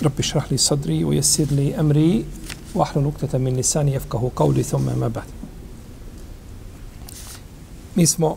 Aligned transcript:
Rabbi 0.00 0.22
šrahli 0.22 0.58
sadri, 0.58 1.04
ujesirli 1.04 1.74
emri, 1.78 2.24
vahru 2.74 3.00
nukteta 3.00 3.38
min 3.38 3.54
nisani, 3.56 3.92
jefkahu 3.92 4.30
kauli, 4.30 4.64
thome 4.64 4.94
mabad. 4.94 5.24
Mi 7.94 8.06
smo 8.06 8.36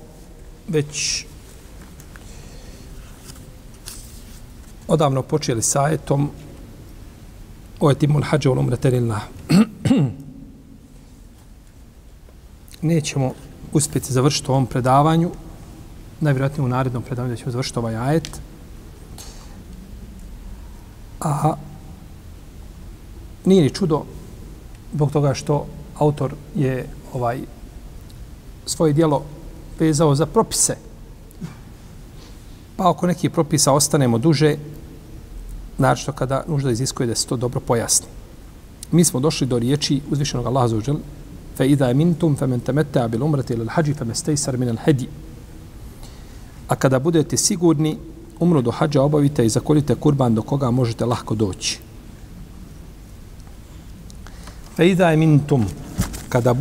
već 0.68 1.26
odavno 4.88 5.22
počeli 5.22 5.62
sa 5.62 5.84
ajetom 5.84 6.30
o 7.80 7.92
etimul 7.92 8.24
hađa 8.24 8.52
ul 8.52 8.70
retelilna. 8.70 9.22
Nećemo 12.82 13.34
uspjeti 13.74 14.14
završiti 14.14 14.52
u 14.52 14.54
ovom 14.54 14.66
predavanju, 14.66 15.32
najvjerojatnije 16.20 16.66
u 16.66 16.68
narednom 16.68 17.04
predavanju 17.04 17.34
da 17.34 17.38
ćemo 17.38 17.52
završiti 17.52 17.80
ovaj. 17.80 17.96
Ajet. 17.96 18.42
A 21.20 21.56
nije 23.46 23.64
ni 23.64 23.70
čudo 23.70 24.04
zbog 24.94 25.12
toga 25.12 25.34
što 25.34 25.66
autor 25.98 26.34
je 26.56 26.88
ovaj 27.14 27.40
svoje 28.66 28.94
dijelo 28.94 29.24
vezao 29.80 30.16
za 30.16 30.26
propise. 30.26 30.76
Pa 32.76 32.90
ako 32.90 33.08
neki 33.08 33.30
propisa 33.30 33.74
ostanemo 33.74 34.18
duže, 34.18 34.56
našto 35.78 36.12
kada 36.12 36.44
nužda 36.48 36.72
iziskuje 36.72 37.08
da 37.08 37.16
se 37.16 37.28
to 37.28 37.38
dobro 37.38 37.60
pojasni. 37.60 38.08
Mi 38.92 39.04
smo 39.04 39.20
došli 39.20 39.48
do 39.48 39.60
riječi 39.60 40.02
uzvišenog 40.12 40.46
Allaha 40.46 40.68
za 40.68 40.78
uđel, 40.78 40.96
fe 41.58 41.68
idha 41.68 41.94
mintum 41.94 42.36
fe 42.36 42.48
men 42.48 42.60
temetta 42.60 43.08
bil 43.08 43.24
umrati 43.24 43.54
ilal 43.54 43.68
hađi 43.68 43.94
fe 43.94 44.06
mestejsar 44.06 44.58
minal 44.58 44.78
hedi. 44.86 45.10
A 46.68 46.76
kada 46.76 47.00
budete 47.00 47.38
sigurni, 47.38 47.98
umru 48.40 48.62
do 48.62 48.72
hađa 48.72 49.02
obavite 49.02 49.46
i 49.46 49.50
zakolite 49.50 49.96
kurban 49.96 50.36
do 50.36 50.42
koga 50.42 50.72
možete 50.72 51.06
lahko 51.06 51.36
doći. 51.36 51.80
Fe 54.76 54.90
idha 54.90 55.16
mintum, 55.16 55.66
kada, 56.30 56.56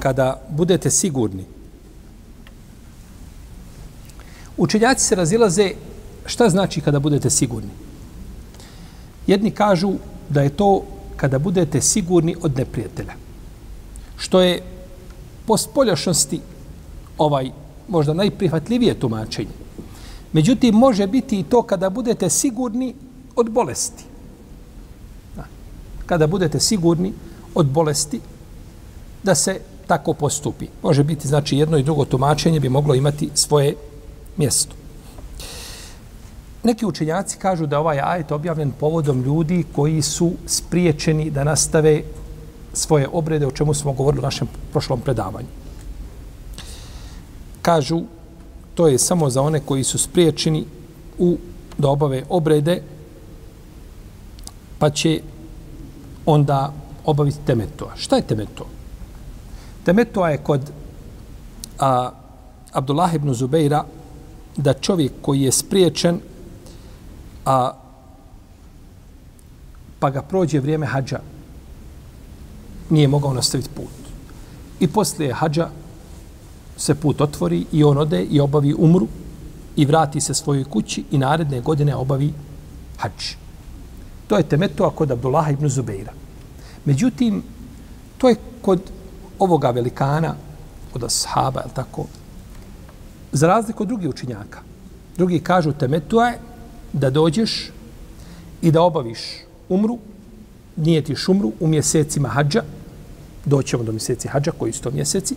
kada 0.00 0.42
budete 0.50 0.90
sigurni, 0.90 1.44
Učenjaci 4.60 5.04
se 5.04 5.14
razilaze 5.14 5.70
šta 6.26 6.48
znači 6.48 6.80
kada 6.80 6.98
budete 7.00 7.30
sigurni. 7.30 7.70
Jedni 9.26 9.50
kažu 9.50 9.92
da 10.28 10.42
je 10.42 10.50
to 10.50 10.82
kada 11.16 11.38
budete 11.38 11.80
sigurni 11.80 12.36
od 12.42 12.58
neprijatelja. 12.58 13.14
Što 14.16 14.40
je 14.40 14.62
po 15.46 15.56
spoljašnosti 15.56 16.40
ovaj 17.18 17.50
možda 17.88 18.14
najprihvatljivije 18.14 18.94
tumačenje. 19.00 19.56
Međutim, 20.32 20.74
može 20.74 21.06
biti 21.06 21.40
i 21.40 21.42
to 21.42 21.62
kada 21.62 21.90
budete 21.90 22.30
sigurni 22.30 22.94
od 23.36 23.50
bolesti. 23.50 24.04
Kada 26.06 26.26
budete 26.26 26.60
sigurni 26.60 27.12
od 27.54 27.66
bolesti, 27.66 28.20
da 29.22 29.34
se 29.34 29.60
tako 29.86 30.14
postupi. 30.14 30.66
Može 30.82 31.04
biti, 31.04 31.28
znači, 31.28 31.56
jedno 31.56 31.78
i 31.78 31.82
drugo 31.82 32.04
tumačenje 32.04 32.60
bi 32.60 32.68
moglo 32.68 32.94
imati 32.94 33.30
svoje 33.34 33.74
mjesto. 34.36 34.74
Neki 36.62 36.86
učenjaci 36.86 37.38
kažu 37.38 37.66
da 37.66 37.78
ovaj 37.78 38.00
ajet 38.00 38.32
objavljen 38.32 38.72
povodom 38.80 39.22
ljudi 39.22 39.64
koji 39.72 40.02
su 40.02 40.32
spriječeni 40.46 41.30
da 41.30 41.44
nastave 41.44 42.02
svoje 42.72 43.08
obrede, 43.12 43.46
o 43.46 43.50
čemu 43.50 43.74
smo 43.74 43.92
govorili 43.92 44.20
u 44.20 44.28
našem 44.28 44.48
prošlom 44.72 45.00
predavanju. 45.00 45.48
Kažu, 47.62 48.02
to 48.74 48.88
je 48.88 48.98
samo 48.98 49.30
za 49.30 49.42
one 49.42 49.60
koji 49.60 49.84
su 49.84 49.98
spriječeni 49.98 50.64
u 51.18 51.36
da 51.78 51.88
obave 51.88 52.24
obrede, 52.28 52.82
pa 54.78 54.90
će 54.90 55.20
onda 56.26 56.72
obaviti 57.04 57.38
temetua. 57.46 57.92
Šta 57.96 58.16
je 58.16 58.22
temetua? 58.22 58.66
Temetua 59.84 60.30
je 60.30 60.38
kod 60.38 60.70
a, 61.78 62.10
Abdullah 62.72 63.14
ibn 63.14 63.34
Zubeira 63.34 63.84
da 64.56 64.74
čovjek 64.74 65.12
koji 65.22 65.42
je 65.42 65.52
spriječen 65.52 66.20
a 67.44 67.72
pa 70.00 70.10
ga 70.10 70.22
prođe 70.22 70.60
vrijeme 70.60 70.86
hađa, 70.86 71.20
nije 72.90 73.08
mogao 73.08 73.34
nastaviti 73.34 73.68
put. 73.74 74.00
I 74.80 74.88
poslije 74.88 75.32
hađa 75.32 75.68
se 76.80 76.94
put 76.94 77.20
otvori 77.20 77.66
i 77.72 77.84
on 77.84 77.98
ode 77.98 78.22
i 78.22 78.40
obavi 78.40 78.74
umru 78.78 79.06
i 79.76 79.84
vrati 79.84 80.20
se 80.20 80.34
svojoj 80.34 80.64
kući 80.64 81.04
i 81.10 81.18
naredne 81.18 81.60
godine 81.60 81.94
obavi 81.94 82.32
hađ. 82.96 83.34
To 84.28 84.36
je 84.36 84.48
temeto 84.48 84.90
kod 84.90 85.10
Abdullaha 85.10 85.50
ibn 85.50 85.68
Zubeira. 85.68 86.12
Međutim, 86.84 87.42
to 88.18 88.28
je 88.28 88.36
kod 88.62 88.80
ovoga 89.38 89.70
velikana, 89.70 90.34
kod 90.92 91.04
ashaba, 91.04 91.60
je 91.60 91.74
tako, 91.74 92.06
za 93.32 93.46
razliku 93.46 93.82
od 93.82 93.88
drugih 93.88 94.08
učinjaka. 94.08 94.58
Drugi 95.16 95.40
kažu 95.40 95.72
temetua 95.72 96.28
je 96.28 96.38
da 96.92 97.10
dođeš 97.10 97.70
i 98.62 98.70
da 98.70 98.82
obaviš 98.82 99.20
umru, 99.68 99.98
nije 100.76 101.04
ti 101.04 101.14
umru 101.28 101.52
u 101.60 101.66
mjesecima 101.66 102.28
hađa, 102.28 102.62
doćemo 103.44 103.82
do 103.82 103.92
mjeseci 103.92 104.28
hađa, 104.28 104.50
koji 104.50 104.72
su 104.72 104.82
to 104.82 104.90
mjeseci, 104.90 105.36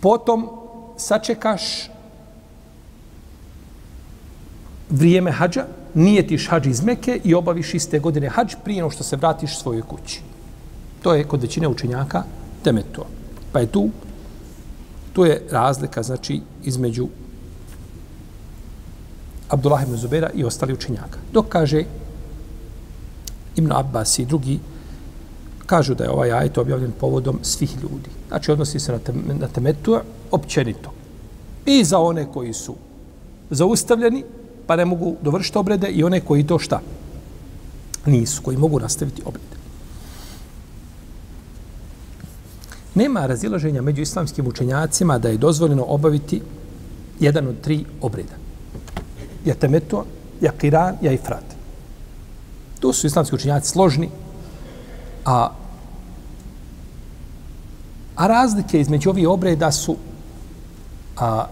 potom 0.00 0.48
sačekaš 0.96 1.90
vrijeme 4.90 5.30
hađa, 5.30 5.66
nijetiš 5.94 6.48
hađ 6.48 6.66
iz 6.66 6.82
Meke 6.82 7.20
i 7.24 7.34
obaviš 7.34 7.74
iste 7.74 7.98
godine 7.98 8.28
hađ 8.28 8.54
prije 8.64 8.82
no 8.82 8.90
što 8.90 9.04
se 9.04 9.16
vratiš 9.16 9.58
svojoj 9.58 9.82
kući. 9.82 10.20
To 11.02 11.14
je 11.14 11.24
kod 11.24 11.42
većine 11.42 11.68
učenjaka 11.68 12.22
temeto. 12.64 13.06
Pa 13.52 13.60
je 13.60 13.66
tu, 13.66 13.90
tu 15.12 15.24
je 15.24 15.46
razlika, 15.50 16.02
znači, 16.02 16.40
između 16.64 17.08
Abdullah 19.48 19.82
ibn 19.82 19.96
Zubera 19.96 20.30
i 20.34 20.44
ostali 20.44 20.74
učenjaka. 20.74 21.18
Dok 21.32 21.48
kaže 21.48 21.84
Ibn 23.56 23.72
Abbas 23.72 24.18
i 24.18 24.24
drugi, 24.24 24.58
kažu 25.66 25.94
da 25.94 26.04
je 26.04 26.10
ovaj 26.10 26.32
ajet 26.32 26.58
objavljen 26.58 26.92
povodom 27.00 27.38
svih 27.42 27.76
ljudi. 27.82 28.10
Znači, 28.28 28.52
odnosi 28.52 28.80
se 28.80 28.92
na, 28.92 28.98
tem, 28.98 29.24
na 29.40 29.48
temetu 29.48 29.98
općenito. 30.30 30.92
I 31.66 31.84
za 31.84 31.98
one 31.98 32.26
koji 32.32 32.52
su 32.52 32.74
zaustavljeni, 33.50 34.24
pa 34.66 34.76
ne 34.76 34.84
mogu 34.84 35.16
dovršiti 35.22 35.58
obrede, 35.58 35.88
i 35.88 36.04
one 36.04 36.20
koji 36.20 36.46
to 36.46 36.58
šta? 36.58 36.80
Nisu, 38.06 38.42
koji 38.42 38.56
mogu 38.56 38.80
nastaviti 38.80 39.22
obrede. 39.24 39.56
Nema 42.94 43.26
razilaženja 43.26 43.82
među 43.82 44.02
islamskim 44.02 44.46
učenjacima 44.46 45.18
da 45.18 45.28
je 45.28 45.36
dozvoljeno 45.36 45.84
obaviti 45.88 46.42
jedan 47.20 47.48
od 47.48 47.60
tri 47.60 47.84
obreda 48.00 48.46
ja 49.46 49.54
temetu, 49.54 50.04
ja 50.40 50.52
kiran, 50.52 50.98
ja 51.02 51.12
ifrat. 51.12 51.44
Tu 52.80 52.92
su 52.92 53.06
islamski 53.06 53.34
učinjaci 53.34 53.70
složni, 53.70 54.08
a, 55.26 55.50
a 58.16 58.26
razlike 58.26 58.80
između 58.80 59.10
ovih 59.10 59.28
obreda 59.28 59.72
su 59.72 59.96
a, 61.16 61.46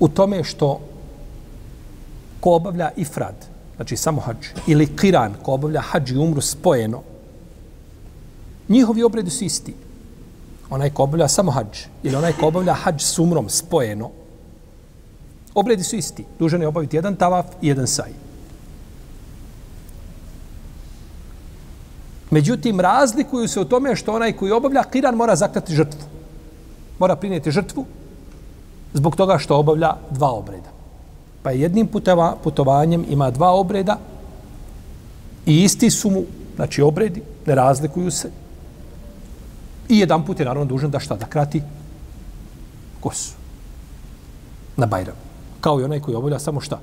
u 0.00 0.08
tome 0.08 0.44
što 0.44 0.80
ko 2.40 2.54
obavlja 2.54 2.90
ifrad, 2.96 3.34
znači 3.76 3.96
samo 3.96 4.20
hađ, 4.20 4.46
ili 4.66 4.96
kiran, 4.96 5.34
ko 5.42 5.52
obavlja 5.52 5.80
hađ 5.80 6.10
i 6.10 6.18
umru 6.18 6.40
spojeno, 6.40 7.02
njihovi 8.68 9.02
obredi 9.02 9.30
su 9.30 9.44
isti. 9.44 9.74
Onaj 10.70 10.90
ko 10.90 11.02
obavlja 11.02 11.28
samo 11.28 11.50
hađ, 11.50 11.78
ili 12.02 12.16
onaj 12.16 12.32
ko 12.32 12.46
obavlja 12.46 12.74
hađ 12.74 13.02
s 13.02 13.18
umrom 13.18 13.48
spojeno, 13.48 14.10
Obredi 15.54 15.82
su 15.82 15.96
isti. 15.96 16.24
Dužan 16.38 16.60
je 16.60 16.68
obaviti 16.68 16.96
jedan 16.96 17.16
tavaf 17.16 17.46
i 17.62 17.68
jedan 17.68 17.86
saj. 17.86 18.10
Međutim, 22.32 22.80
razlikuju 22.80 23.48
se 23.48 23.60
u 23.60 23.64
tome 23.64 23.96
što 23.96 24.14
onaj 24.14 24.32
koji 24.32 24.52
obavlja 24.52 24.82
kiran 24.82 25.14
mora 25.14 25.36
zaklati 25.36 25.74
žrtvu. 25.74 26.00
Mora 26.98 27.16
prinijeti 27.16 27.50
žrtvu 27.50 27.84
zbog 28.94 29.16
toga 29.16 29.38
što 29.38 29.56
obavlja 29.56 29.92
dva 30.10 30.30
obreda. 30.30 30.72
Pa 31.42 31.50
jednim 31.50 31.86
puteva, 31.86 32.36
putovanjem 32.44 33.04
ima 33.08 33.30
dva 33.30 33.50
obreda 33.52 33.98
i 35.46 35.62
isti 35.64 35.90
su 35.90 36.10
mu, 36.10 36.22
znači 36.56 36.82
obredi, 36.82 37.22
ne 37.46 37.54
razlikuju 37.54 38.10
se. 38.10 38.30
I 39.88 39.98
jedan 39.98 40.24
put 40.24 40.40
je 40.40 40.46
naravno 40.46 40.64
dužan 40.64 40.90
da 40.90 41.00
šta, 41.00 41.16
da 41.16 41.26
krati 41.26 41.62
kosu 43.00 43.34
na 44.76 44.86
Bajram. 44.86 45.16
Kao 45.60 45.80
i 45.80 45.84
onaj 45.84 46.00
koji 46.00 46.16
obavlja 46.16 46.38
samo 46.38 46.60
šta? 46.60 46.80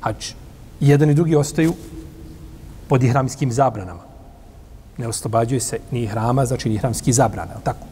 Hač. 0.00 0.32
Jedan 0.80 1.10
i 1.10 1.14
drugi 1.14 1.36
ostaju 1.36 1.74
pod 2.88 3.02
ihramskim 3.02 3.52
zabranama. 3.52 4.05
Ne 4.98 5.08
oslobađuje 5.08 5.60
se 5.60 5.78
ni 5.90 6.06
hrama, 6.06 6.46
znači 6.46 6.68
ni 6.68 6.74
ihramski 6.74 7.12
zabrana, 7.12 7.60
tako? 7.64 7.86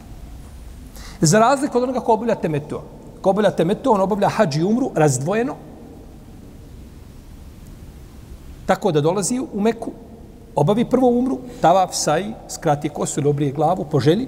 Za 1.21 1.39
razliku 1.39 1.77
od 1.77 1.83
onoga 1.83 1.99
ko 1.99 2.13
obavlja 2.13 2.35
temetu. 2.35 2.81
Ko 3.21 3.29
obavlja 3.29 3.51
temetu, 3.51 3.93
on 3.93 4.01
obavlja 4.01 4.29
hađ 4.29 4.57
i 4.57 4.63
umru 4.63 4.91
razdvojeno. 4.95 5.55
Tako 8.65 8.91
da 8.91 9.01
dolazi 9.01 9.39
u 9.39 9.61
Meku, 9.61 9.91
obavi 10.55 10.85
prvo 10.85 11.09
umru, 11.09 11.39
tavaf, 11.61 11.89
saj, 11.93 12.25
skrati 12.49 12.89
kosu 12.89 13.19
ili 13.19 13.29
obrije 13.29 13.51
glavu 13.51 13.85
poželi. 13.91 14.27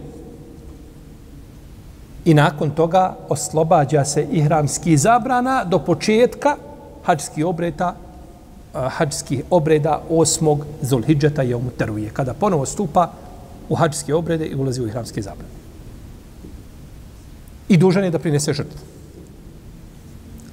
I 2.25 2.33
nakon 2.33 2.69
toga 2.69 3.15
oslobađa 3.29 4.05
se 4.05 4.27
ihramski 4.31 4.97
zabrana 4.97 5.63
do 5.63 5.79
početka 5.79 6.55
hađskih 7.03 7.45
obreta 7.45 7.95
hađskih 8.89 9.43
obreda 9.49 10.01
osmog 10.09 10.65
Zulhidžeta 10.81 11.41
je 11.41 11.55
umuteruje, 11.55 12.09
kada 12.09 12.33
ponovo 12.33 12.65
stupa 12.65 13.11
u 13.69 13.75
hađske 13.75 14.15
obrede 14.15 14.45
i 14.45 14.55
ulazi 14.55 14.81
u 14.81 14.87
ihramske 14.87 15.21
zabrane. 15.21 15.53
I 17.69 17.77
dužan 17.77 18.03
je 18.03 18.11
da 18.11 18.19
prinese 18.19 18.53
žrtvu. 18.53 18.79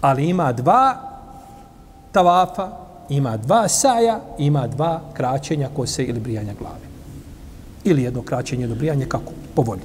Ali 0.00 0.28
ima 0.28 0.52
dva 0.52 0.96
tavafa, 2.12 2.70
ima 3.08 3.36
dva 3.36 3.68
saja, 3.68 4.20
ima 4.38 4.66
dva 4.66 5.00
kraćenja 5.12 5.68
kose 5.76 6.04
ili 6.04 6.20
brijanja 6.20 6.54
glave. 6.58 6.86
Ili 7.84 8.02
jedno 8.02 8.22
kraćenje 8.22 8.66
do 8.66 8.74
brijanje, 8.74 9.06
kako? 9.06 9.32
Po 9.54 9.62
volji. 9.62 9.82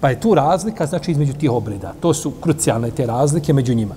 Pa 0.00 0.10
je 0.10 0.20
tu 0.20 0.34
razlika, 0.34 0.86
znači, 0.86 1.10
između 1.10 1.32
tih 1.32 1.50
obreda. 1.50 1.94
To 2.00 2.14
su 2.14 2.30
krucijalne 2.30 2.90
te 2.90 3.06
razlike 3.06 3.52
među 3.52 3.74
njima. 3.74 3.94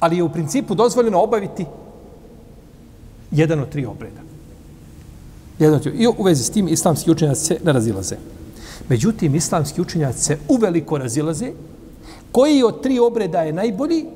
Ali 0.00 0.16
je 0.16 0.22
u 0.22 0.32
principu 0.32 0.74
dozvoljeno 0.74 1.20
obaviti 1.20 1.66
jedan 3.30 3.60
od 3.60 3.68
tri 3.68 3.86
obreda. 3.86 4.20
Jedan 5.58 5.74
od 5.74 5.82
tri. 5.82 5.92
I 5.92 6.06
u 6.06 6.22
vezi 6.22 6.44
s 6.44 6.50
tim 6.50 6.68
islamski 6.68 7.10
učenjaci 7.10 7.44
se 7.44 7.58
ne 7.64 7.72
razilaze. 7.72 8.16
Međutim, 8.88 9.34
islamski 9.34 9.80
učenjaci 9.80 10.24
se 10.24 10.38
uveliko 10.48 10.98
razilaze 10.98 11.52
koji 12.32 12.62
od 12.62 12.82
tri 12.82 12.98
obreda 12.98 13.42
je 13.42 13.52
najbolji 13.52 14.06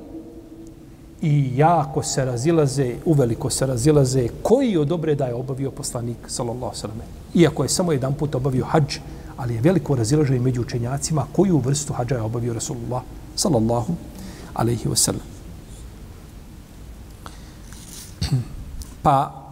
i 1.23 1.51
jako 1.57 2.03
se 2.03 2.25
razilaze, 2.25 2.95
uveliko 3.05 3.51
se 3.51 3.67
razilaze 3.67 4.29
koji 4.43 4.77
od 4.77 4.93
obreda 4.93 5.27
je 5.27 5.35
obavio 5.35 5.71
poslanik, 5.71 6.17
sallallahu 6.27 6.77
sallam. 6.77 7.01
Iako 7.35 7.63
je 7.63 7.69
samo 7.69 7.93
jedan 7.93 8.15
put 8.15 8.35
obavio 8.35 8.65
hađ, 8.65 8.99
ali 9.37 9.55
je 9.55 9.61
veliko 9.61 9.97
razilaženje 9.97 10.41
među 10.41 10.61
učenjacima 10.61 11.27
koju 11.33 11.59
vrstu 11.59 11.93
hađa 11.93 12.15
je 12.15 12.23
obavio 12.23 12.55
Rasulullah, 12.55 13.03
sallallahu 13.37 13.95
alaihi 14.55 14.89
wasallam. 14.89 15.32
Pa 19.03 19.43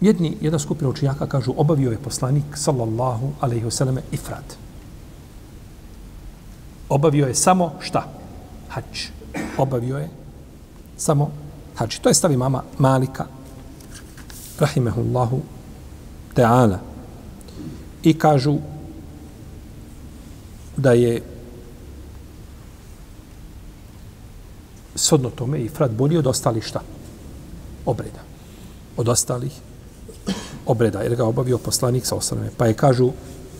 jedni, 0.00 0.36
jedna 0.40 0.58
skupina 0.58 0.90
učenjaka 0.90 1.26
kažu 1.26 1.54
obavio 1.56 1.90
je 1.90 1.98
poslanik 1.98 2.44
sallallahu 2.54 3.32
alaihi 3.40 3.66
vseleme 3.66 4.02
ifrad. 4.12 4.44
Obavio 6.88 7.26
je 7.26 7.34
samo 7.34 7.72
šta? 7.80 8.06
Hač. 8.68 9.08
Obavio 9.58 9.98
je 9.98 10.10
samo 10.96 11.30
hač. 11.74 11.98
To 11.98 12.08
je 12.08 12.14
stavi 12.14 12.36
mama 12.36 12.62
Malika 12.78 13.26
rahimehullahu 14.58 15.40
ta'ala. 16.34 16.78
I 18.02 18.18
kažu 18.18 18.58
da 20.76 20.92
je 20.92 21.22
sodno 24.94 25.30
tome 25.30 25.60
i 25.60 25.68
frat 25.68 25.90
bolji 25.90 26.18
od 26.18 26.26
ostalih 26.26 26.64
šta? 26.64 26.80
Obreda. 27.86 28.20
Od 28.96 29.08
ostalih 29.08 29.52
obreda. 30.66 31.00
Jer 31.00 31.16
ga 31.16 31.24
obavio 31.24 31.58
poslanik 31.58 32.06
sa 32.06 32.16
osaname. 32.16 32.50
Pa 32.56 32.66
je 32.66 32.74
kažu 32.74 33.10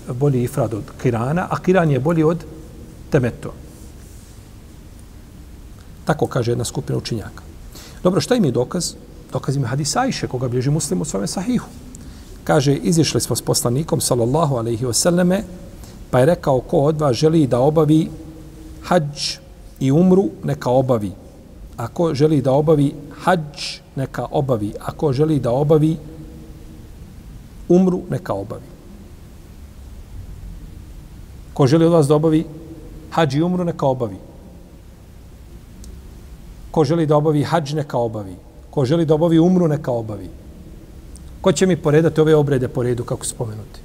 bolji 0.09 0.43
ifrad 0.43 0.75
od 0.75 0.85
kirana, 1.03 1.47
a 1.51 1.59
kiran 1.63 1.91
je 1.91 2.01
bolji 2.01 2.23
od 2.23 2.45
temeto. 3.11 3.53
Tako 6.05 6.27
kaže 6.27 6.51
jedna 6.51 6.65
skupina 6.65 6.99
učinjaka. 6.99 7.43
Dobro, 8.03 8.21
šta 8.21 8.35
im 8.35 8.45
je 8.45 8.51
dokaz? 8.51 8.95
Dokaz 9.33 9.57
im 9.57 9.63
je 9.63 9.69
hadis 9.69 9.97
Ajše, 9.97 10.29
koga 10.29 10.49
bliži 10.49 10.71
muslim 10.71 11.01
u 11.01 11.05
svome 11.05 11.27
sahihu. 11.27 11.67
Kaže, 12.45 12.75
izišli 12.75 13.21
smo 13.21 13.37
s 13.37 13.43
poslanikom, 13.43 14.01
sallallahu 14.01 14.57
alaihi 14.57 14.85
wasallame, 14.85 15.43
pa 16.11 16.19
je 16.19 16.27
rekao 16.27 16.61
ko 16.61 16.79
od 16.79 17.01
vas 17.01 17.17
želi 17.17 17.47
da 17.47 17.61
obavi 17.61 18.11
hađ 18.83 19.39
i 19.83 19.91
umru, 19.93 20.29
neka 20.45 20.71
obavi. 20.71 21.11
Ako 21.77 22.15
želi 22.15 22.41
da 22.41 22.53
obavi 22.53 22.93
hađ, 23.25 23.81
neka 23.97 24.27
obavi. 24.31 24.73
Ako 24.81 25.13
želi 25.13 25.41
da 25.41 25.51
obavi 25.51 25.97
umru, 27.69 28.03
neka 28.11 28.33
obavi. 28.33 28.71
Ko 31.55 31.67
želi 31.67 31.85
od 31.85 31.93
vas 31.93 32.07
da 32.07 32.15
obavi 32.15 32.45
hađ 33.11 33.35
i 33.35 33.43
umru, 33.43 33.65
neka 33.65 33.87
obavi. 33.87 34.17
Ko 36.71 36.85
želi 36.85 37.07
da 37.07 37.17
obavi 37.17 37.43
hađ, 37.43 37.75
neka 37.75 37.99
obavi. 37.99 38.37
Ko 38.71 38.85
želi 38.85 39.07
da 39.07 39.15
obavi 39.15 39.39
umru, 39.39 39.69
neka 39.69 39.93
obavi. 39.93 40.31
Ko 41.41 41.53
će 41.53 41.67
mi 41.67 41.77
poredati 41.77 42.21
ove 42.21 42.37
obrede 42.37 42.69
po 42.69 42.83
redu, 42.83 43.05
kako 43.05 43.27
spomenuti? 43.27 43.81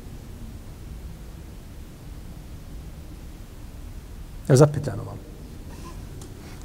Je 4.49 4.55
zapitano 4.55 5.03
vam 5.03 5.27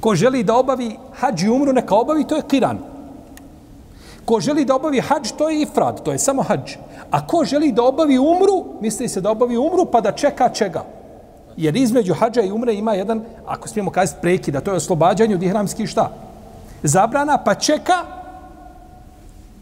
ko 0.03 0.15
želi 0.15 0.43
da 0.43 0.57
obavi 0.59 0.97
hađ 1.19 1.43
i 1.43 1.49
umru, 1.49 1.73
neka 1.73 1.95
obavi, 1.95 2.25
to 2.27 2.35
je 2.35 2.41
kiran. 2.47 2.79
Ko 4.25 4.39
želi 4.39 4.65
da 4.65 4.75
obavi 4.75 4.99
hađ, 4.99 5.31
to 5.37 5.49
je 5.49 5.61
ifrad, 5.61 6.01
to 6.03 6.11
je 6.11 6.19
samo 6.19 6.43
hađ. 6.43 6.73
A 7.11 7.27
ko 7.27 7.45
želi 7.45 7.71
da 7.71 7.83
obavi 7.83 8.17
umru, 8.19 8.65
misli 8.81 9.07
se 9.07 9.21
da 9.21 9.31
obavi 9.31 9.57
umru, 9.57 9.85
pa 9.85 10.01
da 10.01 10.11
čeka 10.11 10.49
čega. 10.49 10.83
Jer 11.57 11.75
između 11.75 12.13
hađa 12.13 12.41
i 12.41 12.51
umre 12.51 12.73
ima 12.73 12.93
jedan, 12.93 13.21
ako 13.45 13.67
smijemo 13.67 13.91
kazati 13.91 14.21
prekida, 14.21 14.61
to 14.61 14.71
je 14.71 14.77
oslobađanje 14.77 15.35
od 15.35 15.43
ihramskih 15.43 15.89
šta? 15.89 16.09
Zabrana, 16.83 17.37
pa 17.37 17.55
čeka 17.55 18.03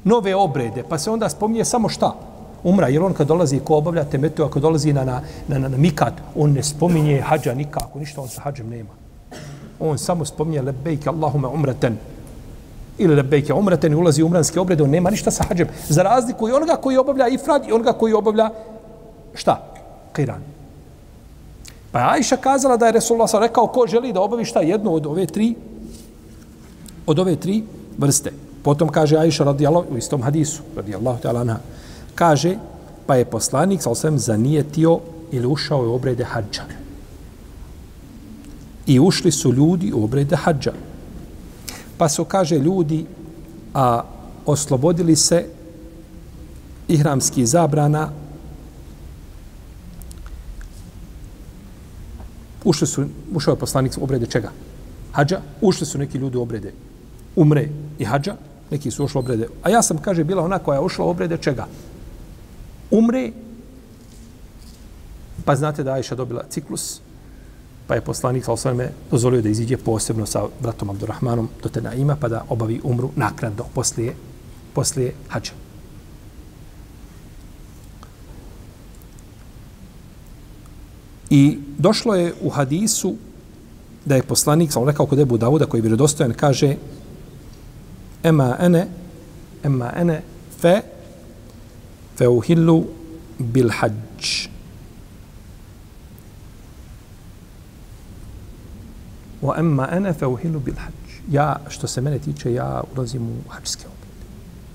nove 0.04 0.36
obrede. 0.36 0.84
Pa 0.90 0.98
se 0.98 1.12
onda 1.12 1.30
spominje 1.30 1.66
samo 1.66 1.90
šta? 1.90 2.16
Umra, 2.64 2.88
jer 2.88 3.04
on 3.04 3.14
kad 3.14 3.28
dolazi 3.28 3.60
ko 3.60 3.78
obavlja 3.78 4.04
temetu, 4.04 4.44
ako 4.44 4.60
dolazi 4.60 4.94
na, 4.94 5.04
na, 5.04 5.22
na, 5.48 5.60
na, 5.60 5.68
na 5.68 5.78
mikat, 5.78 6.14
on 6.36 6.54
ne 6.54 6.64
spominje 6.64 7.22
hađa 7.22 7.54
nikako, 7.54 8.00
ništa 8.00 8.22
on 8.22 8.28
sa 8.28 8.42
hađem 8.42 8.70
nema 8.70 9.01
on 9.82 9.98
samo 9.98 10.26
spominje 10.26 10.62
lebejke 10.62 11.10
Allahume 11.10 11.48
umreten 11.48 11.98
ili 12.98 13.16
lebejke 13.16 13.54
umreten 13.54 13.92
i 13.92 13.96
ulazi 13.96 14.24
u 14.24 14.26
umranske 14.26 14.60
obrede, 14.60 14.84
on 14.84 14.90
nema 14.90 15.10
ništa 15.10 15.32
sa 15.32 15.44
hađem. 15.44 15.68
Za 15.90 16.04
razliku 16.04 16.50
i 16.50 16.52
onoga 16.52 16.76
koji 16.76 16.98
obavlja 16.98 17.28
ifrad 17.28 17.68
i 17.68 17.72
onoga 17.72 17.94
koji 17.94 18.14
obavlja 18.14 18.50
šta? 19.34 19.74
Kiran. 20.14 20.42
Pa 21.92 22.00
je 22.00 22.06
Ajša 22.06 22.38
kazala 22.38 22.78
da 22.78 22.86
je 22.86 22.92
Resulullah 22.92 23.30
sa 23.30 23.40
rekao 23.40 23.68
ko 23.68 23.88
želi 23.88 24.14
da 24.14 24.22
obavi 24.22 24.46
šta 24.46 24.60
jednu 24.60 24.94
od 24.94 25.06
ove 25.06 25.26
tri 25.26 25.56
od 27.06 27.20
ove 27.20 27.36
tri 27.36 27.64
vrste. 27.98 28.32
Potom 28.64 28.90
kaže 28.90 29.18
Ajša 29.18 29.44
radijallahu 29.44 29.94
u 29.94 29.98
istom 29.98 30.22
hadisu 30.22 30.62
radijallahu 30.76 31.22
ta'ala 31.24 31.42
anha 31.42 31.58
kaže 32.16 32.56
pa 33.06 33.16
je 33.16 33.26
poslanik 33.26 33.82
sa 33.82 33.90
osvijem 33.90 34.20
zanijetio 34.20 35.00
ili 35.32 35.48
ušao 35.48 35.80
u 35.80 35.96
obrede 35.96 36.24
hađa. 36.24 36.81
I 38.86 39.00
ušli 39.00 39.32
su 39.32 39.54
ljudi 39.54 39.94
u 39.94 40.04
obrede 40.04 40.36
hađa. 40.36 40.74
Pa 41.98 42.10
su, 42.10 42.26
kaže, 42.26 42.60
ljudi 42.60 43.06
a 43.74 44.04
oslobodili 44.46 45.16
se 45.16 45.46
ihramski 46.88 47.46
zabrana 47.46 48.10
ušli 52.64 52.88
su, 52.88 53.06
ušao 53.34 53.52
je 53.52 53.60
poslanik 53.60 53.94
u 53.98 54.04
obrede 54.04 54.26
čega? 54.26 54.52
Hađa. 55.12 55.42
Ušli 55.62 55.86
su 55.86 55.98
neki 55.98 56.18
ljudi 56.18 56.38
u 56.38 56.42
obrede 56.42 56.74
umre 57.36 57.70
i 58.00 58.06
hađa. 58.06 58.36
Neki 58.72 58.92
su 58.92 59.06
ušli 59.06 59.18
u 59.18 59.20
obrede. 59.20 59.48
A 59.64 59.70
ja 59.70 59.82
sam, 59.82 59.98
kaže, 59.98 60.24
bila 60.24 60.44
ona 60.44 60.60
koja 60.60 60.76
je 60.76 60.86
ušla 60.86 61.06
u 61.06 61.10
obrede 61.10 61.38
čega? 61.38 61.68
Umre. 62.92 63.32
Pa 65.46 65.56
znate 65.56 65.84
da 65.84 65.94
Ajša 65.94 66.16
dobila 66.16 66.44
ciklus 66.50 67.02
pa 67.92 67.96
je 67.96 68.02
poslanik 68.02 68.46
sa 68.46 68.54
osvrame 68.54 68.86
dozvolio 69.12 69.42
da 69.42 69.50
iziđe 69.50 69.78
posebno 69.78 70.26
sa 70.26 70.46
bratom 70.64 70.90
Abdurrahmanom 70.90 71.50
do 71.64 71.70
Tenaima 71.70 72.16
pa 72.16 72.28
da 72.28 72.46
obavi 72.50 72.80
umru 72.84 73.10
naknadno 73.16 73.66
poslije, 73.76 74.14
poslije 74.74 75.14
hađa. 75.28 75.52
I 81.30 81.60
došlo 81.78 82.16
je 82.16 82.34
u 82.42 82.50
hadisu 82.50 83.16
da 84.06 84.16
je 84.16 84.24
poslanik, 84.24 84.72
sam 84.72 84.88
rekao 84.88 85.06
kod 85.06 85.20
Ebu 85.20 85.38
Davuda, 85.38 85.66
koji 85.66 85.80
je 85.80 85.92
vjerodostojan, 85.92 86.34
kaže 86.34 86.76
Ema 88.24 88.56
ene, 88.60 88.88
ema 89.64 89.92
ene, 89.98 90.22
fe, 90.62 90.82
fe 92.18 92.28
uhillu 92.28 92.86
bil 93.40 93.70
hađ. 93.70 94.41
Wa 99.42 99.60
amma 99.60 99.88
ana 99.92 100.14
fa 100.14 100.28
uhillu 100.28 100.60
bil 100.60 100.76
hađ. 100.76 101.12
Ja, 101.32 101.60
što 101.70 101.88
se 101.88 102.02
mene 102.02 102.20
tiče, 102.20 102.54
ja 102.54 102.84
ulazim 102.96 103.30
u 103.30 103.50
hađske 103.50 103.88
obrede. 103.88 104.26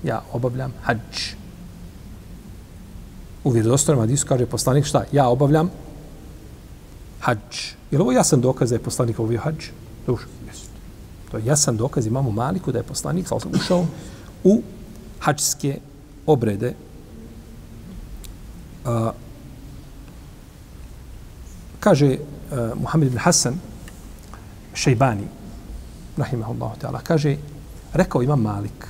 Ja 0.03 0.21
obavljam 0.33 0.73
hađ. 0.81 1.35
U 3.43 3.49
vjerodostojnom 3.49 4.03
hadisu 4.03 4.27
kaže 4.27 4.45
poslanik 4.45 4.85
šta? 4.85 5.03
Ja 5.11 5.27
obavljam 5.27 5.69
hađ. 7.19 7.75
Je 7.91 7.97
li 7.97 8.01
ovo 8.01 8.11
jasan 8.11 8.41
dokaz 8.41 8.69
da 8.69 8.75
je 8.75 8.83
poslanik 8.83 9.19
obavio 9.19 9.39
hađ? 9.39 9.69
Duš, 10.07 10.21
jest. 10.47 10.69
To 11.31 11.37
je 11.37 11.45
jasan 11.45 11.77
dokaz 11.77 12.05
imamo 12.05 12.31
Maliku 12.31 12.71
da 12.71 12.79
je 12.79 12.83
poslanik 12.83 13.27
sam 13.27 13.51
ušao 13.53 13.85
u 14.43 14.61
hađske 15.19 15.79
obrede. 16.25 16.73
Uh, 18.85 19.11
kaže 21.79 22.17
uh, 22.17 22.81
Muhammed 22.81 23.07
ibn 23.07 23.17
Hasan 23.17 23.59
Šejbani, 24.77 25.25
rahimahullahu 26.17 26.77
ta'ala, 26.77 27.01
kaže, 27.01 27.37
rekao 27.93 28.21
imam 28.21 28.41
Malik, 28.41 28.87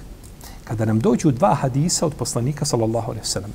kada 0.64 0.86
nam 0.86 1.00
dođu 1.00 1.32
dva 1.32 1.54
hadisa 1.56 2.06
od 2.06 2.14
poslanika, 2.14 2.66
sallallahu 2.66 3.12
alaihi 3.12 3.28
sallam, 3.28 3.54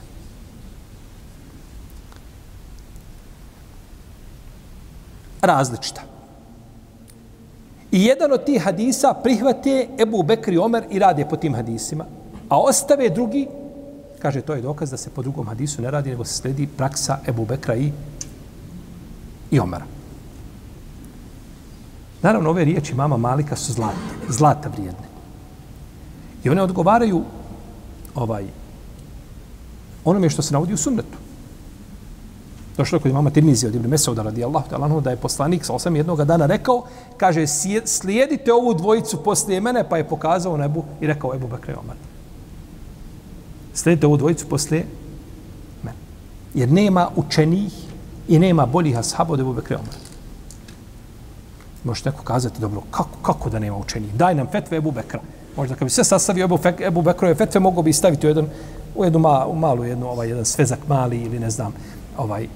različita. 5.42 6.02
I 7.92 8.04
jedan 8.04 8.32
od 8.32 8.44
tih 8.44 8.62
hadisa 8.62 9.14
prihvate 9.14 9.88
Ebu 9.98 10.22
Bekri 10.22 10.58
Omer 10.58 10.84
i 10.90 10.98
rade 10.98 11.26
po 11.28 11.36
tim 11.36 11.54
hadisima, 11.54 12.04
a 12.48 12.60
ostave 12.60 13.10
drugi, 13.10 13.46
kaže, 14.18 14.40
to 14.40 14.54
je 14.54 14.62
dokaz 14.62 14.90
da 14.90 14.96
se 14.96 15.10
po 15.10 15.22
drugom 15.22 15.46
hadisu 15.46 15.82
ne 15.82 15.90
radi, 15.90 16.10
nego 16.10 16.24
se 16.24 16.34
sledi 16.34 16.66
praksa 16.66 17.18
Ebu 17.28 17.44
Bekra 17.44 17.76
i, 17.76 17.92
i 19.50 19.60
Omera. 19.60 20.01
Naravno, 22.22 22.50
ove 22.50 22.64
riječi 22.64 22.94
mama 22.94 23.16
Malika 23.16 23.56
su 23.56 23.72
zlate, 23.72 23.96
zlata 24.28 24.68
vrijedne. 24.68 25.08
I 26.44 26.50
one 26.50 26.62
odgovaraju 26.62 27.22
ovaj, 28.14 28.44
onome 30.04 30.30
što 30.30 30.42
se 30.42 30.52
navodi 30.52 30.74
u 30.74 30.76
sunnetu. 30.76 31.18
Došlo 32.76 32.96
je 32.96 33.02
kod 33.02 33.10
imama 33.10 33.30
Tirmizi 33.30 33.66
od 33.66 33.74
Ibn 33.74 33.88
Mesauda 33.88 34.22
radijallahu 34.22 34.70
ta'ala 34.70 35.00
da 35.00 35.10
je 35.10 35.16
poslanik 35.16 35.64
sa 35.64 35.72
osam 35.72 35.96
jednog 35.96 36.24
dana 36.24 36.46
rekao, 36.46 36.84
kaže, 37.16 37.46
slijedite 37.84 38.52
ovu 38.52 38.74
dvojicu 38.74 39.22
poslije 39.22 39.60
mene, 39.60 39.88
pa 39.88 39.96
je 39.96 40.08
pokazao 40.08 40.56
nebu 40.56 40.84
i 41.00 41.06
rekao 41.06 41.34
Ebu 41.34 41.48
Bekre 41.48 41.76
Omar. 41.76 41.96
Slijedite 43.74 44.06
ovu 44.06 44.16
dvojicu 44.16 44.46
poslije 44.48 44.86
mene. 45.82 45.96
Jer 46.54 46.72
nema 46.72 47.08
učenih 47.16 47.72
i 48.28 48.38
nema 48.38 48.66
boljih 48.66 48.98
ashaba 48.98 49.32
od 49.32 49.40
Ebu 49.40 49.52
Bekre 49.52 49.76
Omar. 49.76 50.11
Možete 51.84 52.10
neko 52.10 52.24
kazati, 52.24 52.60
dobro, 52.60 52.82
kako, 52.90 53.18
kako 53.22 53.50
da 53.50 53.58
nema 53.58 53.76
učenih? 53.76 54.14
Daj 54.14 54.34
nam 54.34 54.46
fetve 54.46 54.76
Ebu 54.76 54.90
Bekra. 54.90 55.20
Možda 55.56 55.74
kad 55.74 55.86
bi 55.86 55.90
sve 55.90 56.04
sastavio 56.04 56.44
Ebu, 56.44 56.58
Ebu 56.86 57.02
Bekrove 57.02 57.34
fetve, 57.34 57.60
mogo 57.60 57.82
bi 57.82 57.92
staviti 57.92 58.26
u, 58.26 58.30
jedan, 58.30 58.46
u 58.94 59.04
jednu 59.04 59.18
ma, 59.18 59.46
u 59.46 59.54
malu, 59.54 59.84
jednu, 59.84 60.08
ovaj, 60.08 60.28
jedan 60.28 60.44
svezak 60.44 60.78
mali 60.88 61.22
ili 61.22 61.38
ne 61.38 61.50
znam, 61.50 61.74
ovaj, 62.16 62.44
e, 62.44 62.48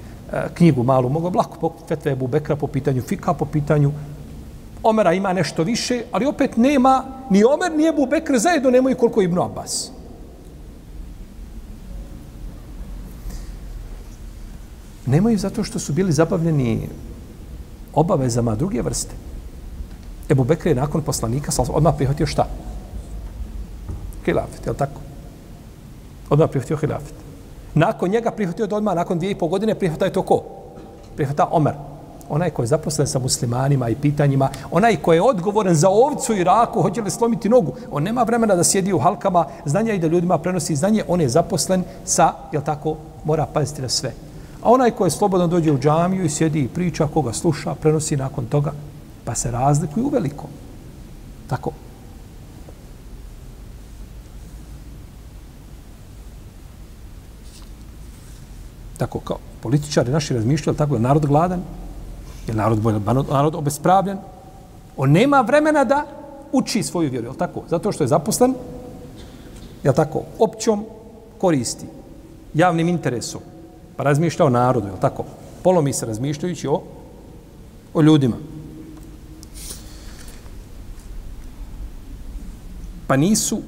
knjigu 0.55 0.83
malu, 0.83 1.09
mogu 1.09 1.33
lako 1.35 1.59
po 1.61 1.73
fetve 1.89 2.13
Ebu 2.13 2.27
Bekra 2.27 2.57
po 2.57 2.67
pitanju 2.67 3.03
fika, 3.03 3.35
po 3.35 3.45
pitanju 3.45 3.93
Omera 4.83 5.13
ima 5.13 5.33
nešto 5.33 5.63
više, 5.63 6.03
ali 6.13 6.27
opet 6.27 6.57
nema 6.57 7.05
ni 7.31 7.45
Omer, 7.45 7.73
ni 7.77 7.89
Ebu 7.89 8.07
Bekr 8.07 8.39
zajedno 8.39 8.71
nemaju 8.71 8.97
koliko 8.97 9.23
Ibnu 9.23 9.43
Abbas. 9.43 9.91
Nemaju 15.07 15.39
zato 15.39 15.65
što 15.65 15.79
su 15.79 15.93
bili 15.93 16.13
zabavljeni 16.13 16.89
obavezama 17.97 18.55
druge 18.55 18.83
vrste. 18.83 19.15
Ebu 20.31 20.45
Bekr 20.45 20.69
je 20.69 20.75
nakon 20.75 21.03
poslanika 21.03 21.53
odmah 21.69 21.95
prihvatio 21.97 22.27
šta? 22.27 22.47
Hilafet, 24.25 24.67
je 24.67 24.73
li 24.73 24.79
tako? 24.79 25.01
Odmah 26.31 26.51
prihvatio 26.51 26.77
hilafet. 26.77 27.15
Nakon 27.75 28.11
njega 28.11 28.31
prihvatio 28.31 28.69
odmah, 28.71 28.95
nakon 28.95 29.19
dvije 29.19 29.31
i 29.31 29.39
pol 29.39 29.49
godine 29.49 29.75
prihvata 29.75 30.05
je 30.05 30.13
to 30.13 30.23
ko? 30.23 30.43
Prihvata 31.17 31.49
Omer. 31.51 31.75
Onaj 32.29 32.51
ko 32.51 32.63
je 32.63 32.67
zaposlen 32.67 33.07
sa 33.07 33.19
muslimanima 33.19 33.89
i 33.89 33.95
pitanjima, 33.95 34.49
onaj 34.71 34.97
ko 34.97 35.13
je 35.13 35.23
odgovoran 35.23 35.75
za 35.75 35.89
ovcu 35.89 36.35
i 36.35 36.45
raku, 36.45 36.83
hoće 36.83 37.03
li 37.03 37.11
slomiti 37.11 37.49
nogu, 37.49 37.73
on 37.91 38.03
nema 38.03 38.23
vremena 38.23 38.55
da 38.55 38.65
sjedi 38.65 38.93
u 38.93 38.99
halkama 38.99 39.45
znanja 39.65 39.93
i 39.93 39.99
da 39.99 40.07
ljudima 40.07 40.39
prenosi 40.39 40.77
znanje, 40.77 41.05
on 41.09 41.21
je 41.21 41.29
zaposlen 41.29 41.85
sa, 42.05 42.33
jel 42.53 42.63
tako, 42.63 42.97
mora 43.25 43.47
paziti 43.47 43.83
na 43.83 43.89
sve. 43.89 44.13
A 44.67 44.71
onaj 44.71 44.91
ko 44.91 45.05
je 45.05 45.11
slobodno 45.11 45.47
dođe 45.47 45.73
u 45.73 45.79
džamiju 45.79 46.25
i 46.25 46.29
sjedi 46.29 46.61
i 46.61 46.69
priča, 46.69 47.07
koga 47.07 47.33
sluša, 47.33 47.75
prenosi 47.75 48.17
nakon 48.17 48.47
toga, 48.47 48.73
pa 49.25 49.35
se 49.35 49.51
razlikuju 49.51 50.07
u 50.07 50.09
velikom. 50.09 50.51
Tako, 51.47 51.71
tako 58.99 59.21
kao 59.21 59.39
političari 59.63 60.11
naši 60.11 60.35
razmišljali 60.35 60.79
tako 60.79 60.95
je 60.95 61.01
narod 61.01 61.27
gladan, 61.27 61.63
je 62.47 62.55
narod 62.55 62.81
bolje, 62.81 63.01
narod 63.31 63.55
obespravljen. 63.55 64.19
On 64.97 65.11
nema 65.11 65.41
vremena 65.41 65.85
da 65.85 66.07
uči 66.53 66.83
svoju 66.83 67.11
vjeru, 67.11 67.29
je 67.29 67.39
tako? 67.39 67.63
Zato 67.71 67.93
što 67.93 68.05
je 68.05 68.09
zaposlen, 68.09 68.55
je 69.83 69.93
tako, 69.93 70.23
općom 70.39 70.85
koristi, 71.39 71.87
javnim 72.55 72.89
interesom, 72.89 73.41
pa 73.97 74.03
razmišlja 74.03 74.45
o 74.45 74.51
narodu, 74.51 74.87
je 74.87 75.01
tako? 75.01 75.25
Polomi 75.63 75.93
se 75.93 76.07
razmišljajući 76.07 76.69
o, 76.69 76.83
o 77.95 78.03
ljudima. 78.03 78.37
Pa 83.07 83.17
nisu 83.17 83.63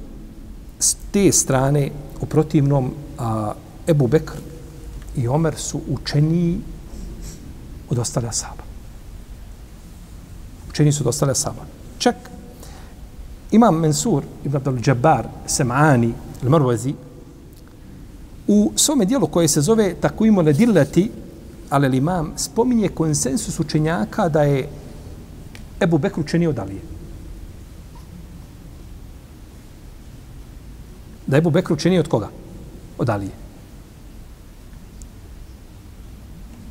s 0.78 0.96
te 1.10 1.32
strane 1.32 1.90
u 2.20 2.26
protivnom 2.26 2.92
a, 3.18 3.52
Ebu 3.88 4.06
Bekr 4.06 4.38
i 5.16 5.28
Omer 5.28 5.54
su 5.56 5.80
učeniji 5.88 6.60
od 7.90 7.98
ostale 7.98 8.28
asaba. 8.28 8.62
Učeniji 10.70 10.92
su 10.92 11.02
od 11.02 11.08
ostale 11.08 11.32
asaba. 11.32 11.62
Čak 11.98 12.14
imam 13.50 13.80
Mensur 13.80 14.22
ibn 14.44 14.56
Abdul 14.56 14.78
Jabbar 14.86 15.28
Sem'ani 15.46 16.12
il-Marwazi 16.42 16.94
u 18.48 18.72
svome 18.76 19.04
dijelu 19.04 19.26
koje 19.26 19.48
se 19.48 19.60
zove 19.60 19.94
tako 20.00 20.24
Nedillati, 20.42 21.10
ali 21.70 21.96
imam 21.96 22.32
spominje 22.36 22.88
konsensus 22.88 23.60
učenjaka 23.60 24.28
da 24.28 24.42
je 24.42 24.68
Ebu 25.80 25.98
Bekr 25.98 26.20
učenio 26.20 26.50
od 26.50 26.58
Alije. 26.58 26.80
Da 31.26 31.36
je 31.36 31.38
Ebu 31.38 31.50
Bekr 31.50 31.72
učenio 31.72 32.00
od 32.00 32.08
koga? 32.08 32.28
Od 32.98 33.10
Alije. 33.10 33.30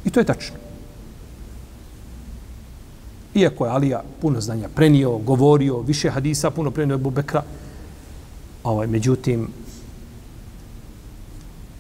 I 0.05 0.09
to 0.09 0.19
je 0.19 0.25
tačno. 0.25 0.55
Iako 3.35 3.65
je 3.65 3.71
Alija 3.71 4.03
puno 4.21 4.41
znanja 4.41 4.69
prenio, 4.75 5.17
govorio, 5.17 5.79
više 5.79 6.09
hadisa 6.09 6.49
puno 6.49 6.71
prenio 6.71 6.95
Ebu 6.95 7.09
Bekra, 7.09 7.43
ovaj, 8.63 8.87
međutim, 8.87 9.47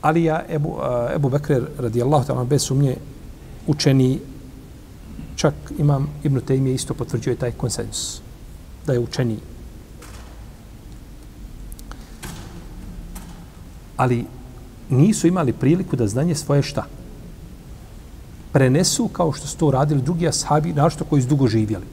Alija 0.07 0.43
Ebu, 0.49 0.69
uh, 0.69 1.15
Ebu 1.15 1.29
Bekre 1.29 1.61
radijallahu 1.77 2.27
ta'ala 2.27 2.43
bez 2.43 2.63
sumnje 2.63 2.95
učeni 3.67 4.19
čak 5.35 5.53
imam 5.79 6.07
Ibn 6.23 6.39
Taymi 6.39 6.73
isto 6.73 6.93
potvrđuje 6.93 7.35
taj 7.35 7.51
konsensus 7.51 8.21
da 8.85 8.93
je 8.93 8.99
učeni 8.99 9.37
ali 13.97 14.25
nisu 14.89 15.27
imali 15.27 15.53
priliku 15.53 15.95
da 15.95 16.07
znanje 16.07 16.35
svoje 16.35 16.63
šta 16.63 16.85
prenesu 18.57 19.07
kao 19.07 19.33
što 19.33 19.47
su 19.47 19.57
to 19.57 19.71
radili 19.71 20.01
drugi 20.01 20.27
ashabi, 20.27 20.73
našto 20.73 21.05
koji 21.05 21.21
su 21.21 21.27
dugo 21.27 21.47
živjeli. 21.47 21.85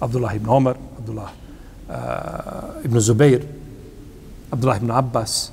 Abdullah 0.00 0.36
ibn 0.36 0.48
Omar, 0.48 0.76
Abdullah 0.98 1.30
uh, 1.88 1.94
ibn 2.84 3.00
Zubeir, 3.00 3.46
Abdullah 4.54 4.76
ibn 4.76 4.90
Abbas, 4.90 5.50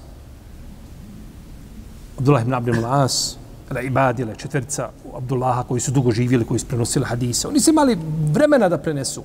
Abdullah 2.18 2.42
ibn 2.42 2.54
Abdul 2.54 2.86
As, 2.86 3.36
Ibad 3.72 3.86
Ibadile, 3.86 4.36
četvrca 4.36 4.90
Abdullaha 5.16 5.64
koji 5.64 5.82
su 5.82 5.92
dugo 5.92 6.12
živjeli, 6.12 6.46
koji 6.46 6.60
su 6.60 6.68
prenosili 6.68 7.06
hadise. 7.06 7.48
Oni 7.48 7.60
su 7.60 7.70
imali 7.70 7.98
vremena 8.32 8.70
da 8.70 8.78
prenesu. 8.78 9.24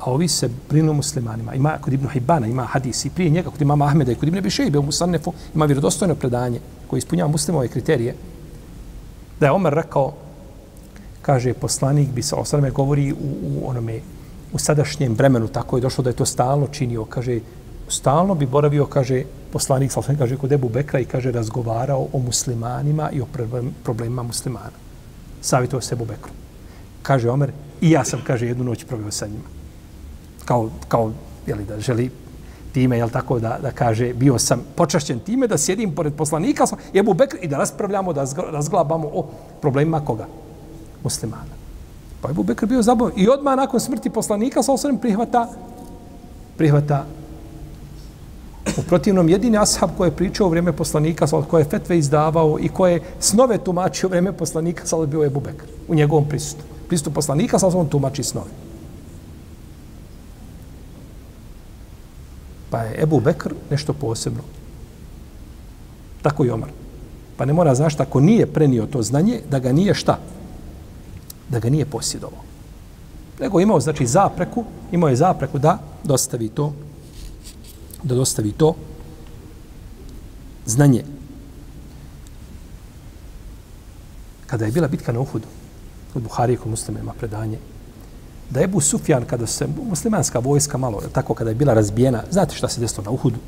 A 0.00 0.10
ovi 0.10 0.28
se 0.28 0.48
brinu 0.70 0.92
muslimanima. 0.92 1.54
Ima 1.54 1.78
kod 1.80 1.92
Ibn 1.92 2.08
Hibana, 2.08 2.46
ima 2.46 2.64
hadis 2.64 3.04
i 3.04 3.10
prije 3.10 3.30
njega, 3.30 3.50
kod 3.50 3.62
imama 3.62 3.84
Ahmeda 3.84 4.12
i 4.12 4.14
kod 4.14 4.28
Ibn 4.28 4.40
Bišejbe 4.40 4.78
u 4.78 4.82
Musannefu, 4.82 5.32
ima 5.54 5.64
vjerodostojno 5.64 6.14
predanje 6.14 6.60
koje 6.86 6.98
ispunjava 6.98 7.30
muslimove 7.30 7.68
kriterije, 7.68 8.14
da 9.40 9.46
je 9.46 9.52
Omer 9.52 9.74
rekao, 9.74 10.12
kaže 11.22 11.54
poslanik 11.54 12.08
bi 12.08 12.22
se 12.22 12.34
osrame 12.34 12.70
govori 12.70 13.12
u, 13.12 13.16
u 13.42 13.68
onome 13.70 14.00
u 14.52 14.58
sadašnjem 14.58 15.14
vremenu 15.14 15.48
tako 15.48 15.76
je 15.76 15.80
došlo 15.80 16.04
da 16.04 16.10
je 16.10 16.16
to 16.16 16.26
stalno 16.26 16.66
činio 16.66 17.04
kaže 17.04 17.40
stalno 17.88 18.34
bi 18.34 18.46
boravio 18.46 18.86
kaže 18.86 19.22
poslanik 19.52 19.92
sa 19.92 20.02
kaže 20.18 20.36
kod 20.36 20.52
Ebu 20.52 20.68
Bekra 20.68 21.00
i 21.00 21.04
kaže 21.04 21.32
razgovarao 21.32 22.06
o 22.12 22.18
muslimanima 22.18 23.10
i 23.10 23.20
o 23.20 23.26
problemima 23.84 24.22
muslimana 24.22 24.76
savjetovao 25.40 25.80
se 25.80 25.94
Ebu 25.94 26.04
Bekru 26.04 26.32
kaže 27.02 27.30
Omer 27.30 27.52
i 27.80 27.90
ja 27.90 28.04
sam 28.04 28.20
kaže 28.26 28.46
jednu 28.46 28.64
noć 28.64 28.84
proveo 28.84 29.10
sa 29.10 29.26
njima 29.26 29.48
kao 30.44 30.70
kao 30.88 31.12
jeli, 31.46 31.64
da 31.64 31.80
želi 31.80 32.10
time, 32.76 32.98
jel 32.98 33.08
tako, 33.08 33.38
da, 33.40 33.56
da 33.62 33.70
kaže, 33.72 34.12
bio 34.14 34.38
sam 34.38 34.60
počašćen 34.76 35.20
time 35.24 35.48
da 35.48 35.58
sjedim 35.58 35.94
pored 35.94 36.12
poslanika 36.12 36.66
i 36.92 36.98
Ebu 36.98 37.14
Bekr 37.14 37.38
i 37.40 37.48
da 37.48 37.56
raspravljamo, 37.56 38.12
da 38.12 38.26
razglabamo 38.52 39.08
o 39.08 39.24
problemima 39.60 40.00
koga? 40.04 40.26
Muslimana. 41.04 41.55
Pa 42.26 42.30
Ebu 42.30 42.42
Bekr 42.42 42.66
bio 42.66 42.82
zabavan. 42.82 43.12
I 43.16 43.28
odmah 43.28 43.56
nakon 43.56 43.80
smrti 43.80 44.10
poslanika 44.10 44.62
sa 44.62 44.72
osvrem 44.72 44.98
prihvata 44.98 45.48
prihvata 46.56 47.04
u 48.78 48.82
protivnom 48.82 49.28
jedini 49.28 49.58
ashab 49.58 49.90
koji 49.96 50.08
je 50.08 50.16
pričao 50.16 50.46
u 50.46 50.50
vrijeme 50.50 50.72
poslanika, 50.72 51.26
koji 51.48 51.60
je 51.60 51.68
fetve 51.68 51.98
izdavao 51.98 52.58
i 52.60 52.68
koji 52.68 52.92
je 52.92 53.02
snove 53.20 53.58
tumačio 53.58 54.06
u 54.06 54.10
vrijeme 54.10 54.32
poslanika, 54.32 54.86
sa 54.86 55.06
bio 55.06 55.24
Ebu 55.24 55.40
Bekr 55.40 55.64
u 55.88 55.94
njegovom 55.94 56.28
prisutu. 56.28 56.64
Prisutu 56.88 57.10
poslanika, 57.10 57.58
sa 57.58 57.66
on 57.66 57.88
tumači 57.88 58.22
snove. 58.22 58.50
Pa 62.70 62.78
je 62.78 63.02
Ebu 63.02 63.20
Bekr 63.20 63.54
nešto 63.70 63.92
posebno. 63.92 64.42
Tako 66.22 66.44
i 66.44 66.50
Omar. 66.50 66.70
Pa 67.36 67.44
ne 67.44 67.52
mora 67.52 67.74
znaš, 67.74 68.00
ako 68.00 68.20
nije 68.20 68.46
prenio 68.46 68.86
to 68.86 69.02
znanje, 69.02 69.40
da 69.50 69.58
ga 69.58 69.72
nije 69.72 69.94
šta? 69.94 70.18
Da 71.50 71.58
ga 71.58 71.70
nije 71.70 71.86
posjedovao. 71.86 72.42
Nego 73.40 73.60
imao, 73.60 73.80
znači, 73.80 74.06
zapreku, 74.06 74.64
imao 74.92 75.08
je 75.08 75.16
zapreku 75.16 75.58
da 75.58 75.78
dostavi 76.04 76.48
to, 76.48 76.72
da 78.02 78.14
dostavi 78.14 78.52
to 78.52 78.74
znanje. 80.66 81.04
Kada 84.46 84.64
je 84.64 84.72
bila 84.72 84.88
bitka 84.88 85.12
na 85.12 85.20
Uhudu, 85.20 85.46
od 86.14 86.22
Buhari 86.22 86.56
kod 86.56 86.70
muslima 86.70 87.00
ima 87.00 87.12
predanje, 87.12 87.58
da 88.50 88.60
je 88.60 88.64
Ebu 88.64 88.80
Sufjan, 88.80 89.24
kada 89.24 89.46
se 89.46 89.66
muslimanska 89.88 90.38
vojska 90.38 90.78
malo, 90.78 91.02
tako 91.12 91.34
kada 91.34 91.50
je 91.50 91.56
bila 91.56 91.74
razbijena, 91.74 92.22
znate 92.30 92.54
šta 92.54 92.68
se 92.68 92.80
desilo 92.80 93.04
na 93.04 93.10
Uhudu? 93.10 93.38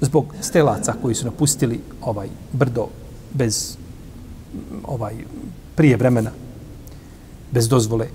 Zbog 0.00 0.34
stelaca 0.40 0.94
koji 1.02 1.14
su 1.14 1.24
napustili 1.24 1.80
ovaj 2.02 2.28
brdo 2.52 2.88
bez 3.32 3.76
ovaj 4.84 5.14
prije 5.74 5.96
vremena, 5.96 6.30
bez 7.50 7.68
dozvole. 7.68 8.08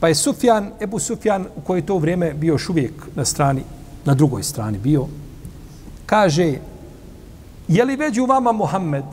Pa 0.00 0.08
je 0.08 0.14
Sufjan, 0.14 0.70
Ebu 0.80 0.98
Sufjan, 0.98 1.46
u 1.56 1.60
kojoj 1.60 1.86
to 1.86 1.98
vrijeme 1.98 2.34
bio 2.34 2.54
još 2.54 2.68
uvijek 2.68 2.92
na 3.14 3.24
strani, 3.24 3.62
na 4.04 4.14
drugoj 4.14 4.42
strani 4.42 4.78
bio, 4.78 5.06
kaže, 6.06 6.58
je 7.68 7.84
li 7.84 7.96
među 7.96 8.26
vama 8.26 8.52
Muhammed, 8.52 9.04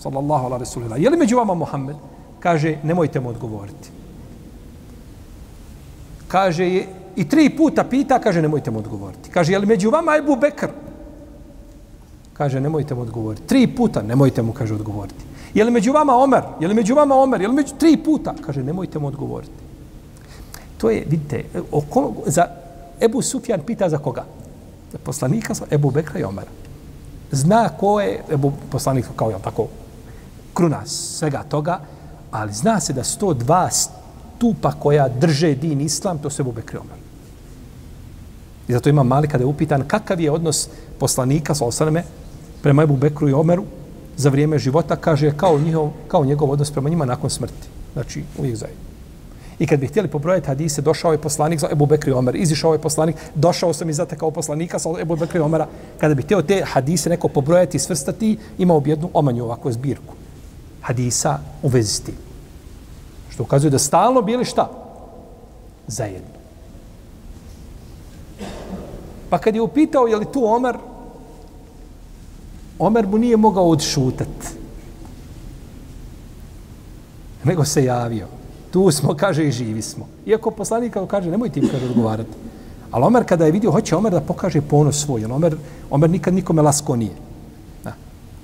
sallallahu 0.00 0.46
ala 0.46 0.58
rasulila, 0.58 0.96
je 0.96 1.10
li 1.10 1.16
među 1.16 1.36
vama 1.36 1.54
Muhammed? 1.54 1.96
kaže, 2.44 2.76
nemojte 2.84 3.20
mu 3.20 3.32
odgovoriti. 3.32 3.88
Kaže, 6.28 6.66
i 7.16 7.24
tri 7.28 7.48
puta 7.48 7.84
pita, 7.88 8.18
kaže, 8.20 8.42
nemojte 8.42 8.70
mu 8.70 8.84
odgovoriti. 8.84 9.30
Kaže, 9.32 9.52
je 9.52 9.58
li 9.58 9.66
među 9.66 9.90
vama 9.90 10.16
Ebu 10.20 10.36
Bekr? 10.36 10.68
Kaže, 12.34 12.60
nemojte 12.60 12.94
mu 12.94 13.00
odgovoriti. 13.00 13.46
Tri 13.46 13.66
puta, 13.66 14.02
nemojte 14.02 14.42
mu, 14.42 14.52
kaže, 14.52 14.74
odgovoriti. 14.74 15.24
Je 15.54 15.64
li 15.64 15.70
među 15.70 15.92
vama 15.92 16.16
Omer? 16.16 16.42
Je 16.60 16.68
li 16.68 16.74
među 16.74 16.94
vama 16.94 17.14
Omer? 17.14 17.40
Je 17.40 17.48
li 17.48 17.54
među 17.54 17.74
tri 17.78 17.96
puta? 17.96 18.34
Kaže, 18.46 18.62
nemojte 18.62 18.98
mu 18.98 19.06
odgovoriti. 19.06 19.52
To 20.78 20.90
je, 20.90 21.04
vidite, 21.10 21.44
oko, 21.72 22.12
za 22.26 22.46
Ebu 23.00 23.22
Sufjan 23.22 23.60
pita 23.66 23.88
za 23.88 23.98
koga? 23.98 24.24
Za 24.92 24.98
poslanika, 24.98 25.54
Ebu 25.70 25.90
Bekra 25.90 26.20
i 26.20 26.24
Omera. 26.24 26.50
Zna 27.30 27.68
ko 27.68 28.00
je 28.00 28.22
Ebu 28.32 28.52
poslanik, 28.70 29.06
kao 29.16 29.30
je 29.30 29.38
tako, 29.44 29.66
kruna 30.54 30.86
svega 30.86 31.42
toga, 31.42 31.80
ali 32.30 32.52
zna 32.52 32.80
se 32.80 32.92
da 32.92 33.02
102 33.02 33.70
stupa 33.70 34.72
koja 34.72 35.08
drže 35.08 35.54
din 35.54 35.80
islam, 35.80 36.18
to 36.18 36.30
se 36.30 36.42
Ebu 36.42 36.50
i 36.50 36.76
Omer. 36.76 36.98
I 38.68 38.72
zato 38.72 38.88
ima 38.88 39.02
mali 39.02 39.28
kada 39.28 39.44
je 39.44 39.46
upitan 39.46 39.84
kakav 39.86 40.20
je 40.20 40.30
odnos 40.30 40.68
poslanika 40.98 41.54
sa 41.54 41.64
osaname 41.64 42.02
prema 42.64 42.82
Ebu 42.82 42.96
Bekru 42.96 43.28
i 43.28 43.32
Omeru 43.32 43.64
za 44.16 44.30
vrijeme 44.30 44.58
života, 44.58 44.96
kaže 44.96 45.34
kao, 45.36 45.58
njihov, 45.58 45.90
kao 46.08 46.24
njegov 46.24 46.50
odnos 46.50 46.70
prema 46.70 46.88
njima 46.88 47.04
nakon 47.04 47.30
smrti. 47.30 47.68
Znači, 47.92 48.22
uvijek 48.38 48.56
zajedno. 48.56 48.84
I 49.58 49.66
kad 49.66 49.80
bi 49.80 49.86
htjeli 49.86 50.08
pobrojati 50.08 50.46
hadise, 50.46 50.82
došao 50.82 51.12
je 51.12 51.20
poslanik 51.20 51.60
za 51.60 51.68
Ebu 51.72 51.86
Bekri 51.86 52.12
Omer, 52.12 52.36
izišao 52.36 52.72
je 52.72 52.78
poslanik, 52.78 53.16
došao 53.34 53.72
sam 53.72 53.90
i 53.90 53.92
zatekao 53.92 54.30
poslanika 54.30 54.78
sa 54.78 54.88
Ebu 55.00 55.16
Bekri 55.16 55.40
Omera. 55.40 55.66
Kada 56.00 56.14
bi 56.14 56.22
htio 56.22 56.42
te 56.42 56.62
hadise 56.64 57.10
neko 57.10 57.28
pobrojati 57.28 57.76
i 57.76 57.80
svrstati, 57.80 58.38
imao 58.58 58.80
bi 58.80 58.90
jednu 58.90 59.10
omanju 59.12 59.44
ovakvu 59.44 59.72
zbirku 59.72 60.14
hadisa 60.80 61.38
u 61.62 61.68
vezi 61.68 61.92
s 61.92 62.00
tim. 62.00 62.16
Što 63.28 63.42
ukazuje 63.42 63.70
da 63.70 63.78
stalno 63.78 64.22
bili 64.22 64.44
šta? 64.44 64.70
Zajedno. 65.86 66.34
Pa 69.30 69.38
kad 69.38 69.54
je 69.54 69.62
upitao 69.62 70.06
je 70.06 70.16
li 70.16 70.32
tu 70.32 70.46
Omer, 70.46 70.76
Omer 72.86 73.06
mu 73.06 73.18
nije 73.18 73.36
mogao 73.36 73.68
odšutat. 73.68 74.28
Nego 77.44 77.64
se 77.64 77.84
javio. 77.84 78.26
Tu 78.70 78.90
smo, 78.90 79.14
kaže, 79.14 79.48
i 79.48 79.52
živi 79.52 79.82
smo. 79.82 80.06
Iako 80.26 80.50
poslanik 80.50 80.92
kao 80.92 81.06
kaže, 81.06 81.30
nemoj 81.30 81.48
ti 81.48 81.60
im 81.60 81.68
kaže 81.68 81.86
odgovarati. 81.86 82.30
Ali 82.90 83.04
Omer 83.04 83.24
kada 83.24 83.46
je 83.46 83.52
vidio, 83.52 83.70
hoće 83.70 83.96
Omer 83.96 84.12
da 84.12 84.20
pokaže 84.20 84.60
ponos 84.60 85.04
svoj. 85.04 85.24
Omer, 85.24 85.56
Omer 85.90 86.10
nikad 86.10 86.34
nikome 86.34 86.62
lasko 86.62 86.96
nije. 86.96 87.14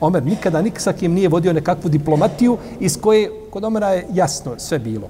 Omer 0.00 0.24
nikada 0.24 0.62
nik 0.62 0.80
sa 0.80 0.92
kim 0.92 1.12
nije 1.12 1.28
vodio 1.28 1.52
nekakvu 1.52 1.90
diplomatiju 1.90 2.56
iz 2.80 2.96
koje 3.00 3.30
kod 3.50 3.64
Omera 3.64 3.88
je 3.88 4.06
jasno 4.12 4.54
sve 4.58 4.78
bilo. 4.78 5.08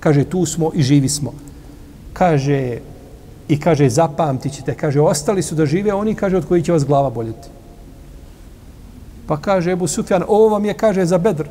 Kaže, 0.00 0.24
tu 0.24 0.46
smo 0.46 0.70
i 0.74 0.82
živi 0.82 1.08
smo. 1.08 1.32
Kaže, 2.12 2.78
i 3.48 3.60
kaže, 3.60 3.88
zapamtit 3.88 4.52
ćete. 4.52 4.74
Kaže, 4.74 5.00
ostali 5.00 5.42
su 5.42 5.54
da 5.54 5.66
žive 5.66 5.94
oni, 5.94 6.14
kaže, 6.14 6.36
od 6.36 6.46
koji 6.46 6.62
će 6.62 6.72
vas 6.72 6.86
glava 6.86 7.10
boljeti. 7.10 7.48
Pa 9.30 9.36
kaže 9.36 9.70
Ebu 9.72 9.86
Sufjan, 9.86 10.24
ovo 10.28 10.48
vam 10.48 10.64
je, 10.64 10.74
kaže, 10.74 11.04
za 11.06 11.18
Bedr. 11.18 11.46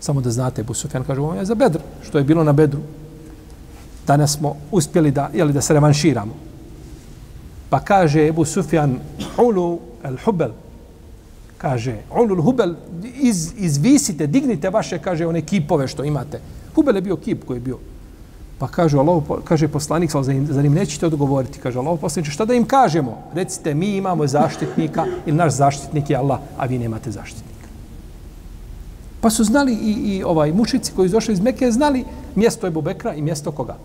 Samo 0.00 0.20
da 0.20 0.30
znate, 0.30 0.60
Ebu 0.60 0.74
Sufjan 0.74 1.02
kaže, 1.04 1.20
ovo 1.20 1.34
je 1.34 1.44
za 1.44 1.54
Bedr, 1.54 1.82
što 2.06 2.18
je 2.18 2.24
bilo 2.24 2.44
na 2.44 2.52
Bedru. 2.52 2.80
Danas 4.06 4.36
smo 4.38 4.54
uspjeli 4.70 5.10
da, 5.10 5.30
jeli, 5.34 5.52
da 5.52 5.60
se 5.60 5.74
revanširamo. 5.74 6.34
Pa 7.70 7.80
kaže 7.80 8.28
Ebu 8.28 8.44
Sufjan, 8.44 9.00
ulu 9.42 9.80
el 10.04 10.16
hubel, 10.24 10.54
kaže, 11.58 11.96
ulul 12.14 12.42
hubel, 12.42 12.74
iz, 13.02 13.52
izvisite, 13.56 14.26
dignite 14.26 14.70
vaše, 14.70 14.98
kaže, 15.02 15.26
one 15.26 15.42
kipove 15.42 15.88
što 15.88 16.04
imate. 16.04 16.40
Hubel 16.74 16.96
je 16.96 17.02
bio 17.02 17.16
kip 17.16 17.44
koji 17.44 17.56
je 17.56 17.60
bio. 17.74 17.78
Pa 18.58 18.68
kaže, 18.68 18.98
Allah, 18.98 19.22
kaže 19.44 19.68
poslanik, 19.68 20.10
za 20.10 20.32
njim, 20.32 20.46
za 20.46 20.62
njim 20.62 20.74
nećete 20.74 21.06
odgovoriti. 21.06 21.58
Kaže, 21.58 21.78
Allah, 21.78 21.98
poslaniče, 22.00 22.30
šta 22.30 22.44
da 22.44 22.54
im 22.54 22.64
kažemo? 22.66 23.18
Recite, 23.34 23.74
mi 23.74 23.96
imamo 23.96 24.26
zaštitnika 24.26 25.06
ili 25.26 25.36
naš 25.36 25.52
zaštitnik 25.52 26.10
je 26.10 26.16
Allah, 26.16 26.40
a 26.58 26.66
vi 26.66 26.78
nemate 26.78 27.10
zaštitnika. 27.10 27.68
Pa 29.20 29.30
su 29.30 29.44
znali 29.44 29.72
i, 29.72 29.92
i 29.92 30.24
ovaj 30.24 30.52
mušici 30.52 30.92
koji 30.96 31.08
su 31.08 31.12
došli 31.12 31.34
iz 31.34 31.40
Mekke, 31.40 31.70
znali 31.70 32.04
mjesto 32.34 32.66
Ebu 32.66 32.82
Bekra 32.82 33.14
i 33.14 33.22
mjesto 33.22 33.52
koga? 33.52 33.76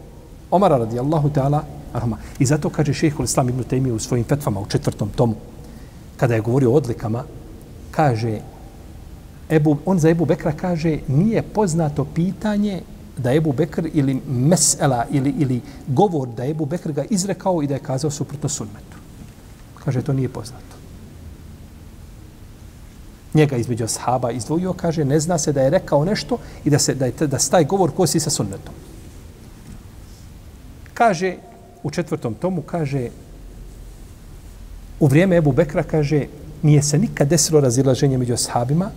Omara 0.52 0.78
radijallahu 0.78 1.30
ta'ala, 1.30 1.62
arhama. 1.94 2.18
I 2.40 2.46
zato 2.46 2.70
kaže 2.70 2.94
šehhul 2.94 3.26
Islam 3.26 3.50
ibn 3.50 3.64
Taymi 3.64 3.92
u 3.92 4.00
svojim 4.00 4.26
fetvama 4.26 4.60
u 4.60 4.66
četvrtom 4.66 5.10
tomu, 5.10 5.36
kada 6.18 6.36
je 6.36 6.42
govorio 6.42 6.72
o 6.72 6.76
odlikama, 6.76 7.24
kaže, 7.92 8.40
Ebu, 9.50 9.78
on 9.86 10.00
za 10.00 10.10
Ebu 10.10 10.26
Bekra 10.26 10.52
kaže, 10.52 10.98
nije 11.08 11.42
poznato 11.42 12.06
pitanje 12.06 12.82
da 13.18 13.34
Ebu 13.34 13.54
Bekr 13.54 13.90
ili 13.94 14.22
mesela 14.28 15.06
ili, 15.12 15.34
ili 15.38 15.62
govor 15.88 16.28
da 16.28 16.46
Ebu 16.46 16.66
Bekr 16.66 16.92
ga 16.92 17.04
izrekao 17.04 17.64
i 17.64 17.68
da 17.68 17.74
je 17.74 17.80
kazao 17.80 18.12
suprotno 18.12 18.50
sunnetu. 18.50 18.98
Kaže, 19.86 20.02
to 20.02 20.14
nije 20.14 20.30
poznato. 20.30 20.74
Njega 23.34 23.58
između 23.58 23.84
ashaba 23.84 24.32
izdvojio, 24.32 24.74
kaže, 24.74 25.06
ne 25.06 25.20
zna 25.20 25.38
se 25.38 25.52
da 25.52 25.62
je 25.62 25.70
rekao 25.70 26.06
nešto 26.06 26.38
i 26.66 26.70
da 26.70 26.80
se 26.80 26.96
da, 26.96 27.06
je, 27.06 27.14
da 27.28 27.38
taj 27.38 27.66
govor 27.66 27.92
kosi 27.92 28.20
sa 28.20 28.30
sunnetom. 28.30 28.74
Kaže, 30.94 31.36
u 31.84 31.92
četvrtom 31.92 32.34
tomu, 32.34 32.62
kaže, 32.62 33.10
u 35.00 35.08
vrijeme 35.08 35.38
Ebu 35.38 35.52
Bekra, 35.52 35.84
kaže, 35.84 36.26
nije 36.62 36.84
se 36.84 36.98
nikad 36.98 37.28
desilo 37.28 37.60
razilaženje 37.60 38.18
među 38.18 38.34
ashabima 38.34 38.92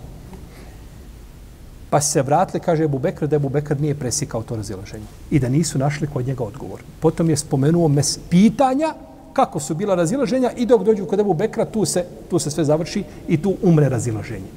Pa 1.89 2.01
se 2.01 2.21
vratili, 2.21 2.59
kaže 2.59 2.83
Ebu 2.83 2.99
Bekr, 2.99 3.27
da 3.27 3.35
Ebu 3.35 3.49
Bekr 3.49 3.79
nije 3.79 3.95
presikao 3.95 4.43
to 4.43 4.55
razilaženje. 4.55 5.05
I 5.31 5.39
da 5.39 5.49
nisu 5.49 5.79
našli 5.79 6.07
kod 6.07 6.27
njega 6.27 6.43
odgovor. 6.43 6.81
Potom 6.99 7.29
je 7.29 7.37
spomenuo 7.37 7.87
mes 7.87 8.19
pitanja 8.29 8.93
kako 9.33 9.59
su 9.59 9.75
bila 9.75 9.95
razilaženja 9.95 10.51
i 10.57 10.65
dok 10.65 10.83
dođu 10.83 11.05
kod 11.05 11.19
Ebu 11.19 11.33
Bekra, 11.33 11.65
tu 11.65 11.85
se, 11.85 12.05
tu 12.29 12.39
se 12.39 12.51
sve 12.51 12.65
završi 12.65 13.03
i 13.27 13.41
tu 13.41 13.55
umre 13.63 13.89
razilaženje. 13.89 14.49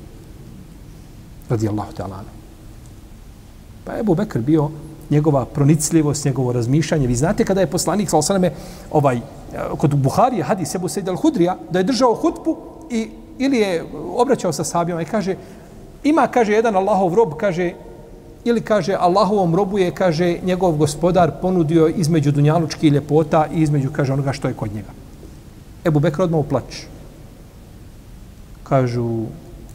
Radi 1.49 1.69
Allahu 1.69 1.93
ta'ala. 1.93 2.23
Pa 3.85 3.99
Ebu 3.99 4.14
Bekr 4.14 4.38
bio 4.38 4.71
njegova 5.11 5.45
pronicljivost, 5.45 6.25
njegovo 6.25 6.53
razmišljanje. 6.53 7.07
Vi 7.07 7.14
znate 7.14 7.45
kada 7.45 7.61
je 7.61 7.66
poslanik, 7.66 8.11
sal 8.11 8.23
sveme, 8.23 8.53
ovaj, 8.90 9.21
kod 9.79 9.95
Buharije, 9.95 10.43
hadis 10.43 10.75
Ebu 10.75 10.88
Sejid 10.88 11.09
al-Hudrija, 11.09 11.57
da 11.71 11.79
je 11.79 11.85
držao 11.85 12.14
hutbu 12.14 12.57
i 12.90 13.11
ili 13.38 13.59
je 13.59 13.85
obraćao 14.16 14.53
sa 14.53 14.64
sabijama 14.64 15.03
i 15.03 15.05
kaže, 15.05 15.37
ima, 16.05 16.27
kaže, 16.27 16.53
jedan 16.53 16.77
Allahov 16.77 17.15
rob, 17.15 17.35
kaže, 17.37 17.73
ili 18.45 18.61
kaže, 18.61 18.97
Allahovom 18.97 19.55
robu 19.55 19.79
je, 19.79 19.91
kaže, 19.91 20.39
njegov 20.45 20.77
gospodar 20.77 21.41
ponudio 21.41 21.89
između 21.89 22.33
dunjalučki 22.33 22.89
ljepota 22.89 23.47
i 23.55 23.63
između, 23.63 23.91
kaže, 23.93 24.13
onoga 24.13 24.33
što 24.33 24.49
je 24.49 24.55
kod 24.55 24.75
njega. 24.75 24.89
Ebu 25.85 26.01
Bekr 26.01 26.23
odmah 26.23 26.41
uplač. 26.41 26.85
Kažu, 28.63 29.25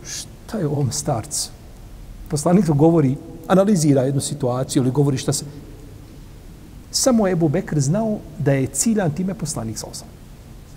šta 0.06 0.58
je 0.58 0.68
ovom 0.68 0.92
starcu? 0.92 1.50
Poslanik 2.30 2.66
govori, 2.66 3.16
analizira 3.48 4.02
jednu 4.02 4.22
situaciju 4.22 4.84
ili 4.84 4.92
govori 4.92 5.18
šta 5.18 5.34
se... 5.34 5.46
Samo 6.92 7.28
Ebu 7.28 7.50
Bekr 7.50 7.80
znao 7.80 8.18
da 8.40 8.52
je 8.52 8.68
ciljan 8.68 9.12
time 9.12 9.34
poslanik 9.34 9.78
sa 9.78 9.88
osam. 9.92 10.08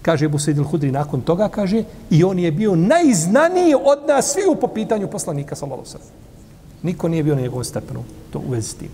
Kaže 0.03 0.25
Ebu 0.25 0.39
Sejid 0.39 0.59
Hudri 0.59 0.93
nakon 0.93 1.21
toga, 1.21 1.49
kaže, 1.49 1.85
i 2.11 2.25
on 2.25 2.39
je 2.39 2.53
bio 2.53 2.77
najznaniji 2.77 3.75
od 3.75 3.99
nas 4.09 4.33
svi 4.33 4.43
u 4.51 4.57
popitanju 4.57 5.09
poslanika 5.11 5.55
sa 5.55 5.67
sallam. 5.85 6.09
Niko 6.83 7.09
nije 7.09 7.23
bio 7.23 7.35
na 7.35 7.41
njegovom 7.41 7.65
stepenu 7.65 8.05
to 8.33 8.39
u 8.39 8.51
vezi 8.51 8.69
s 8.69 8.75
tim. 8.75 8.89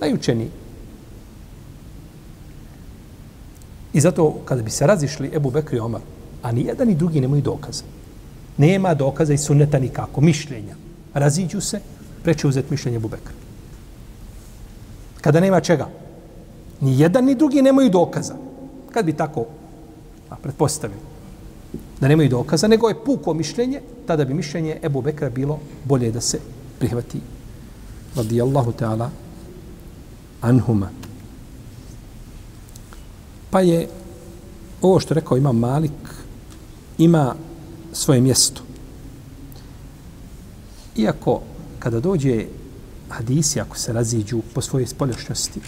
Najučeniji. 0.00 0.50
I 3.92 4.00
zato 4.00 4.40
kada 4.44 4.62
bi 4.62 4.70
se 4.70 4.86
razišli 4.86 5.30
Ebu 5.34 5.50
Bekri 5.50 5.76
i 5.76 5.80
Omar, 5.80 6.00
a 6.42 6.52
ni 6.52 6.64
jedan 6.64 6.88
ni 6.88 6.94
drugi 6.94 7.20
nemaju 7.20 7.42
dokaza. 7.42 7.84
Nema 8.56 8.94
dokaza 8.94 9.34
i 9.34 9.38
sunneta 9.38 9.78
nikako, 9.78 10.20
mišljenja. 10.20 10.74
Raziđu 11.14 11.60
se, 11.60 11.80
preće 12.22 12.46
uzeti 12.46 12.70
mišljenje 12.70 12.98
Bubekra. 12.98 13.34
Kada 15.20 15.40
nema 15.40 15.60
čega? 15.60 15.88
Ni 16.80 17.00
jedan 17.00 17.24
ni 17.24 17.34
drugi 17.34 17.62
nemaju 17.62 17.90
dokaza. 17.90 18.34
Kad 18.92 19.04
bi 19.04 19.12
tako 19.12 19.46
a, 20.30 20.36
pretpostavili 20.36 21.00
da 22.00 22.08
nemaju 22.08 22.28
dokaza, 22.28 22.68
nego 22.68 22.88
je 22.88 23.04
puko 23.04 23.34
mišljenje, 23.34 23.80
tada 24.06 24.24
bi 24.24 24.34
mišljenje 24.34 24.78
Ebu 24.82 25.02
Bekra 25.02 25.30
bilo 25.30 25.58
bolje 25.84 26.10
da 26.10 26.20
se 26.20 26.40
prihvati. 26.78 27.20
Radijallahu 28.16 28.72
ta'ala 28.72 29.08
anhuma. 30.40 30.90
Pa 33.50 33.60
je 33.60 33.88
ovo 34.82 35.00
što 35.00 35.14
rekao 35.14 35.36
ima 35.36 35.52
Malik, 35.52 36.14
ima 36.98 37.34
svoje 37.92 38.20
mjesto. 38.20 38.62
Iako 40.96 41.40
kada 41.78 42.00
dođe 42.00 42.46
hadisi, 43.08 43.60
ako 43.60 43.78
se 43.78 43.92
raziđu 43.92 44.40
po 44.54 44.60
svojoj 44.60 44.86
spoljašnjosti, 44.86 45.60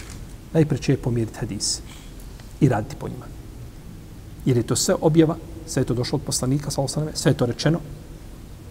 najpreće 0.53 0.91
je 0.91 0.97
pomiriti 0.97 1.39
hadise 1.39 1.81
i 2.61 2.69
raditi 2.69 2.95
po 2.95 3.07
njima. 3.07 3.25
Jer 4.45 4.57
je 4.57 4.63
to 4.63 4.75
sve 4.75 4.95
objava, 5.01 5.35
sve 5.67 5.81
je 5.81 5.85
to 5.85 5.93
došlo 5.93 6.15
od 6.15 6.21
poslanika, 6.25 6.71
sve 7.13 7.31
je 7.31 7.37
to 7.37 7.45
rečeno, 7.45 7.79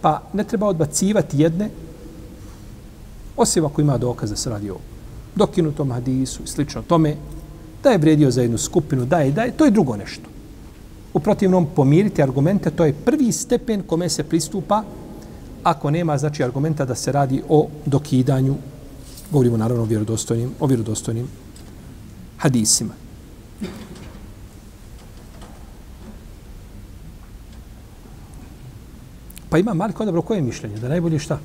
pa 0.01 0.21
ne 0.33 0.43
treba 0.43 0.67
odbacivati 0.67 1.39
jedne, 1.39 1.69
osim 3.37 3.65
ako 3.65 3.81
ima 3.81 3.97
dokaz 3.97 4.29
da 4.29 4.35
se 4.35 4.49
radi 4.49 4.69
o 4.69 4.77
dokinutom 5.35 5.91
hadisu 5.91 6.43
i 6.43 6.47
slično 6.47 6.81
tome, 6.81 7.15
da 7.83 7.89
je 7.89 7.97
vredio 7.97 8.31
za 8.31 8.41
jednu 8.41 8.57
skupinu, 8.57 9.05
da 9.05 9.19
je, 9.19 9.31
da 9.31 9.41
je, 9.41 9.51
to 9.51 9.65
je 9.65 9.71
drugo 9.71 9.95
nešto. 9.95 10.29
U 11.13 11.19
protivnom, 11.19 11.67
pomiriti 11.75 12.23
argumente, 12.23 12.71
to 12.71 12.85
je 12.85 12.93
prvi 12.93 13.31
stepen 13.31 13.83
kome 13.83 14.09
se 14.09 14.23
pristupa 14.23 14.83
ako 15.63 15.91
nema 15.91 16.17
znači 16.17 16.43
argumenta 16.43 16.85
da 16.85 16.95
se 16.95 17.11
radi 17.11 17.41
o 17.49 17.67
dokidanju 17.85 18.55
govorimo 19.31 19.57
naravno 19.57 19.83
o 19.83 19.85
vjerodostojnim 19.85 20.51
o 20.59 20.67
vjerodostojnim 20.67 21.27
hadisima. 22.41 22.93
Pa 29.49 29.57
ima 29.57 29.73
Malik 29.73 29.99
odabro 29.99 30.05
dobro 30.05 30.21
koje 30.21 30.41
mišljenje? 30.41 30.77
Da 30.77 30.89
najbolje 30.89 31.19
šta? 31.19 31.39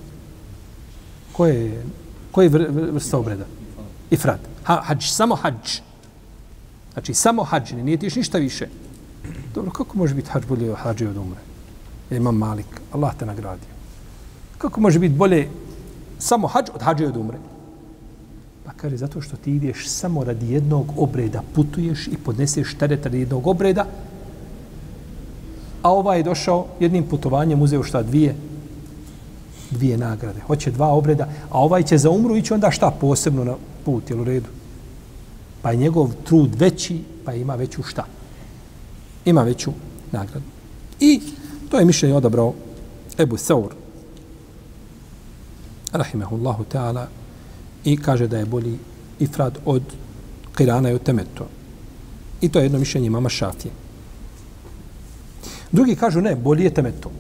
Koje 1.32 1.84
koje 2.32 2.48
vrsta 2.48 3.18
obreda? 3.18 3.44
Ifrad. 4.10 4.40
Ha, 4.64 4.80
hađ 4.84 5.04
samo 5.04 5.34
hađ 5.34 5.80
znači 6.92 7.14
samo 7.14 7.44
hađ 7.44 7.72
nije 7.72 7.96
ti 7.96 8.10
ništa 8.16 8.38
više. 8.38 8.68
Dobro, 9.54 9.70
kako 9.70 9.98
može 9.98 10.14
biti 10.14 10.30
hađ 10.30 10.44
bolje 10.48 10.70
od 10.70 10.78
hađe 10.78 11.08
od 11.08 11.16
umre? 11.16 11.40
Ja 12.10 12.16
imam 12.16 12.36
malik, 12.36 12.80
Allah 12.92 13.14
te 13.18 13.26
nagradio. 13.26 13.68
Kako 14.58 14.80
može 14.80 14.98
biti 14.98 15.14
bolje 15.14 15.48
samo 16.18 16.46
hađ 16.46 16.70
od 16.74 16.82
hađe 16.82 17.06
od 17.06 17.16
umre? 17.16 17.38
Kaže, 18.76 18.96
zato 18.96 19.20
što 19.20 19.36
ti 19.36 19.52
ideš 19.52 19.88
samo 19.88 20.24
radi 20.24 20.52
jednog 20.52 20.92
obreda, 20.96 21.42
putuješ 21.54 22.06
i 22.06 22.16
podneseš 22.24 22.74
teret 22.74 23.04
radi 23.04 23.20
jednog 23.20 23.46
obreda, 23.46 23.86
a 25.82 25.92
ovaj 25.92 26.18
je 26.18 26.22
došao 26.22 26.66
jednim 26.80 27.04
putovanjem, 27.08 27.62
uzeo 27.62 27.82
šta 27.82 28.02
dvije, 28.02 28.34
dvije 29.70 29.98
nagrade. 29.98 30.40
Hoće 30.40 30.70
dva 30.70 30.88
obreda, 30.88 31.28
a 31.50 31.60
ovaj 31.60 31.82
će 31.82 31.98
za 31.98 32.10
umru 32.10 32.36
ići 32.36 32.54
onda 32.54 32.70
šta 32.70 32.90
posebno 33.00 33.44
na 33.44 33.54
put, 33.84 34.10
jel 34.10 34.20
u 34.20 34.24
redu? 34.24 34.48
Pa 35.62 35.70
je 35.70 35.76
njegov 35.76 36.12
trud 36.24 36.54
veći, 36.54 37.02
pa 37.24 37.34
ima 37.34 37.54
veću 37.54 37.82
šta? 37.82 38.04
ima 39.26 39.42
veću 39.42 39.72
nagradu. 40.12 40.46
I 41.00 41.20
to 41.70 41.78
je 41.78 41.84
mišljenje 41.84 42.14
odabrao 42.14 42.54
Ebu 43.18 43.36
Saur. 43.36 43.74
rahimehullahu 45.92 46.64
ta'ala, 46.72 47.06
i 47.86 47.96
kaže 47.96 48.26
da 48.28 48.38
je 48.38 48.46
bolji 48.46 48.78
ifrad 49.18 49.58
od 49.64 49.82
Kirana 50.56 50.90
i 50.90 50.94
od 50.94 51.02
Temeto. 51.02 51.46
I 52.40 52.48
to 52.48 52.58
je 52.58 52.64
jedno 52.64 52.78
mišljenje 52.78 53.10
mama 53.10 53.28
Šafije. 53.28 53.72
Drugi 55.72 55.94
kažu 55.94 56.20
ne, 56.20 56.36
bolji 56.36 56.64
je 56.64 56.74
Temeto. 56.74 57.10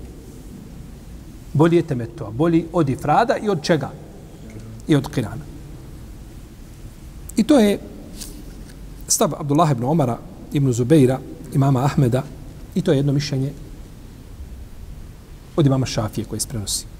Bolji 1.52 1.76
je 1.76 1.86
Temeto. 1.86 2.30
Bolji 2.30 2.66
od 2.72 2.88
ifrada 2.88 3.36
i 3.36 3.48
od 3.48 3.62
čega? 3.62 3.90
I 4.88 4.96
od 4.96 5.08
Kirana. 5.14 5.44
I 7.36 7.44
to 7.44 7.58
je 7.58 7.78
stav 9.08 9.34
Abdullah 9.38 9.70
ibn 9.70 9.84
Omara 9.84 10.18
ibn 10.52 10.72
Zubeira 10.72 11.20
imama 11.54 11.84
Ahmeda 11.84 12.22
i 12.74 12.82
to 12.82 12.92
je 12.92 12.96
jedno 12.96 13.12
mišljenje 13.12 13.52
od 15.56 15.66
imama 15.66 15.86
Šafije 15.86 16.24
koje 16.24 16.40
se 16.40 16.48
prenosi. 16.48 16.95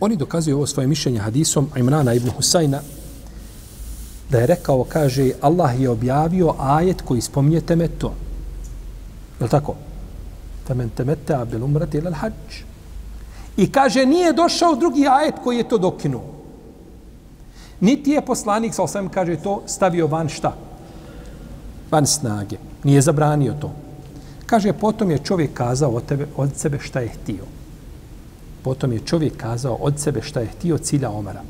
Oni 0.00 0.16
dokazuju 0.16 0.56
ovo 0.56 0.66
svoje 0.66 0.86
mišljenje 0.86 1.18
hadisom 1.18 1.68
Imrana 1.76 2.14
ibn 2.14 2.30
Husajna, 2.30 2.80
da 4.30 4.38
je 4.38 4.46
rekao, 4.46 4.84
kaže, 4.84 5.30
Allah 5.40 5.80
je 5.80 5.90
objavio 5.90 6.54
ajet 6.58 7.02
koji 7.02 7.20
spominje 7.20 7.60
temeto. 7.60 8.12
Je 9.40 9.44
li 9.44 9.50
tako? 9.50 9.74
Temen 10.66 10.90
temeta 10.90 11.44
bil 11.44 11.64
umrati 11.64 11.98
ilal 11.98 12.12
hađ. 12.12 12.62
I 13.56 13.72
kaže, 13.72 14.06
nije 14.06 14.32
došao 14.32 14.76
drugi 14.76 15.06
ajet 15.08 15.34
koji 15.44 15.56
je 15.56 15.68
to 15.68 15.78
dokinuo. 15.78 16.24
Niti 17.80 18.10
je 18.10 18.26
poslanik, 18.26 18.74
sa 18.74 18.82
osvijem 18.82 19.08
kaže 19.08 19.36
to, 19.36 19.62
stavio 19.66 20.06
van 20.06 20.28
šta? 20.28 20.54
van 21.94 22.06
snage. 22.06 22.56
Nije 22.84 23.02
zabranio 23.02 23.54
to. 23.60 23.70
Kaže, 24.46 24.72
potom 24.72 25.10
je 25.10 25.18
čovjek 25.18 25.54
kazao 25.54 25.90
od, 25.90 26.04
tebe, 26.06 26.26
od 26.36 26.56
sebe 26.56 26.78
šta 26.82 27.00
je 27.00 27.08
htio. 27.08 27.44
Potom 28.64 28.92
je 28.92 29.04
čovjek 29.04 29.36
kazao 29.36 29.74
od 29.74 30.00
sebe 30.00 30.22
šta 30.22 30.40
je 30.40 30.46
htio 30.46 30.78
cilja 30.78 31.10
Omara. 31.10 31.42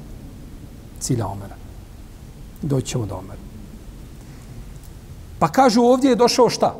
Cilja 1.00 1.26
Omara. 1.26 1.54
Doćemo 2.62 3.06
do 3.06 3.14
Omara. 3.14 3.40
Pa 5.38 5.48
kažu, 5.48 5.82
ovdje 5.82 6.10
je 6.10 6.16
došao 6.16 6.50
šta? 6.50 6.74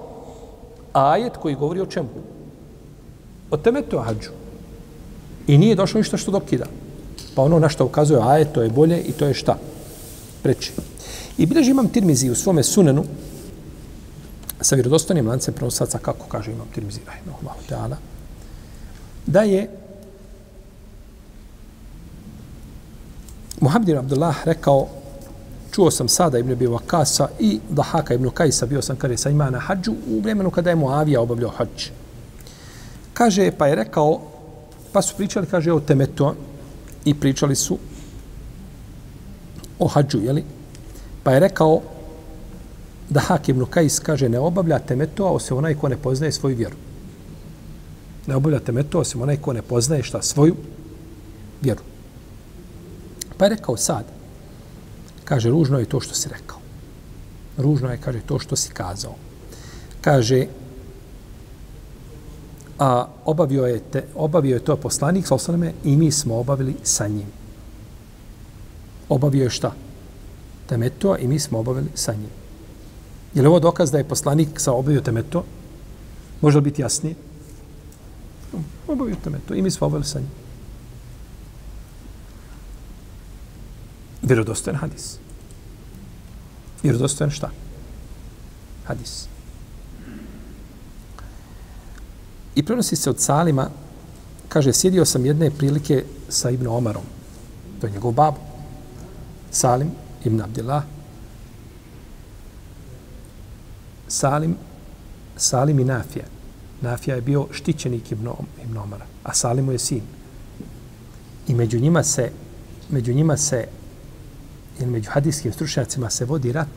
Ajet 0.92 1.36
koji 1.36 1.54
govori 1.54 1.80
o 1.80 1.86
čemu? 1.86 2.08
O 3.50 3.56
temetu 3.56 3.98
hađu. 3.98 4.30
I 5.46 5.58
nije 5.58 5.74
došlo 5.74 5.98
ništa 5.98 6.16
što 6.16 6.30
dokida. 6.30 6.66
Pa 7.34 7.42
ono 7.42 7.58
na 7.58 7.68
što 7.68 7.84
ukazuje 7.84 8.20
ajet, 8.22 8.52
to 8.52 8.62
je 8.62 8.70
bolje 8.70 9.00
i 9.00 9.12
to 9.12 9.26
je 9.26 9.34
šta? 9.34 9.58
Preče. 10.42 10.72
I 11.38 11.46
bilježi 11.46 11.70
imam 11.70 11.88
tirmizi 11.88 12.30
u 12.30 12.34
svome 12.34 12.62
sunenu, 12.62 13.04
sa 14.60 14.74
vjerodostojnim 14.74 15.28
lancem 15.28 15.54
prenosaca, 15.54 15.98
kako 15.98 16.26
kaže 16.26 16.52
imam 16.52 16.66
Tirmizi, 16.74 17.00
rahimahullahu 17.06 17.60
ta'ala, 17.68 17.96
da 19.26 19.42
je 19.42 19.68
Muhammed 23.60 23.88
ibn 23.88 23.98
Abdullah 23.98 24.36
rekao, 24.44 24.88
čuo 25.72 25.90
sam 25.90 26.08
sada 26.08 26.38
ibn 26.38 26.52
Abi 26.52 26.66
Vakasa 26.66 27.28
i 27.38 27.60
Dahaka 27.70 28.14
ibn 28.14 28.30
Kajsa, 28.30 28.66
bio 28.66 28.82
sam 28.82 28.96
kada 28.96 29.16
sa 29.16 29.30
ima 29.30 29.50
na 29.50 29.58
hađu 29.58 29.92
u 30.10 30.20
vremenu 30.20 30.50
kada 30.50 30.70
je 30.70 30.76
Muavija 30.76 31.20
obavljao 31.20 31.50
hađ. 31.50 31.90
Kaže, 33.14 33.50
pa 33.58 33.66
je 33.66 33.74
rekao, 33.74 34.20
pa 34.92 35.02
su 35.02 35.16
pričali, 35.16 35.46
kaže, 35.46 35.72
o 35.72 35.80
temetu 35.80 36.34
i 37.04 37.14
pričali 37.14 37.56
su 37.56 37.78
o 39.78 39.88
hađu, 39.88 40.18
jeli? 40.18 40.44
Pa 41.22 41.32
je 41.32 41.40
rekao 41.40 41.80
da 43.10 43.20
Hakim 43.20 43.58
Nukajs 43.58 43.98
kaže 43.98 44.28
ne 44.28 44.38
obavlja 44.38 44.78
temetu, 44.78 45.26
osim 45.34 45.56
onaj 45.56 45.74
ko 45.74 45.88
ne 45.88 45.96
poznaje 45.96 46.32
svoju 46.32 46.56
vjeru. 46.56 46.76
Ne 48.26 48.36
obavlja 48.36 48.58
temetu, 48.60 48.98
osim 48.98 49.22
onaj 49.22 49.36
ko 49.36 49.52
ne 49.52 49.62
poznaje 49.62 50.02
šta 50.02 50.22
svoju 50.22 50.56
vjeru. 51.62 51.80
Pa 53.36 53.44
je 53.44 53.48
rekao 53.48 53.76
sad, 53.76 54.04
kaže, 55.24 55.50
ružno 55.50 55.78
je 55.78 55.84
to 55.84 56.00
što 56.00 56.14
si 56.14 56.28
rekao. 56.28 56.58
Ružno 57.56 57.90
je, 57.90 57.98
kaže, 57.98 58.20
to 58.20 58.38
što 58.38 58.56
si 58.56 58.70
kazao. 58.70 59.14
Kaže, 60.00 60.46
a 62.78 63.06
obavio 63.24 63.66
je, 63.66 63.80
te, 63.80 64.04
obavio 64.14 64.54
je 64.54 64.64
to 64.64 64.76
poslanik, 64.76 65.26
sa 65.26 65.34
osaname, 65.34 65.72
i 65.84 65.96
mi 65.96 66.10
smo 66.10 66.38
obavili 66.38 66.74
sa 66.82 67.08
njim. 67.08 67.26
Obavio 69.08 69.44
je 69.44 69.50
šta? 69.50 69.72
Temeto, 70.66 71.16
i 71.16 71.28
mi 71.28 71.38
smo 71.38 71.58
obavili 71.58 71.88
sa 71.94 72.12
njim. 72.12 72.30
Je 73.34 73.42
li 73.42 73.48
ovo 73.48 73.60
dokaz 73.60 73.90
da 73.90 73.98
je 73.98 74.08
poslanik 74.08 74.60
sa 74.60 74.72
obavio 74.72 75.00
temeto? 75.00 75.44
Može 76.40 76.58
li 76.58 76.64
biti 76.64 76.82
jasnije? 76.82 77.14
Obavio 78.88 79.16
temeto, 79.24 79.54
i 79.54 79.62
mi 79.62 79.70
smo 79.70 79.86
obavili 79.86 80.06
sa 80.06 80.18
njim. 80.18 80.43
Vjerodostojen 84.24 84.76
hadis. 84.76 85.18
Vjerodostojen 86.82 87.30
šta? 87.30 87.50
Hadis. 88.84 89.26
I 92.54 92.62
prenosi 92.62 92.96
se 92.96 93.10
od 93.10 93.20
Salima, 93.20 93.70
kaže, 94.48 94.72
sjedio 94.72 95.04
sam 95.04 95.26
jedne 95.26 95.50
prilike 95.50 96.04
sa 96.28 96.50
Ibn 96.50 96.66
Omarom. 96.66 97.02
To 97.80 97.86
je 97.86 97.92
njegov 97.92 98.12
babo, 98.12 98.36
Salim 99.50 99.90
Ibn 100.24 100.40
Abdillah. 100.40 100.82
Salim, 104.08 104.56
Salim 105.36 105.78
i 105.78 105.84
Nafija. 105.84 106.24
Nafija 106.80 107.16
je 107.16 107.22
bio 107.22 107.46
štićenik 107.52 108.12
Ibn, 108.12 108.28
Ibn 108.64 108.76
Omara, 108.76 109.06
a 109.24 109.34
Salimu 109.34 109.72
je 109.72 109.78
sin. 109.78 110.02
I 111.48 111.54
među 111.54 111.80
njima 111.80 112.02
se, 112.02 112.30
među 112.90 113.12
njima 113.12 113.36
se, 113.36 113.66
jer 114.80 114.88
među 114.88 115.10
hadijskim 115.10 115.52
stručnjacima 115.52 116.10
se 116.10 116.24
vodi 116.24 116.52
rat 116.52 116.68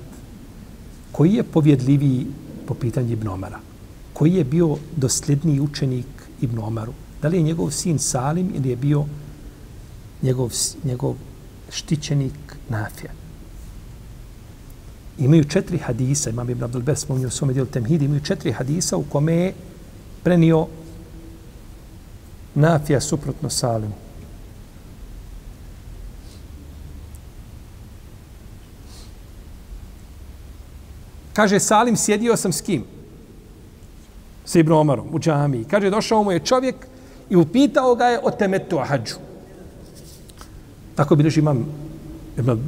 koji 1.11 1.33
je 1.33 1.43
povjedljiviji 1.43 2.27
po 2.67 2.73
pitanju 2.73 3.11
Ibn 3.11 3.27
Omara 3.27 3.59
koji 4.17 4.33
je 4.33 4.43
bio 4.43 4.77
dosljedniji 4.95 5.59
učenik 5.59 6.05
Ibn 6.41 6.59
Omaru? 6.59 6.93
Da 7.21 7.27
li 7.27 7.37
je 7.37 7.43
njegov 7.43 7.71
sin 7.71 7.99
Salim 7.99 8.51
ili 8.55 8.69
je 8.69 8.75
bio 8.75 9.05
njegov, 10.21 10.53
njegov 10.83 11.15
štićenik 11.69 12.57
Nafija? 12.69 13.11
Imaju 15.17 15.43
četiri 15.43 15.77
hadisa, 15.77 16.29
imam 16.29 16.49
Ibn 16.49 16.63
Abdul 16.63 16.81
Ber 16.81 16.97
spominio 16.97 17.27
u 17.27 17.31
svome 17.31 17.53
dijelu 17.53 17.69
Temhidi, 17.69 18.05
imaju 18.05 18.21
četiri 18.21 18.51
hadisa 18.51 18.97
u 18.97 19.03
kome 19.03 19.33
je 19.33 19.53
prenio 20.23 20.67
Nafija 22.55 23.01
suprotno 23.01 23.49
Salimu. 23.49 24.06
Kaže, 31.37 31.59
Salim, 31.59 31.97
sjedio 31.97 32.37
sam 32.37 32.53
s 32.53 32.61
kim? 32.61 32.83
sa 34.45 34.59
Ibn 34.59 34.71
Omarom 34.71 35.07
u 35.11 35.19
džamiji. 35.19 35.65
Kaže, 35.69 35.89
došao 35.89 36.23
mu 36.23 36.31
je 36.31 36.39
čovjek 36.39 36.75
i 37.29 37.35
upitao 37.35 37.95
ga 37.95 38.05
je 38.05 38.19
o 38.23 38.31
temetu 38.31 38.79
hađu. 38.79 39.15
Tako 40.95 41.15
bilježi 41.15 41.39
imam 41.39 41.65
Ibn, 42.37 42.59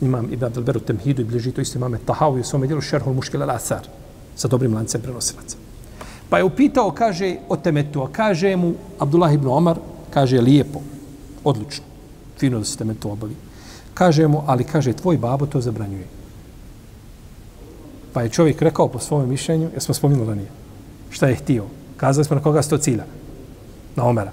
imam 0.00 0.32
Ibn 0.32 0.44
Abdelberu 0.44 0.80
Temhidu 0.80 1.22
i 1.22 1.24
bilježi 1.24 1.52
to 1.52 1.60
isto 1.60 1.78
imame 1.78 1.98
Tahavu 2.04 2.38
i 2.38 2.40
u 2.40 2.44
svome 2.44 2.66
dijelu 2.66 2.82
Šerhul 2.82 3.14
Muškele 3.14 3.46
Lasar 3.46 3.88
sa 4.36 4.48
dobrim 4.48 4.74
lancem 4.74 5.00
prenosilaca. 5.00 5.56
Pa 6.28 6.38
je 6.38 6.44
upitao, 6.44 6.90
kaže, 6.90 7.36
o 7.48 7.56
temetu, 7.56 8.02
a 8.02 8.08
kaže 8.12 8.56
mu 8.56 8.74
Abdullah 8.98 9.34
ibn 9.34 9.46
Omar, 9.46 9.78
kaže, 10.10 10.40
lijepo, 10.40 10.80
odlično, 11.44 11.84
fino 12.38 12.58
da 12.58 12.64
se 12.64 12.76
temetu 12.76 13.10
obavi. 13.10 13.36
Kaže 13.94 14.26
mu, 14.26 14.42
ali 14.46 14.64
kaže, 14.64 14.92
tvoj 14.92 15.16
babo 15.16 15.46
to 15.46 15.60
zabranjuje. 15.60 16.17
Pa 18.18 18.22
je 18.22 18.28
čovjek 18.28 18.62
rekao 18.62 18.88
po 18.88 18.98
svome 18.98 19.26
mišljenju, 19.26 19.70
ja 19.74 19.80
smo 19.80 19.94
spominuli 19.94 20.26
da 20.26 20.34
nije, 20.34 20.48
šta 21.10 21.26
je 21.26 21.34
htio. 21.34 21.64
Kazali 21.96 22.24
smo 22.24 22.36
na 22.36 22.42
koga 22.42 22.62
sto 22.62 22.78
cilja. 22.78 23.04
Na 23.96 24.04
Omera. 24.04 24.32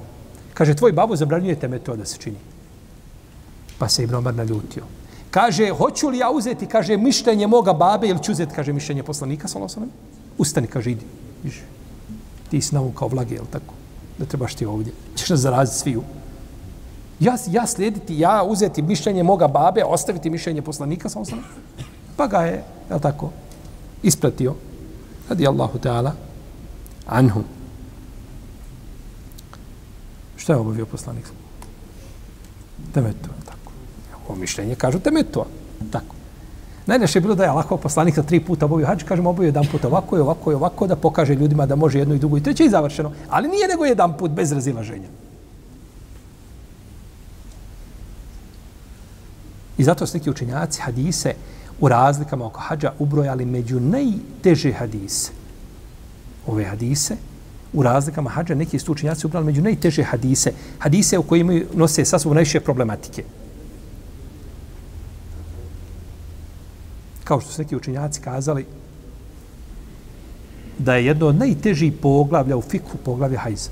Kaže, 0.53 0.73
tvoj 0.73 0.91
babo 0.91 1.15
zabranjuje 1.15 1.55
teme 1.59 1.79
to 1.79 1.95
da 1.95 2.05
se 2.05 2.17
čini. 2.17 2.37
Pa 3.77 3.89
se 3.89 4.03
Ibn 4.03 4.15
Omer 4.15 4.35
naljutio. 4.35 4.83
Kaže, 5.31 5.69
hoću 5.69 6.09
li 6.09 6.17
ja 6.17 6.31
uzeti, 6.31 6.65
kaže, 6.65 6.97
mišljenje 6.97 7.47
moga 7.47 7.73
babe 7.73 8.07
ili 8.07 8.23
ću 8.23 8.31
uzeti, 8.31 8.55
kaže, 8.55 8.73
mišljenje 8.73 9.03
poslanika, 9.03 9.47
sa 9.47 9.59
losanem? 9.59 9.89
Ustani, 10.37 10.67
kaže, 10.67 10.91
idi. 10.91 11.05
Iži. 11.43 11.61
Ti 12.49 12.61
si 12.61 12.75
navu 12.75 12.91
kao 12.91 13.07
vlage, 13.07 13.35
jel 13.35 13.45
tako? 13.51 13.73
Da 14.17 14.25
trebaš 14.25 14.55
ti 14.55 14.65
ovdje. 14.65 14.93
Češ 15.15 15.29
nas 15.29 15.39
zaraziti 15.39 15.77
sviju. 15.77 16.03
Ja, 17.19 17.37
ja 17.51 17.67
slijediti, 17.67 18.19
ja 18.19 18.43
uzeti 18.43 18.81
mišljenje 18.81 19.23
moga 19.23 19.47
babe, 19.47 19.83
ostaviti 19.85 20.29
mišljenje 20.29 20.61
poslanika, 20.61 21.09
sa 21.09 21.19
losanem? 21.19 21.45
Pa 22.17 22.27
ga 22.27 22.41
je, 22.41 22.63
jel 22.89 22.99
tako, 22.99 23.31
ispratio. 24.05 24.53
Radi 25.29 25.47
Allahu 25.47 25.79
Teala, 25.79 26.13
anhu. 27.05 27.43
Šta 30.35 30.53
je 30.53 30.59
obavio 30.59 30.85
poslanik? 30.85 31.25
Temetu, 32.93 33.29
tako. 33.45 33.71
Ovo 34.27 34.35
mišljenje 34.35 34.75
kažu 34.75 34.99
temetu, 34.99 35.45
tako. 35.91 36.15
Najneše 36.85 37.17
je 37.17 37.21
bilo 37.21 37.35
da 37.35 37.43
je 37.43 37.49
Allahov 37.49 37.77
poslanik 37.81 38.15
za 38.15 38.23
tri 38.23 38.39
puta 38.39 38.65
obavio 38.65 38.87
hađ, 38.87 39.03
kažemo 39.03 39.29
obavio 39.29 39.47
jedan 39.47 39.65
put 39.71 39.85
ovako 39.85 40.17
i 40.17 40.19
ovako 40.19 40.51
i 40.51 40.55
ovako, 40.55 40.87
da 40.87 40.95
pokaže 40.95 41.35
ljudima 41.35 41.65
da 41.65 41.75
može 41.75 41.99
jedno 41.99 42.15
i 42.15 42.19
drugo 42.19 42.37
i 42.37 42.43
treće 42.43 42.65
i 42.65 42.69
završeno. 42.69 43.11
Ali 43.29 43.47
nije 43.47 43.67
nego 43.67 43.85
jedan 43.85 44.17
put 44.17 44.31
bez 44.31 44.51
razilaženja. 44.51 45.07
I 49.77 49.83
zato 49.83 50.05
su 50.05 50.17
neki 50.17 50.29
učenjaci 50.29 50.81
hadise 50.81 51.33
u 51.79 51.87
razlikama 51.87 52.45
oko 52.45 52.59
hađa 52.59 52.93
ubrojali 52.99 53.45
među 53.45 53.79
najteže 53.79 54.71
hadise 54.71 55.31
ove 56.47 56.65
hadise 56.65 57.17
u 57.73 57.83
razlikama 57.83 58.29
hađa 58.29 58.55
neki 58.55 58.79
su 58.79 58.95
ubrali 59.25 59.45
među 59.45 59.61
najteže 59.61 60.03
hadise, 60.03 60.53
hadise 60.79 61.17
u 61.17 61.23
kojima 61.23 61.61
nose 61.73 62.05
sa 62.05 62.19
sobom 62.19 62.35
najviše 62.35 62.59
problematike. 62.59 63.23
Kao 67.23 67.41
što 67.41 67.51
su 67.51 67.61
neki 67.61 67.75
učenjaci 67.75 68.21
kazali 68.21 68.65
da 70.79 70.95
je 70.95 71.05
jedno 71.05 71.27
od 71.27 71.35
najtežih 71.35 71.93
poglavlja 72.01 72.57
u 72.57 72.61
fiku 72.61 72.97
poglavlja 72.97 73.39
hajza. 73.39 73.69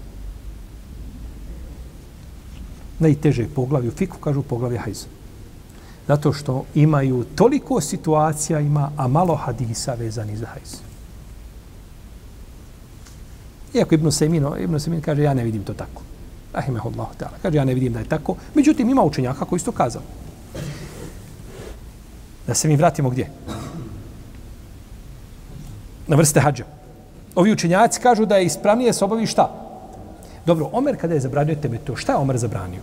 Najteže 3.00 3.48
poglavlje 3.56 3.90
u 3.90 3.92
fiku 3.92 4.18
kažu 4.18 4.42
poglavlje 4.42 4.78
hajza. 4.78 5.06
Zato 6.08 6.34
što 6.34 6.66
imaju 6.76 7.26
toliko 7.36 7.82
situacija 7.82 8.60
ima, 8.60 8.92
a 8.98 9.08
malo 9.08 9.36
hadisa 9.36 9.94
vezani 9.94 10.38
za 10.38 10.46
hajz. 10.46 10.76
Iako 13.74 13.96
Ibn 13.96 14.12
Semino, 14.12 14.58
Ibn 14.58 14.80
Semin 14.80 15.02
kaže, 15.02 15.24
ja 15.24 15.34
ne 15.34 15.44
vidim 15.44 15.64
to 15.64 15.74
tako. 15.74 16.02
Rahimehullah 16.54 17.08
ta'ala. 17.20 17.38
Kaže, 17.42 17.58
ja 17.58 17.66
ne 17.66 17.74
vidim 17.74 17.94
da 17.94 18.00
je 18.00 18.06
tako. 18.06 18.36
Međutim, 18.54 18.90
ima 18.90 19.04
učenjaka 19.04 19.46
koji 19.46 19.60
su 19.60 19.66
to 19.66 19.72
kazali. 19.72 20.06
Da 22.48 22.54
se 22.54 22.68
mi 22.68 22.76
vratimo 22.76 23.10
gdje? 23.10 23.30
Na 26.08 26.16
vrste 26.16 26.40
hađa. 26.40 26.66
Ovi 27.36 27.52
učenjaci 27.52 28.02
kažu 28.02 28.26
da 28.26 28.38
je 28.38 28.46
ispravnije 28.46 28.94
se 28.94 29.06
obavi 29.06 29.26
šta? 29.26 29.50
Dobro, 30.46 30.70
Omer 30.72 30.98
kada 31.02 31.14
je 31.14 31.20
zabranio 31.20 31.56
tebe 31.56 31.78
to, 31.78 31.96
šta 31.96 32.12
je 32.12 32.18
Omer 32.18 32.38
zabranio? 32.38 32.82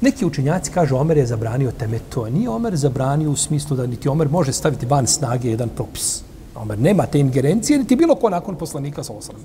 Neki 0.00 0.26
učenjaci 0.26 0.70
kažu 0.70 0.96
Omer 0.96 1.16
je 1.16 1.26
zabranio 1.26 1.70
teme 1.70 1.98
to. 2.08 2.28
Nije 2.28 2.50
Omer 2.50 2.76
zabranio 2.76 3.30
u 3.30 3.36
smislu 3.36 3.76
da 3.76 3.86
niti 3.86 4.08
Omer 4.08 4.28
može 4.28 4.52
staviti 4.52 4.86
van 4.86 5.06
snage 5.06 5.50
jedan 5.50 5.68
propis. 5.68 6.22
Omer 6.54 6.78
nema 6.78 7.06
te 7.06 7.20
ingerencije, 7.20 7.78
niti 7.78 7.96
bilo 7.96 8.14
ko 8.14 8.30
nakon 8.30 8.56
poslanika 8.56 9.02
sa 9.02 9.12
osram. 9.12 9.40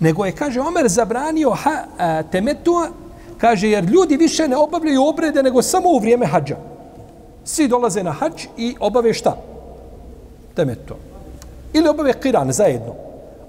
Nego 0.00 0.24
je, 0.24 0.32
kaže, 0.32 0.60
Omer 0.60 0.88
zabranio 0.88 1.50
ha, 1.50 1.84
a, 1.98 2.22
temetua, 2.22 2.88
kaže, 3.38 3.68
jer 3.68 3.84
ljudi 3.84 4.16
više 4.16 4.48
ne 4.48 4.56
obavljaju 4.56 5.04
obrede 5.04 5.42
nego 5.42 5.62
samo 5.62 5.88
u 5.88 5.98
vrijeme 5.98 6.26
hađa. 6.26 6.56
Svi 7.44 7.68
dolaze 7.68 8.02
na 8.02 8.12
hađ 8.12 8.46
i 8.56 8.76
obave 8.80 9.14
šta? 9.14 9.36
Temetua. 10.54 10.96
Ili 11.72 11.88
obave 11.88 12.20
kiran 12.20 12.52
zajedno. 12.52 12.94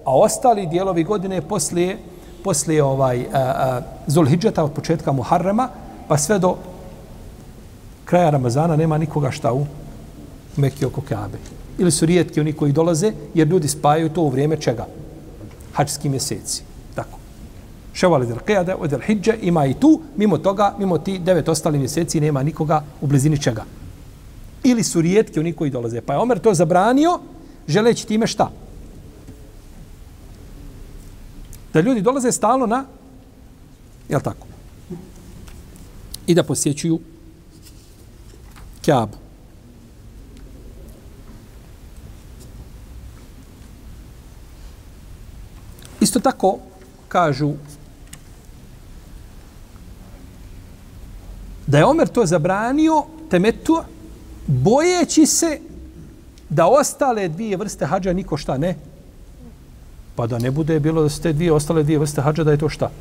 A 0.06 0.18
ostali 0.18 0.68
dijelovi 0.68 1.04
godine 1.04 1.42
poslije, 1.42 1.98
poslije 2.44 2.84
ovaj, 2.84 3.22
a, 3.22 3.26
a, 3.34 3.82
Zulhidžeta 4.08 4.64
od 4.64 4.72
početka 4.72 5.12
Muharrema, 5.12 5.70
pa 6.10 6.18
sve 6.18 6.40
do 6.40 6.56
kraja 8.06 8.30
Ramazana 8.30 8.76
nema 8.76 8.98
nikoga 8.98 9.32
šta 9.32 9.54
u 9.54 9.66
Mekiju 10.58 10.88
oko 10.88 11.02
Kaabe 11.02 11.38
ili 11.80 11.92
su 11.92 12.06
rijetki 12.06 12.40
oni 12.40 12.54
koji 12.54 12.72
dolaze, 12.72 13.14
jer 13.34 13.48
ljudi 13.48 13.68
spajaju 13.68 14.10
to 14.10 14.22
u 14.22 14.30
vrijeme 14.30 14.58
čega? 14.58 14.88
Hačski 15.74 16.10
mjeseci. 16.10 16.64
Tako. 16.96 17.20
Ševal 17.94 18.26
del 18.26 18.42
Qiyada, 18.48 18.76
od 18.80 18.90
del 18.90 19.00
Hidže, 19.00 19.38
ima 19.42 19.66
i 19.66 19.74
tu, 19.74 20.02
mimo 20.18 20.38
toga, 20.38 20.76
mimo 20.80 20.98
ti 20.98 21.20
devet 21.20 21.50
ostali 21.50 21.80
mjeseci, 21.80 22.20
nema 22.20 22.44
nikoga 22.44 22.84
u 23.02 23.08
blizini 23.08 23.42
čega. 23.42 23.64
Ili 24.64 24.84
su 24.84 25.02
rijetki 25.02 25.40
oni 25.40 25.54
koji 25.54 25.72
dolaze. 25.72 26.02
Pa 26.02 26.14
je 26.14 26.20
Omer 26.20 26.40
to 26.40 26.54
zabranio, 26.54 27.20
želeći 27.68 28.08
time 28.08 28.28
šta? 28.28 28.52
Da 31.74 31.82
ljudi 31.82 32.02
dolaze 32.02 32.32
stalno 32.32 32.66
na, 32.66 32.86
jel 34.10 34.20
tako? 34.22 34.49
I 36.30 36.34
da 36.36 36.44
posjećuju 36.44 37.00
Kjabu. 38.82 39.18
Isto 46.00 46.20
tako 46.20 46.58
kažu 47.08 47.54
da 51.68 51.78
je 51.78 51.86
Omer 51.86 52.08
to 52.08 52.26
zabranio 52.26 53.04
temetu 53.30 53.82
bojeći 54.48 55.26
se 55.26 55.60
da 56.50 56.68
ostale 56.68 57.28
dvije 57.28 57.58
vrste 57.58 57.86
hađa 57.86 58.14
niko 58.14 58.38
šta 58.38 58.58
ne 58.58 58.76
pa 60.16 60.28
da 60.28 60.40
ne 60.40 60.52
bude 60.52 60.80
bilo 60.80 61.04
da 61.04 61.10
ste 61.10 61.34
dvije 61.34 61.52
ostale 61.54 61.84
dvije 61.84 62.00
vrste 62.00 62.22
hađa 62.22 62.44
da 62.44 62.52
je 62.52 62.58
to 62.58 62.70
šta 62.70 62.92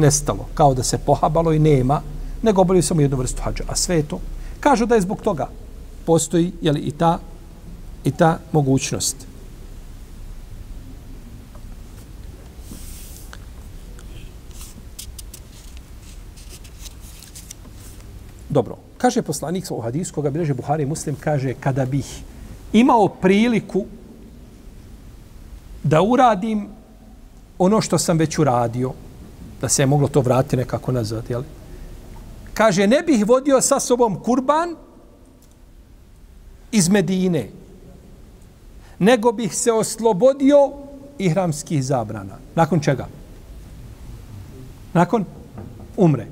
nestalo 0.00 0.46
kao 0.54 0.74
da 0.74 0.82
se 0.82 0.98
pohabalo 0.98 1.52
i 1.52 1.58
nema 1.58 2.02
nego 2.42 2.60
obavljaju 2.60 2.82
samo 2.82 3.00
jednu 3.00 3.16
vrstu 3.16 3.42
hađa 3.42 3.64
a 3.68 3.76
sve 3.76 3.96
je 3.96 4.02
to. 4.02 4.20
Kažu 4.60 4.86
da 4.86 4.94
je 4.94 5.00
zbog 5.00 5.22
toga 5.22 5.48
postoji 6.06 6.52
jeli, 6.60 6.80
i 6.80 6.90
ta 6.90 7.18
i 8.04 8.10
ta 8.10 8.38
mogućnost. 8.52 9.16
Dobro, 18.48 18.76
kaže 18.98 19.22
poslanik 19.22 19.70
u 19.70 19.80
hadisu 19.80 20.14
koga 20.14 20.30
bileže 20.30 20.54
Buhari 20.54 20.86
Muslim, 20.86 21.16
kaže 21.20 21.54
kada 21.54 21.86
bih 21.86 22.22
imao 22.72 23.08
priliku 23.08 23.84
da 25.82 26.02
uradim 26.02 26.68
ono 27.58 27.80
što 27.80 27.98
sam 27.98 28.18
već 28.18 28.38
uradio, 28.38 28.92
da 29.60 29.68
se 29.68 29.82
je 29.82 29.86
moglo 29.86 30.08
to 30.08 30.20
vratiti 30.20 30.56
nekako 30.56 30.92
nazad, 30.92 31.30
jel? 31.30 31.42
Kaže, 32.54 32.86
ne 32.86 33.02
bih 33.02 33.28
vodio 33.28 33.60
sa 33.60 33.80
sobom 33.80 34.22
kurban 34.22 34.76
iz 36.72 36.88
Medine, 36.88 37.50
nego 38.98 39.32
bih 39.32 39.54
se 39.56 39.72
oslobodio 39.72 40.72
ihramskih 41.18 41.84
zabrana. 41.84 42.38
Nakon 42.54 42.80
čega? 42.80 43.08
Nakon 44.94 45.24
umre. 45.96 46.26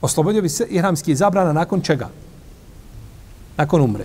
Oslobodio 0.00 0.42
bi 0.42 0.48
se 0.48 0.66
ihramski 0.70 1.16
zabrana 1.16 1.52
nakon 1.52 1.80
čega? 1.80 2.08
Nakon 3.56 3.80
umre. 3.80 4.04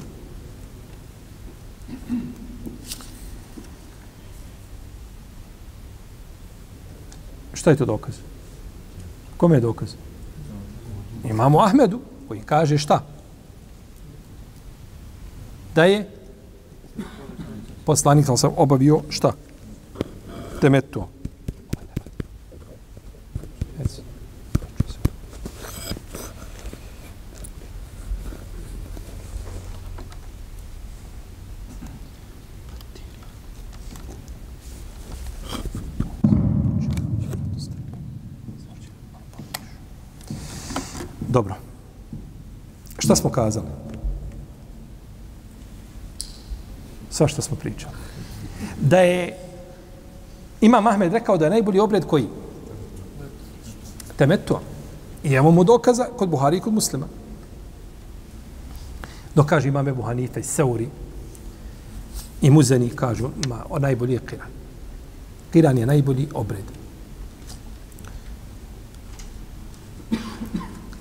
Šta 7.68 7.72
je 7.72 7.78
to 7.78 7.86
dokaz? 7.86 8.16
Kome 9.38 9.56
je 9.56 9.62
dokaz? 9.62 9.90
Imamo 11.30 11.60
Ahmedu 11.60 12.00
koji 12.28 12.40
kaže 12.42 12.78
šta? 12.78 13.04
Da 15.76 15.86
je 15.86 16.10
poslanik 17.86 18.26
sam 18.38 18.54
obavio 18.58 19.02
šta? 19.10 19.32
Temetu. 20.62 21.04
Dobro. 41.38 41.56
Šta 43.00 43.16
smo 43.16 43.30
kazali? 43.30 43.68
Sva 47.10 47.28
što 47.28 47.42
smo 47.42 47.58
pričali. 47.58 47.94
Da 48.82 49.00
je 49.00 49.38
Ima 50.62 50.82
Mahmed 50.82 51.14
rekao 51.14 51.38
da 51.38 51.46
je 51.46 51.52
najbolji 51.52 51.80
obred 51.80 52.06
koji? 52.06 52.26
Temetu. 54.16 54.58
I 55.24 55.30
imamo 55.30 55.52
mu 55.52 55.64
dokaza 55.64 56.08
kod 56.18 56.30
Buhari 56.30 56.58
i 56.58 56.60
kod 56.60 56.74
muslima. 56.74 57.06
Dokaže 59.36 59.70
imame 59.70 59.94
Buhanife, 59.94 60.44
Seuri 60.44 60.90
i 62.42 62.50
Muzeni 62.50 62.90
kažu 62.90 63.30
ma, 63.48 63.62
o 63.70 63.80
najbolji 63.80 64.14
je 64.14 64.26
Kiran. 64.26 64.50
Kiran 65.54 65.78
je 65.78 65.86
najbolji 65.86 66.28
obred. 66.34 66.66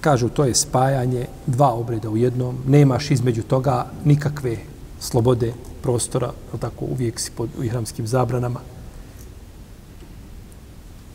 Kažu 0.06 0.28
to 0.28 0.44
je 0.46 0.54
spajanje 0.54 1.26
dva 1.46 1.74
obreda 1.74 2.10
u 2.10 2.16
jednom, 2.16 2.54
nemaš 2.66 3.10
između 3.10 3.42
toga 3.42 3.90
nikakve 4.04 4.56
slobode 5.00 5.52
prostora, 5.82 6.30
tako 6.60 6.84
uvijek 6.84 7.20
si 7.20 7.30
pod 7.34 7.50
ihramskim 7.62 8.06
zabranama. 8.06 8.60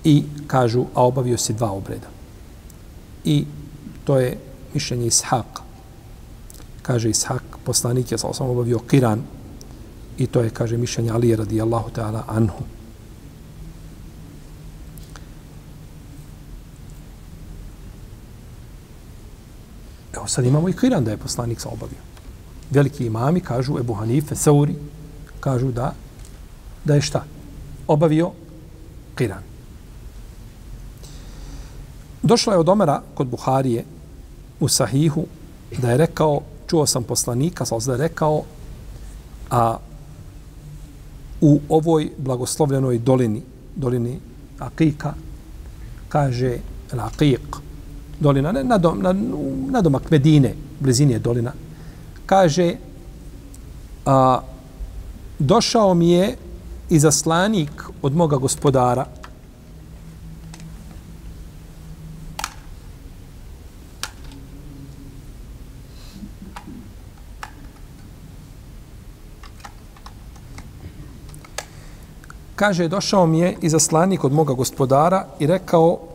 I 0.03 0.23
kažu, 0.47 0.85
a 0.93 1.05
obavio 1.07 1.37
si 1.37 1.53
dva 1.53 1.71
obreda. 1.71 2.11
I 3.23 3.45
to 4.03 4.17
je 4.19 4.37
mišljenje 4.73 5.07
Ishaq. 5.07 5.63
Kaže 6.81 7.09
Ishaq, 7.09 7.63
poslanik 7.63 8.11
je 8.11 8.17
sam 8.17 8.49
obavio 8.49 8.79
Kiran. 8.79 9.23
I 10.17 10.27
to 10.27 10.41
je, 10.41 10.49
kaže, 10.49 10.77
mišljenje 10.77 11.11
Ali 11.11 11.35
radijallahu 11.35 11.89
ta'ala 11.95 12.23
anhu. 12.27 12.63
Sad 20.31 20.45
imamo 20.45 20.69
i 20.69 20.73
Kiran 20.73 21.03
da 21.03 21.11
je 21.11 21.17
poslanik 21.17 21.59
sa 21.59 21.69
obavio. 21.69 21.99
Veliki 22.71 23.05
imami 23.05 23.39
kažu, 23.39 23.79
Ebu 23.79 23.93
Hanife, 23.93 24.35
Sauri, 24.35 24.75
kažu 25.39 25.71
da, 25.71 25.93
da 26.85 26.95
je 26.95 27.01
šta? 27.01 27.23
Obavio 27.87 28.31
Kiran. 29.15 29.43
Došla 32.23 32.53
je 32.53 32.59
od 32.59 32.69
Omera 32.69 33.01
kod 33.13 33.27
Buharije 33.27 33.83
u 34.59 34.67
Sahihu 34.67 35.25
da 35.77 35.91
je 35.91 35.97
rekao, 35.97 36.41
čuo 36.67 36.85
sam 36.85 37.03
poslanika, 37.03 37.65
sa 37.65 37.77
da 37.85 37.91
je 37.91 37.97
rekao, 37.97 38.43
a 39.49 39.77
u 41.41 41.59
ovoj 41.69 42.11
blagoslovljenoj 42.17 42.99
dolini, 42.99 43.41
dolini 43.75 44.19
Akika, 44.59 45.13
kaže 46.09 46.57
Al-Aqiq, 46.91 47.59
dolina, 48.21 48.51
ne, 48.51 48.63
na, 48.63 48.77
dom, 48.77 49.01
na, 49.01 49.13
na 49.71 49.81
domak 49.81 50.11
Medine, 50.11 50.53
blizini 50.79 51.13
je 51.13 51.19
dolina, 51.19 51.53
kaže, 52.25 52.75
a, 54.05 54.41
došao 55.39 55.93
mi 55.93 56.11
je 56.11 56.35
izaslanik 56.89 57.83
od 58.01 58.15
moga 58.15 58.37
gospodara, 58.37 59.05
kaže, 72.55 72.87
došao 72.87 73.25
mi 73.25 73.39
je 73.39 73.55
izaslanik 73.61 74.23
od 74.23 74.33
moga 74.33 74.53
gospodara 74.53 75.25
i 75.39 75.47
rekao, 75.47 76.10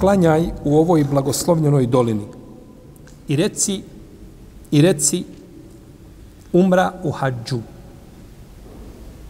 klanjaj 0.00 0.50
u 0.64 0.78
ovoj 0.78 1.04
blagoslovljenoj 1.04 1.86
dolini. 1.86 2.26
I 3.28 3.36
reci, 3.36 3.82
i 4.70 4.82
reci, 4.82 5.24
umra 6.52 6.92
u 7.02 7.10
hađu. 7.10 7.58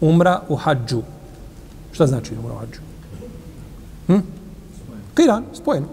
Umra 0.01 0.41
u 0.49 0.55
hađu. 0.55 1.01
Šta 1.91 2.07
znači 2.07 2.33
umra 2.39 2.53
u 2.53 2.57
hađu? 2.57 2.79
Hm? 4.07 4.19
Kiran, 5.15 5.43
spojeno. 5.53 5.87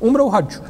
Umra 0.00 0.24
u 0.24 0.30
hađu. 0.30 0.60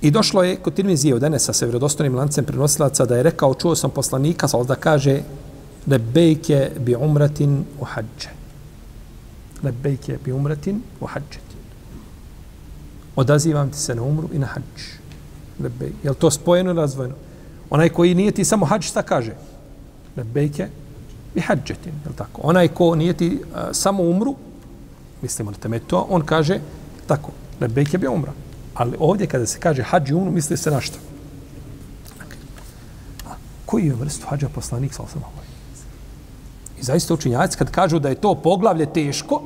I 0.00 0.10
došlo 0.10 0.42
je 0.42 0.56
kod 0.56 0.74
Tirmizije 0.74 1.14
od 1.14 1.22
Enesa 1.22 1.52
sa 1.52 1.64
vjerodostojnim 1.64 2.14
lancem 2.14 2.44
prenosilaca 2.44 3.04
da 3.04 3.16
je 3.16 3.22
rekao, 3.22 3.54
čuo 3.54 3.74
sam 3.74 3.90
poslanika, 3.90 4.48
sa 4.48 4.62
da 4.62 4.74
kaže, 4.74 5.22
lebejke 5.86 6.70
bi 6.78 6.94
umratin 6.94 7.64
u 7.80 7.84
hađe 7.84 8.37
lebejke 9.62 10.18
bi 10.24 10.32
umratin 10.32 10.82
u 11.00 11.06
hađetin. 11.06 11.58
Odazivam 13.16 13.70
ti 13.70 13.78
se 13.78 13.94
na 13.94 14.02
umru 14.02 14.28
i 14.32 14.38
na 14.38 14.46
hađ. 14.46 14.82
Lebej. 15.60 15.92
Je 16.02 16.14
to 16.14 16.30
spojeno 16.30 16.70
ili 16.70 16.80
razvojeno? 16.80 17.14
Onaj 17.70 17.88
koji 17.88 18.14
nije 18.14 18.32
ti 18.32 18.44
samo 18.44 18.66
hađ, 18.66 18.84
šta 18.84 19.02
kaže? 19.02 19.34
Lebejke 20.16 20.68
bi 21.34 21.40
hađetin, 21.40 21.92
je 22.06 22.16
tako? 22.16 22.40
Onaj 22.44 22.68
ko 22.68 22.94
nijeti 22.94 23.40
uh, 23.42 23.58
samo 23.72 24.02
umru, 24.02 24.34
mislimo 25.22 25.50
na 25.50 25.56
temeto, 25.56 26.06
on 26.10 26.22
kaže 26.22 26.60
tako, 27.06 27.32
lebejke 27.60 27.98
bi 27.98 28.06
umra. 28.06 28.32
Ali 28.74 28.96
ovdje 28.98 29.26
kada 29.26 29.46
se 29.46 29.58
kaže 29.60 29.82
hađi 29.82 30.14
umru, 30.14 30.30
misli 30.30 30.56
se 30.56 30.70
na 30.70 30.80
što? 30.80 30.98
A, 33.26 33.34
koji 33.66 33.86
je 33.86 33.94
vrstu 33.94 34.26
hađa 34.26 34.48
poslanik 34.48 34.94
sa 34.94 35.02
osam 35.02 35.22
ovaj? 35.32 35.47
I 36.80 36.82
zaista 36.82 37.14
učinjaci 37.14 37.58
kad 37.58 37.70
kažu 37.70 37.98
da 37.98 38.08
je 38.08 38.20
to 38.20 38.34
poglavlje 38.34 38.92
teško, 38.92 39.42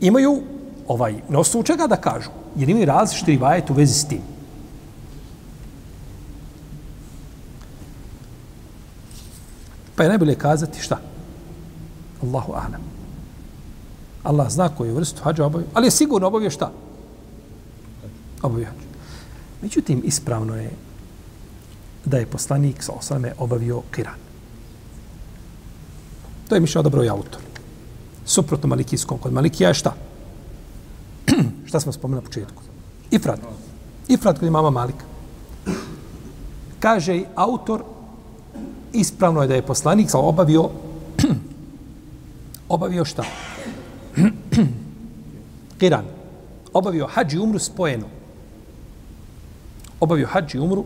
imaju 0.00 0.42
ovaj, 0.88 1.14
na 1.28 1.38
osnovu 1.38 1.64
čega 1.64 1.86
da 1.86 1.96
kažu? 1.96 2.30
Jer 2.56 2.68
imaju 2.68 2.86
različite 2.86 3.30
rivajet 3.30 3.70
u 3.70 3.74
vezi 3.74 3.94
s 3.94 4.08
tim. 4.08 4.22
Pa 9.96 10.02
je 10.02 10.08
najbolje 10.08 10.34
kazati 10.34 10.80
šta? 10.80 11.00
Allahu 12.22 12.52
a'lam. 12.52 12.82
Allah 14.22 14.50
zna 14.50 14.68
koju 14.68 14.94
vrstu 14.94 15.22
hađa 15.22 15.46
obavio, 15.46 15.66
ali 15.74 15.86
je 15.86 15.90
sigurno 15.90 16.26
obavio 16.26 16.50
šta? 16.50 16.72
Obavio 18.42 18.66
hađa. 18.66 18.84
Međutim, 19.62 20.02
ispravno 20.04 20.56
je 20.56 20.70
da 22.04 22.18
je 22.18 22.26
poslanik 22.26 22.82
sa 22.82 22.92
osame 22.92 23.32
obavio 23.38 23.82
kiran. 23.90 24.23
To 26.54 26.56
je 26.56 26.60
mišljeno 26.60 26.82
dobro 26.82 27.04
i 27.04 27.08
autor. 27.08 27.40
Suprotno 28.24 28.68
malikijskom. 28.68 29.18
Kod 29.18 29.32
malikija 29.32 29.68
je 29.68 29.74
šta? 29.74 29.94
šta 31.68 31.80
smo 31.80 31.92
spomenuli 31.92 32.22
na 32.22 32.26
početku? 32.26 32.62
Ifrat. 33.10 33.40
Ifrat 34.08 34.38
kod 34.38 34.48
imama 34.48 34.70
Malika. 34.70 35.04
Kaže 36.80 37.22
autor, 37.34 37.82
ispravno 38.92 39.42
je 39.42 39.48
da 39.48 39.54
je 39.54 39.66
poslanik 39.66 40.10
sa 40.10 40.18
obavio 40.18 40.70
obavio 42.76 43.04
šta? 43.04 43.24
Kiran. 45.80 46.04
Obavio 46.72 47.06
hađi 47.06 47.38
umru 47.38 47.58
spojeno. 47.58 48.06
Obavio 50.00 50.28
hađi 50.30 50.58
umru 50.58 50.84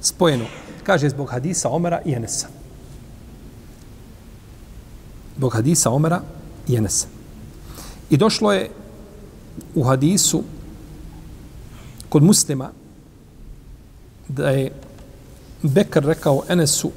spojeno. 0.00 0.44
Kaže 0.82 1.08
zbog 1.08 1.30
hadisa 1.30 1.70
Omara 1.70 2.00
i 2.04 2.14
Enesa. 2.14 2.61
Zbog 5.36 5.54
hadisa 5.54 5.90
Omara 5.90 6.20
i 6.68 6.76
Enesa. 6.76 7.06
I 8.10 8.16
došlo 8.16 8.52
je 8.52 8.70
u 9.74 9.82
hadisu 9.82 10.42
kod 12.08 12.22
muslima 12.22 12.70
da 14.28 14.50
je 14.50 14.72
Bekr 15.62 16.04
rekao 16.04 16.42
Enesu 16.48 16.90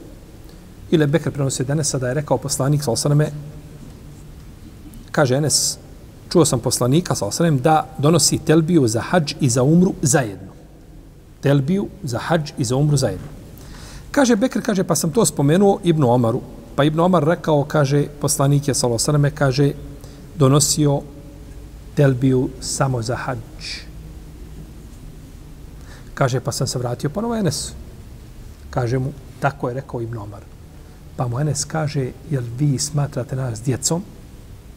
ili 0.91 1.07
Bekr 1.07 1.31
prenosi 1.31 1.63
od 1.63 1.69
Enesa 1.69 1.97
da 1.97 2.07
je 2.07 2.13
rekao 2.13 2.37
poslanik 2.37 2.83
sa 2.83 2.91
osaname 2.91 3.31
kaže 5.11 5.35
Enes 5.35 5.77
čuo 6.35 6.45
sam 6.45 6.59
poslanika 6.59 7.15
sa 7.15 7.25
osanem 7.25 7.59
da 7.63 7.87
donosi 7.97 8.37
telbiju 8.37 8.87
za 8.87 9.01
hađ 9.01 9.33
i 9.39 9.49
za 9.49 9.63
umru 9.63 9.93
zajedno. 10.01 10.51
Telbiju 11.41 11.87
za 12.03 12.19
hađ 12.19 12.51
i 12.57 12.63
za 12.63 12.75
umru 12.75 12.97
zajedno. 12.97 13.27
Kaže 14.11 14.35
Bekr, 14.35 14.61
kaže, 14.61 14.83
pa 14.83 14.95
sam 14.95 15.11
to 15.11 15.25
spomenuo 15.25 15.79
Ibnu 15.83 16.09
Omaru. 16.11 16.41
Pa 16.75 16.83
Ibn 16.83 16.99
Omar 16.99 17.23
rekao, 17.23 17.63
kaže, 17.63 18.07
poslanik 18.21 18.67
je 18.67 18.73
Salosaname, 18.73 19.31
kaže, 19.31 19.71
donosio 20.35 21.01
telbiju 21.95 22.49
samo 22.59 23.01
za 23.01 23.15
hađ. 23.15 23.39
Kaže, 26.13 26.39
pa 26.39 26.51
sam 26.51 26.67
se 26.67 26.79
vratio 26.79 27.09
ponovo 27.09 27.35
Enesu. 27.35 27.73
Kaže 28.69 28.99
mu, 28.99 29.11
tako 29.39 29.69
je 29.69 29.73
rekao 29.73 30.01
Ibn 30.01 30.17
Omar. 30.17 30.41
Pa 31.15 31.27
mu 31.27 31.39
Enes 31.39 31.65
kaže, 31.65 32.11
jel 32.29 32.43
vi 32.57 32.79
smatrate 32.79 33.35
nas 33.35 33.61
djecom, 33.61 34.03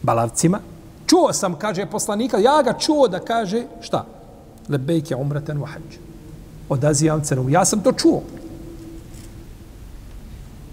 balavcima? 0.01 0.59
Čuo 1.07 1.33
sam, 1.33 1.55
kaže 1.55 1.85
poslanika, 1.85 2.37
ja 2.37 2.61
ga 2.63 2.73
čuo 2.79 3.07
da 3.07 3.19
kaže, 3.19 3.63
šta? 3.81 4.05
Lebejke 4.69 5.15
umraten 5.15 5.57
u 5.57 5.65
hađ. 5.65 5.97
Odazivam 6.69 7.23
cenu. 7.23 7.49
Ja 7.49 7.65
sam 7.65 7.81
to 7.83 7.91
čuo. 7.91 8.21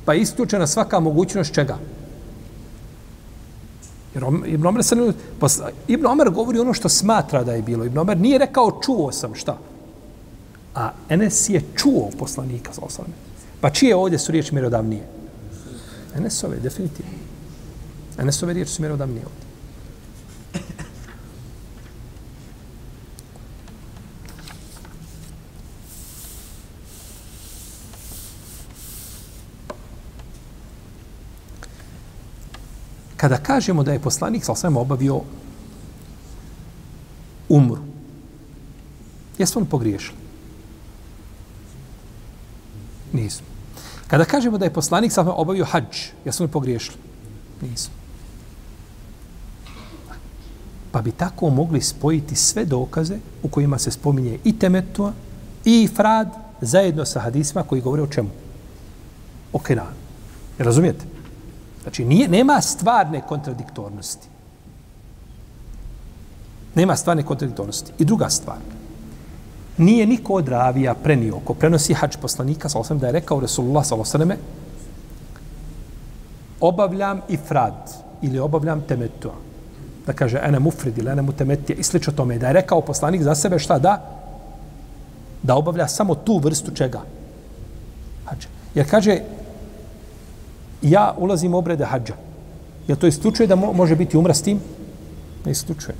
Pa 0.07 0.14
isključena 0.14 0.66
svaka 0.66 1.00
mogućnost 1.00 1.54
čega? 1.54 1.78
Jer 4.14 4.24
Ibn 4.46 4.66
Omer, 4.66 4.84
se, 4.84 4.96
pa 5.40 5.46
Ibn 5.88 6.07
Omer 6.07 6.30
govori 6.30 6.59
ono 6.59 6.72
što 6.72 6.88
smatra 6.88 7.44
da 7.44 7.52
je 7.52 7.62
bilo. 7.62 7.84
Ibn 7.84 7.98
Omer 7.98 8.18
nije 8.18 8.38
rekao 8.38 8.80
čuo 8.84 9.12
sam 9.12 9.34
šta. 9.34 9.59
A 10.74 10.90
Enes 11.09 11.48
je 11.48 11.62
čuo 11.74 12.11
poslanika 12.18 12.72
sa 12.72 12.80
osam. 12.84 13.04
Pa 13.61 13.70
čije 13.70 13.96
ovdje 13.96 14.18
su 14.18 14.32
riječi 14.32 14.54
mjerodavnije? 14.54 15.02
Enesove, 16.16 16.57
definitivno. 16.57 17.12
Enesove 18.18 18.52
riječi 18.52 18.72
su 18.72 18.82
mjerodavnije 18.82 19.26
ovdje. 19.26 19.45
Kada 33.27 33.43
kažemo 33.43 33.83
da 33.83 33.93
je 33.93 33.99
poslanik 33.99 34.45
sa 34.45 34.53
osvijem 34.53 34.77
obavio 34.77 35.20
umru, 37.49 37.79
jesmo 39.39 39.61
li 39.61 39.66
pogriješili? 39.66 40.16
Nismo. 43.12 43.47
Kada 44.07 44.24
kažemo 44.24 44.59
da 44.59 44.64
je 44.64 44.72
poslanik 44.72 45.12
sa 45.12 45.33
obavio 45.33 45.64
hađ, 45.64 46.14
jesmo 46.24 46.47
li 46.47 46.53
pogriješili? 46.53 46.99
Nismo. 47.62 47.95
Pa 50.93 51.03
bi 51.03 51.11
tako 51.11 51.51
mogli 51.51 51.83
spojiti 51.83 52.37
sve 52.37 52.64
dokaze 52.64 53.18
u 53.43 53.49
kojima 53.49 53.79
se 53.79 53.91
spominje 53.91 54.39
i 54.45 54.59
temetua 54.59 55.12
i 55.64 55.89
frad 55.97 56.29
zajedno 56.61 57.05
sa 57.05 57.20
hadisma 57.20 57.62
koji 57.62 57.83
govore 57.83 58.03
o 58.03 58.07
čemu? 58.07 58.31
O 59.53 59.59
Kenanu. 59.59 59.99
Razumijete? 60.59 61.15
Znači, 61.87 62.05
nije, 62.05 62.28
nema 62.28 62.61
stvarne 62.61 63.20
kontradiktornosti. 63.28 64.28
Nema 66.74 66.97
stvarne 66.97 67.22
kontradiktornosti. 67.22 67.93
I 67.99 68.05
druga 68.05 68.30
stvar. 68.30 68.59
Nije 69.76 70.07
niko 70.07 70.32
od 70.32 70.49
ravija 70.49 70.95
prenio, 70.95 71.39
ko 71.45 71.55
prenosi 71.55 71.95
hač 71.95 72.16
poslanika, 72.16 72.68
sa 72.68 72.95
da 72.95 73.07
je 73.07 73.12
rekao 73.12 73.41
Resulullah, 73.41 73.87
sa 73.87 73.95
osam, 73.95 74.30
obavljam 76.61 77.20
i 77.28 77.37
frad, 77.37 77.95
ili 78.22 78.39
obavljam 78.39 78.82
temetua. 78.89 79.34
Da 80.07 80.12
kaže, 80.12 80.41
ene 80.43 80.59
mufrid 80.59 80.99
ili 80.99 81.11
ene 81.11 81.22
mutemetija, 81.22 81.76
i 81.78 81.82
slično 81.82 82.12
tome. 82.12 82.39
Da 82.39 82.47
je 82.47 82.53
rekao 82.53 82.80
poslanik 82.80 83.22
za 83.22 83.34
sebe 83.34 83.59
šta 83.59 83.78
da? 83.78 84.03
Da 85.43 85.55
obavlja 85.55 85.89
samo 85.89 86.14
tu 86.14 86.39
vrstu 86.39 86.74
čega? 86.74 87.01
Hač. 88.24 88.47
Jer 88.74 88.91
kaže, 88.91 89.20
ja 90.91 91.14
ulazim 91.18 91.55
u 91.55 91.59
obrede 91.59 91.84
hađa. 91.84 92.14
Je 92.89 92.97
to 92.97 93.07
isključuje 93.07 93.47
da 93.47 93.57
mo 93.57 93.72
može 93.72 93.97
biti 93.97 94.16
umra 94.16 94.34
s 94.34 94.43
tim? 94.43 94.61
Ne 95.45 95.53
isključuje. 95.53 95.95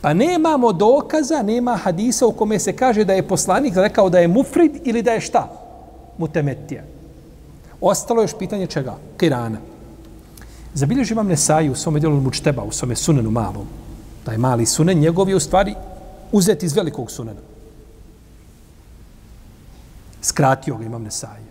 Pa 0.00 0.14
nemamo 0.14 0.72
dokaza, 0.72 1.42
nema 1.42 1.76
hadisa 1.76 2.26
u 2.26 2.32
kome 2.32 2.58
se 2.58 2.72
kaže 2.72 3.04
da 3.04 3.12
je 3.12 3.28
poslanik 3.28 3.74
rekao 3.76 4.10
da 4.10 4.18
je 4.18 4.28
mufrid 4.28 4.72
ili 4.84 5.02
da 5.02 5.12
je 5.12 5.20
šta? 5.20 5.48
Mutemetija. 6.18 6.82
Ostalo 7.80 8.20
je 8.20 8.24
još 8.24 8.38
pitanje 8.38 8.66
čega? 8.66 8.96
Kirana. 9.16 9.58
Zabilježi 10.74 11.14
vam 11.14 11.26
Nesaju 11.26 11.72
u 11.72 11.74
svome 11.76 12.00
djelu 12.00 12.20
Mučteba, 12.20 12.62
u 12.62 12.72
svome 12.72 12.96
sunenu 12.96 13.30
malom. 13.30 13.66
Taj 14.24 14.38
mali 14.38 14.66
sunen, 14.66 14.98
njegov 14.98 15.28
je 15.28 15.36
u 15.36 15.40
stvari 15.40 15.74
uzeti 16.32 16.66
iz 16.66 16.76
velikog 16.76 17.10
sunena. 17.10 17.40
Skratio 20.22 20.76
ga 20.76 20.84
imam 20.84 21.02
Nesaju. 21.02 21.47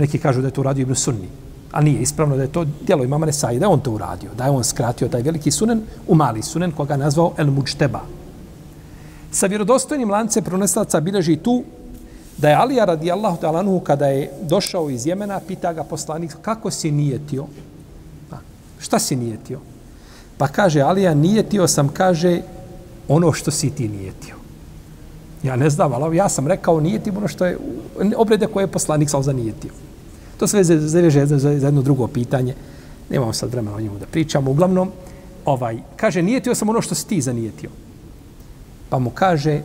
Neki 0.00 0.18
kažu 0.18 0.40
da 0.40 0.48
je 0.48 0.52
to 0.56 0.60
uradio 0.60 0.82
Ibn 0.82 0.94
Sunni. 0.94 1.28
A 1.72 1.80
nije 1.80 2.00
ispravno 2.00 2.36
da 2.36 2.42
je 2.42 2.52
to 2.52 2.64
djelo 2.86 3.04
imama 3.04 3.26
Nesai, 3.26 3.58
da 3.58 3.64
je 3.64 3.68
on 3.68 3.80
to 3.80 3.92
uradio, 3.92 4.30
da 4.36 4.44
je 4.44 4.50
on 4.50 4.64
skratio 4.64 5.08
taj 5.08 5.22
veliki 5.22 5.50
sunen 5.50 5.82
u 6.08 6.14
mali 6.14 6.42
sunen 6.42 6.72
koga 6.72 6.94
je 6.94 6.98
nazvao 6.98 7.32
El 7.36 7.50
Mučteba. 7.50 8.00
Sa 9.30 9.46
vjerodostojnim 9.46 10.10
lance 10.10 10.42
proneslaca 10.42 11.00
bileži 11.00 11.36
tu 11.36 11.62
da 12.38 12.48
je 12.48 12.54
Alija 12.54 12.84
radijallahu 12.84 13.38
ta'ala 13.42 13.80
kada 13.84 14.06
je 14.06 14.30
došao 14.42 14.90
iz 14.90 15.06
Jemena, 15.06 15.40
pita 15.48 15.72
ga 15.72 15.84
poslanik 15.84 16.36
kako 16.42 16.70
si 16.70 16.90
nijetio? 16.90 17.46
Pa, 18.30 18.36
šta 18.78 18.98
si 18.98 19.16
nijetio? 19.16 19.60
Pa 20.38 20.48
kaže 20.48 20.80
Alija, 20.80 21.14
nijetio 21.14 21.68
sam, 21.68 21.88
kaže, 21.88 22.40
ono 23.08 23.32
što 23.32 23.50
si 23.50 23.70
ti 23.70 23.88
nijetio. 23.88 24.34
Ja 25.42 25.56
ne 25.56 25.70
znam, 25.70 25.92
ali 25.92 26.16
ja 26.16 26.28
sam 26.28 26.46
rekao 26.46 26.80
nijetim 26.80 27.16
ono 27.16 27.28
što 27.28 27.46
je 27.46 27.58
obrede 28.16 28.46
koje 28.46 28.64
je 28.64 28.72
poslanik 28.72 29.10
sa 29.10 29.32
nijetio. 29.32 29.70
To 30.40 30.46
sve 30.48 30.64
zaveže 30.64 31.26
za, 31.26 31.38
za 31.38 31.50
jedno 31.50 31.82
drugo 31.82 32.06
pitanje. 32.08 32.54
Nemamo 33.10 33.32
sad 33.32 33.52
vremena 33.52 33.76
o 33.76 33.80
njemu 33.80 33.98
da 33.98 34.06
pričamo. 34.06 34.50
Uglavnom, 34.50 34.90
ovaj, 35.44 35.78
kaže, 35.96 36.22
nijetio 36.22 36.54
sam 36.54 36.68
ono 36.68 36.80
što 36.80 36.94
si 36.94 37.06
ti 37.06 37.20
zanijetio. 37.20 37.70
Pa 38.88 38.98
mu 38.98 39.10
kaže, 39.10 39.60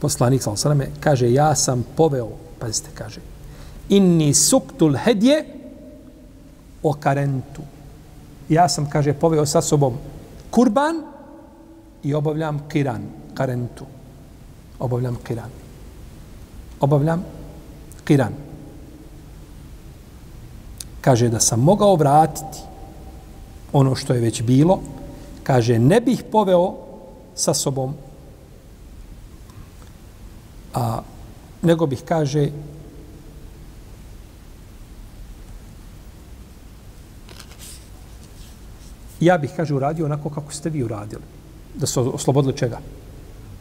poslanik 0.00 0.42
sa 0.42 0.50
osaname, 0.50 0.88
kaže, 1.00 1.32
ja 1.32 1.54
sam 1.54 1.84
poveo, 1.96 2.28
pazite, 2.58 2.88
kaže, 2.94 3.20
inni 3.88 4.34
suktul 4.34 4.96
hedje 4.96 5.44
o 6.82 6.92
karentu. 6.92 7.62
Ja 8.48 8.68
sam, 8.68 8.88
kaže, 8.90 9.12
poveo 9.12 9.46
sa 9.46 9.60
sobom 9.60 9.98
kurban 10.50 11.04
i 12.02 12.14
obavljam 12.14 12.64
kiran, 12.68 13.04
karentu. 13.34 13.84
Obavljam 14.78 15.18
kiran. 15.24 15.50
Obavljam 16.80 17.24
kiran. 18.04 18.47
Kaže 21.08 21.28
da 21.32 21.40
sam 21.40 21.60
mogao 21.60 21.94
vratiti 21.96 22.58
ono 23.72 23.94
što 23.94 24.12
je 24.12 24.20
već 24.20 24.42
bilo, 24.42 24.80
kaže 25.42 25.78
ne 25.78 26.00
bih 26.00 26.24
poveo 26.32 26.74
sa 27.34 27.54
sobom 27.54 27.94
a 30.74 31.00
nego 31.62 31.86
bih 31.86 32.02
kaže 32.04 32.50
ja 39.20 39.38
bih 39.38 39.50
kaže 39.56 39.74
uradio 39.74 40.04
onako 40.04 40.30
kako 40.30 40.52
ste 40.52 40.70
vi 40.70 40.84
uradili. 40.84 41.22
Da 41.74 41.86
su 41.86 42.14
oslobodili 42.14 42.56
čega? 42.56 42.80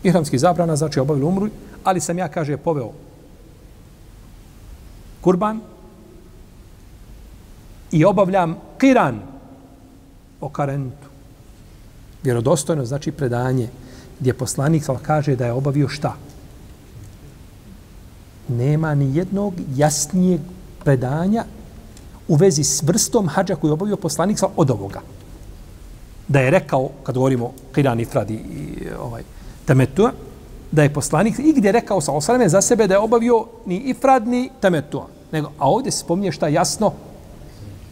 Ihramski 0.04 0.38
zabrana 0.38 0.76
znači 0.76 1.00
obavili 1.00 1.26
umru 1.26 1.50
ali 1.84 2.02
sam 2.02 2.18
ja 2.18 2.28
kaže 2.28 2.58
poveo 2.58 2.92
kurban 5.22 5.77
i 7.92 8.06
obavljam 8.06 8.58
kiran 8.78 9.20
o 10.42 10.50
karentu. 10.50 11.08
Vjerodostojno 12.24 12.86
znači 12.86 13.12
predanje 13.12 13.70
gdje 14.20 14.34
poslanik 14.34 14.84
kaže 15.02 15.36
da 15.36 15.46
je 15.46 15.52
obavio 15.52 15.88
šta? 15.88 16.16
Nema 18.48 18.96
ni 18.96 19.18
jednog 19.18 19.54
jasnijeg 19.76 20.42
predanja 20.84 21.46
u 22.28 22.36
vezi 22.36 22.64
s 22.64 22.84
vrstom 22.84 23.28
hađa 23.28 23.56
koji 23.56 23.70
je 23.70 23.74
obavio 23.74 23.98
poslanik 23.98 24.38
od 24.56 24.72
ovoga. 24.72 25.02
Da 26.28 26.40
je 26.40 26.52
rekao, 26.52 26.90
kad 27.04 27.16
govorimo 27.16 27.52
Kiran 27.76 28.00
Ifradi 28.00 28.34
i 28.34 28.88
ovaj, 29.00 29.24
Temetua, 29.66 30.12
da 30.72 30.84
je 30.84 30.94
poslanik 30.94 31.40
i 31.40 31.54
gdje 31.54 31.72
rekao 31.72 32.02
sa 32.02 32.12
osaleme 32.12 32.50
za 32.50 32.62
sebe 32.62 32.88
da 32.88 32.94
je 32.94 33.00
obavio 33.00 33.46
ni 33.66 33.78
Ifrad 33.78 34.28
ni 34.28 34.50
Temetua. 34.62 35.08
Nego, 35.32 35.52
a 35.60 35.70
ovdje 35.70 35.92
se 35.92 36.00
spominje 36.00 36.32
šta 36.32 36.48
jasno 36.48 36.92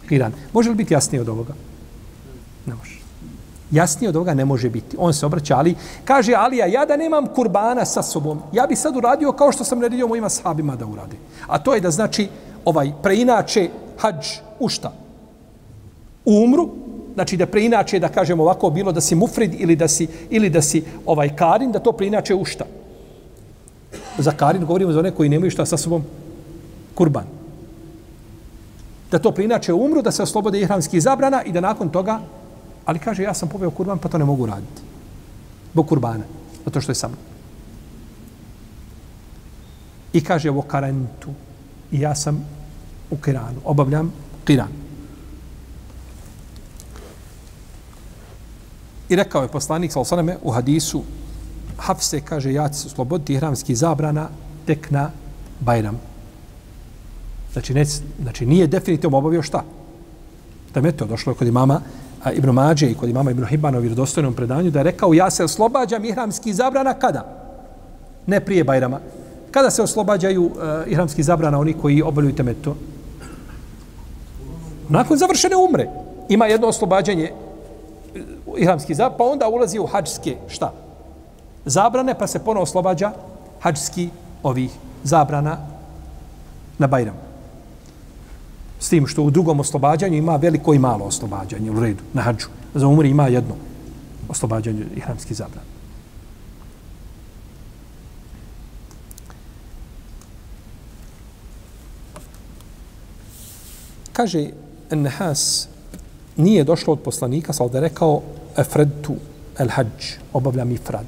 Iran. 0.10 0.34
Može 0.53 0.70
li 0.70 0.76
biti 0.76 0.93
jasnije 0.93 1.22
od 1.22 1.30
ovoga? 1.30 1.53
Ne 2.66 2.76
može. 2.76 2.95
Jasnije 3.72 4.10
od 4.10 4.16
ovoga 4.16 4.34
ne 4.34 4.45
može 4.45 4.70
biti. 4.70 4.97
On 4.99 5.14
se 5.14 5.26
obraća 5.26 5.58
Ali. 5.58 5.76
Kaže 6.06 6.34
Alija, 6.34 6.66
ja 6.66 6.86
da 6.86 6.97
nemam 6.97 7.28
kurbana 7.36 7.86
sa 7.86 8.03
sobom, 8.03 8.41
ja 8.53 8.68
bi 8.68 8.76
sad 8.76 8.95
uradio 8.95 9.32
kao 9.32 9.51
što 9.51 9.64
sam 9.64 9.80
naredio 9.80 10.08
mojima 10.08 10.30
sahabima 10.30 10.76
da 10.76 10.86
uradi. 10.86 11.18
A 11.47 11.60
to 11.60 11.74
je 11.74 11.82
da 11.82 11.91
znači 11.91 12.28
ovaj 12.66 12.91
preinače 13.03 13.70
hađ 13.97 14.26
u 14.60 14.70
šta? 14.70 14.93
U 16.26 16.43
umru, 16.43 16.70
znači 17.14 17.38
da 17.38 17.45
preinače 17.45 17.99
da 17.99 18.10
kažemo 18.10 18.43
ovako 18.43 18.70
bilo 18.70 18.91
da 18.91 19.01
si 19.01 19.16
mufrid 19.16 19.53
ili 19.58 19.76
da 19.76 19.88
si 19.88 20.08
ili 20.30 20.49
da 20.49 20.62
si 20.62 20.84
ovaj 21.06 21.36
karin 21.36 21.72
da 21.72 21.80
to 21.80 21.91
preinače 21.91 22.36
u 22.36 22.45
šta? 22.45 22.66
Za 24.18 24.32
karin 24.32 24.66
govorimo 24.66 24.91
za 24.91 24.99
one 24.99 25.12
koji 25.12 25.30
nemaju 25.30 25.51
šta 25.51 25.66
sa 25.66 25.78
sobom 25.78 26.03
kurban. 26.95 27.34
Da 29.16 29.20
to 29.20 29.32
prinače 29.32 29.74
umru, 29.74 30.01
da 30.01 30.11
se 30.11 30.24
oslobode 30.24 30.59
ihramskih 30.59 31.01
zabrana 31.01 31.43
i 31.43 31.51
da 31.51 31.61
nakon 31.61 31.89
toga 31.89 32.20
Ali 32.86 32.99
kaže, 32.99 33.24
ja 33.24 33.34
sam 33.34 33.49
poveo 33.49 33.72
kurban, 33.72 33.97
pa 33.99 34.09
to 34.09 34.18
ne 34.18 34.26
mogu 34.26 34.45
raditi. 34.45 34.82
Bog 35.74 35.88
kurbana. 35.88 36.24
Zato 36.66 36.82
što 36.82 36.91
je 36.91 36.95
sam. 36.95 37.18
I 40.13 40.24
kaže, 40.24 40.49
ovo 40.49 40.61
karentu. 40.61 41.34
I 41.91 41.99
ja 41.99 42.16
sam 42.16 42.45
u 43.11 43.18
kiranu. 43.18 43.61
Obavljam 43.66 44.13
kiran. 44.45 44.70
I 49.09 49.16
rekao 49.16 49.41
je 49.41 49.47
poslanik, 49.47 49.91
sal 49.91 50.05
saname, 50.05 50.38
u 50.43 50.51
hadisu, 50.51 51.03
Hafse 51.78 52.22
kaže, 52.22 52.53
ja 52.53 52.70
ću 52.70 52.76
se 52.76 52.88
osloboditi 52.88 53.34
ihramski 53.34 53.76
zabrana 53.76 54.30
tek 54.66 54.91
na 54.91 55.09
Bajram. 55.59 55.99
Znači, 57.56 57.74
ne, 57.74 57.86
znači 58.22 58.45
nije 58.45 58.68
definitivno 58.68 59.18
obavio 59.18 59.41
šta? 59.41 59.64
Da 60.74 60.82
me 60.82 60.91
to 60.91 61.06
došlo 61.06 61.34
kod 61.34 61.47
imama 61.47 61.82
Ibn 62.34 62.49
Mađe 62.49 62.89
i 62.89 62.93
kod 62.93 63.10
imama 63.10 63.32
Ibn 63.32 63.45
Hibana 63.45 63.78
u 63.78 63.82
vjerodostojnom 63.82 64.34
predanju 64.34 64.72
da 64.72 64.80
je 64.80 64.84
rekao 64.84 65.14
ja 65.14 65.30
se 65.32 65.43
oslobađam 65.43 66.06
ihramski 66.06 66.53
zabrana 66.53 66.93
kada? 66.93 67.24
Ne 68.28 68.39
prije 68.39 68.64
Bajrama. 68.64 68.99
Kada 69.51 69.72
se 69.72 69.82
oslobađaju 69.82 70.43
e, 70.43 70.47
uh, 70.47 70.91
ihramski 70.91 71.24
zabrana 71.24 71.60
oni 71.60 71.74
koji 71.74 72.01
obavljaju 72.01 72.36
temeto? 72.36 72.76
Nakon 74.89 75.18
završene 75.18 75.56
umre. 75.56 75.88
Ima 76.30 76.45
jedno 76.45 76.68
oslobađanje 76.68 77.24
e, 77.24 77.32
uh, 78.45 78.60
ihramski 78.60 78.95
zabrana, 78.95 79.18
pa 79.18 79.24
onda 79.24 79.47
ulazi 79.47 79.80
u 79.80 79.86
hađske 79.86 80.36
šta? 80.47 80.74
Zabrane, 81.66 82.20
pa 82.20 82.28
se 82.28 82.39
ponovo 82.39 82.64
oslobađa 82.64 83.12
hađski 83.60 84.10
ovih 84.43 84.72
zabrana 85.03 85.58
na 86.78 86.88
Bajramu. 86.88 87.24
S 88.80 88.89
tim 88.89 89.07
što 89.07 89.23
u 89.23 89.32
drugom 89.32 89.59
oslobađanju 89.59 90.17
ima 90.17 90.36
veliko 90.36 90.73
i 90.73 90.80
malo 90.80 91.05
oslobađanje 91.05 91.71
u 91.71 91.80
redu, 91.80 92.03
na 92.13 92.21
hađu. 92.21 92.47
Za 92.73 92.88
umri 92.88 93.09
ima 93.09 93.28
jedno 93.28 93.55
oslobađanje 94.30 94.86
ihramski 94.95 95.34
zabran. 95.34 95.63
Kaže 104.13 104.49
Nehas, 104.91 105.67
nije 106.38 106.63
došlo 106.63 106.93
od 106.93 106.99
poslanika, 106.99 107.53
sal 107.53 107.69
da 107.69 107.80
rekao 107.80 108.21
Efredtu 108.57 109.15
el 109.59 109.69
hađ, 109.69 110.15
obavljam 110.34 110.71
ifrad. 110.71 111.05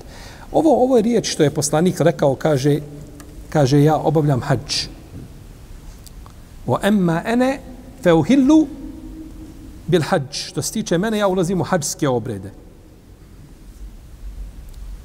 Ovo, 0.51 0.84
ovo 0.84 0.97
je 0.97 1.03
riječ 1.03 1.32
što 1.32 1.43
je 1.43 1.53
poslanik 1.53 1.99
rekao, 1.99 2.36
kaže, 2.36 2.80
kaže 3.49 3.84
ja 3.84 3.95
obavljam 3.95 4.41
hađ. 4.41 4.88
Wa 6.68 6.80
emma 6.84 7.22
ene 7.26 7.59
fe 8.03 8.13
uhillu 8.13 8.68
bil 9.88 10.01
hađ. 10.03 10.32
Što 10.32 10.61
se 10.61 10.72
tiče 10.72 10.97
mene, 10.97 11.18
ja 11.18 11.28
ulazim 11.28 11.61
u 11.61 11.63
hađske 11.63 12.09
obrede. 12.09 12.51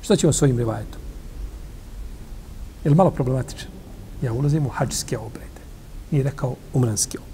Šta 0.02 0.16
ćemo 0.16 0.32
s 0.32 0.42
ovim 0.42 0.58
rivajetom? 0.58 1.00
Je 2.84 2.90
li 2.90 2.96
malo 2.96 3.10
problematičan? 3.10 3.68
Ja 4.22 4.32
ulazim 4.32 4.66
u 4.66 4.68
hađske 4.68 5.18
obrede. 5.18 5.62
Nije 6.10 6.24
rekao 6.24 6.56
umranski 6.74 7.18
obrede. 7.18 7.32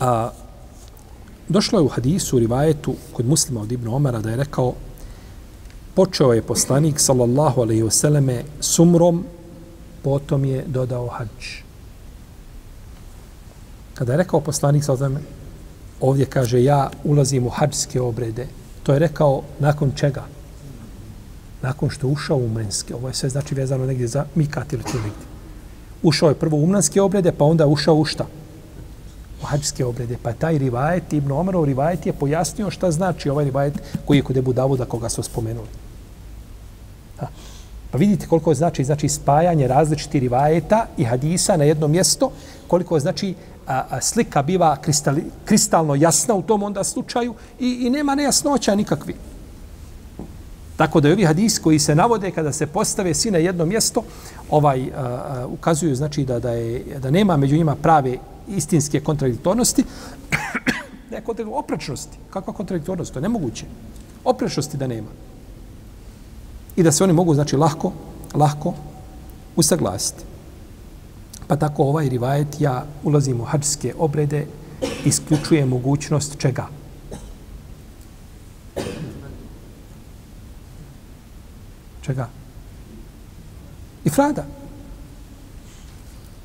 A, 0.00 0.30
došlo 1.48 1.78
je 1.78 1.82
u 1.82 1.88
hadisu, 1.88 2.36
u 2.36 2.40
rivajetu, 2.40 2.94
kod 3.12 3.26
muslima 3.26 3.60
od 3.60 3.72
Ibn 3.72 3.88
Omara, 3.88 4.20
da 4.20 4.30
je 4.30 4.36
rekao 4.36 4.74
počeo 5.94 6.32
je 6.32 6.42
poslanik 6.42 7.00
sallallahu 7.00 7.60
alejhi 7.60 7.82
ve 7.82 7.90
selleme 7.90 8.42
sumrom 8.60 9.24
potom 10.02 10.44
je 10.44 10.64
dodao 10.66 11.08
hadž 11.08 11.62
kada 13.94 14.12
je 14.12 14.18
rekao 14.18 14.40
poslanik 14.40 14.84
sallallahu 14.84 15.14
alejhi 15.14 15.42
ovdje 16.02 16.26
kaže 16.26 16.62
ja 16.64 16.90
ulazim 17.04 17.46
u 17.46 17.50
hadžske 17.50 18.00
obrede. 18.00 18.46
To 18.82 18.92
je 18.92 18.98
rekao 18.98 19.42
nakon 19.58 19.92
čega? 19.96 20.24
Nakon 21.62 21.90
što 21.90 22.08
ušao 22.08 22.36
u 22.36 22.44
umrenske 22.44 22.94
ovo 22.94 23.08
je 23.08 23.14
sve 23.14 23.28
znači 23.28 23.54
vezano 23.54 23.86
negdje 23.86 24.06
za 24.06 24.24
mikat 24.34 24.72
ili 24.72 24.82
tu 24.82 24.96
negdje. 24.96 25.26
Ušao 26.02 26.28
je 26.28 26.34
prvo 26.34 26.56
u 26.56 26.64
umranske 26.64 27.02
obrede 27.02 27.32
pa 27.32 27.44
onda 27.44 27.66
ušao 27.66 27.94
u 27.94 28.04
šta? 28.04 28.26
U 29.42 29.46
hađske 29.46 29.84
obrede. 29.84 30.16
Pa 30.22 30.32
taj 30.32 30.58
rivajet, 30.58 31.12
Ibn 31.12 31.32
Omerov 31.32 31.64
rivajet 31.64 32.06
je 32.06 32.12
pojasnio 32.12 32.70
šta 32.70 32.90
znači 32.90 33.30
ovaj 33.30 33.44
rivajet 33.44 33.74
koji 34.06 34.18
je 34.18 34.22
kod 34.22 34.36
Ebu 34.36 34.52
Davuda 34.52 34.84
koga 34.84 35.08
su 35.08 35.22
spomenuli. 35.22 35.81
Pa 37.92 37.98
vidite 37.98 38.26
koliko 38.26 38.54
znači 38.54 38.84
znači 38.84 39.08
spajanje 39.08 39.66
različitih 39.68 40.20
rivajeta 40.20 40.86
i 40.96 41.04
hadisa 41.04 41.56
na 41.56 41.64
jedno 41.64 41.88
mjesto, 41.88 42.30
koliko 42.66 43.00
znači 43.00 43.34
a, 43.66 43.82
a, 43.90 44.00
slika 44.00 44.42
biva 44.42 44.76
kristali, 44.76 45.24
kristalno 45.44 45.94
jasna 45.94 46.34
u 46.34 46.42
tom 46.42 46.62
onda 46.62 46.84
slučaju 46.84 47.34
i, 47.60 47.86
i 47.86 47.90
nema 47.90 48.14
nejasnoća 48.14 48.74
nikakvi. 48.74 49.14
Tako 50.76 51.00
da 51.00 51.08
ovi 51.08 51.24
hadis 51.24 51.58
koji 51.58 51.78
se 51.78 51.94
navode 51.94 52.30
kada 52.30 52.52
se 52.52 52.66
postave 52.66 53.14
svi 53.14 53.30
na 53.30 53.38
jedno 53.38 53.66
mjesto, 53.66 54.02
ovaj 54.50 54.82
a, 54.82 55.00
a, 55.00 55.46
ukazuju 55.46 55.94
znači 55.94 56.24
da 56.24 56.38
da 56.38 56.50
je 56.50 56.98
da 56.98 57.10
nema 57.10 57.36
među 57.36 57.56
njima 57.56 57.76
prave 57.76 58.16
istinske 58.48 59.00
kontradiktornosti, 59.00 59.84
ne 61.10 61.20
kontradiktornosti, 61.20 61.64
oprečnosti. 61.64 62.18
Kakva 62.30 62.52
kontradiktornost? 62.52 63.12
To 63.12 63.18
je 63.18 63.22
nemoguće. 63.22 63.64
Oprečnosti 64.24 64.76
da 64.76 64.86
nema. 64.86 65.08
I 66.76 66.82
da 66.82 66.92
se 66.92 67.04
oni 67.04 67.12
mogu, 67.12 67.34
znači, 67.34 67.56
lahko, 67.56 67.92
lahko 68.34 68.74
usaglasiti. 69.56 70.24
Pa 71.46 71.56
tako 71.56 71.84
ovaj 71.84 72.08
rivajet, 72.08 72.60
ja 72.60 72.84
ulazim 73.04 73.40
u 73.40 73.44
hađske 73.44 73.94
obrede, 73.98 74.46
isključuje 75.04 75.66
mogućnost 75.66 76.38
čega? 76.38 76.66
Čega? 82.02 82.28
I 84.04 84.10
frada. 84.10 84.44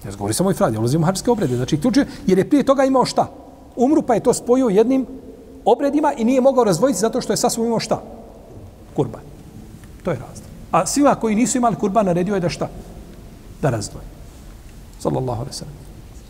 Ja 0.06 0.12
govori 0.18 0.34
samo 0.34 0.52
i 0.52 0.54
frada, 0.54 0.74
ja 0.74 0.80
ulazim 0.80 1.02
u 1.02 1.06
hađske 1.06 1.32
obrede. 1.32 1.56
Znači, 1.56 1.76
isključuje, 1.76 2.08
jer 2.28 2.38
je 2.38 2.50
prije 2.50 2.64
toga 2.64 2.84
imao 2.84 3.06
šta? 3.06 3.32
Umru 3.76 4.02
pa 4.02 4.14
je 4.14 4.24
to 4.24 4.34
spojio 4.34 4.68
jednim 4.68 5.06
obredima 5.66 6.14
i 6.14 6.24
nije 6.24 6.42
mogao 6.42 6.64
razvojiti 6.64 7.00
zato 7.00 7.22
što 7.22 7.34
je 7.34 7.38
sasvom 7.38 7.66
imao 7.66 7.80
šta? 7.80 8.02
Kurban. 8.96 9.37
To 10.08 10.12
je 10.12 10.20
razlog. 10.20 10.49
A 10.72 10.86
svima 10.86 11.16
koji 11.16 11.36
nisu 11.36 11.58
imali 11.58 11.76
kurban 11.76 12.05
naredio 12.05 12.36
je 12.36 12.39
da 12.39 12.49
šta? 12.49 12.70
Da 13.62 13.70
razdvoje. 13.70 14.05
Sallallahu 14.99 15.41
alaihi 15.41 15.53
sallam. 15.53 15.74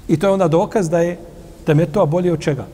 I 0.08 0.18
to 0.20 0.28
je 0.28 0.34
onda 0.34 0.48
dokaz 0.48 0.90
da 0.90 1.00
je 1.00 1.20
temeto 1.66 2.06
bolje 2.06 2.34
od 2.34 2.40
čega? 2.40 2.66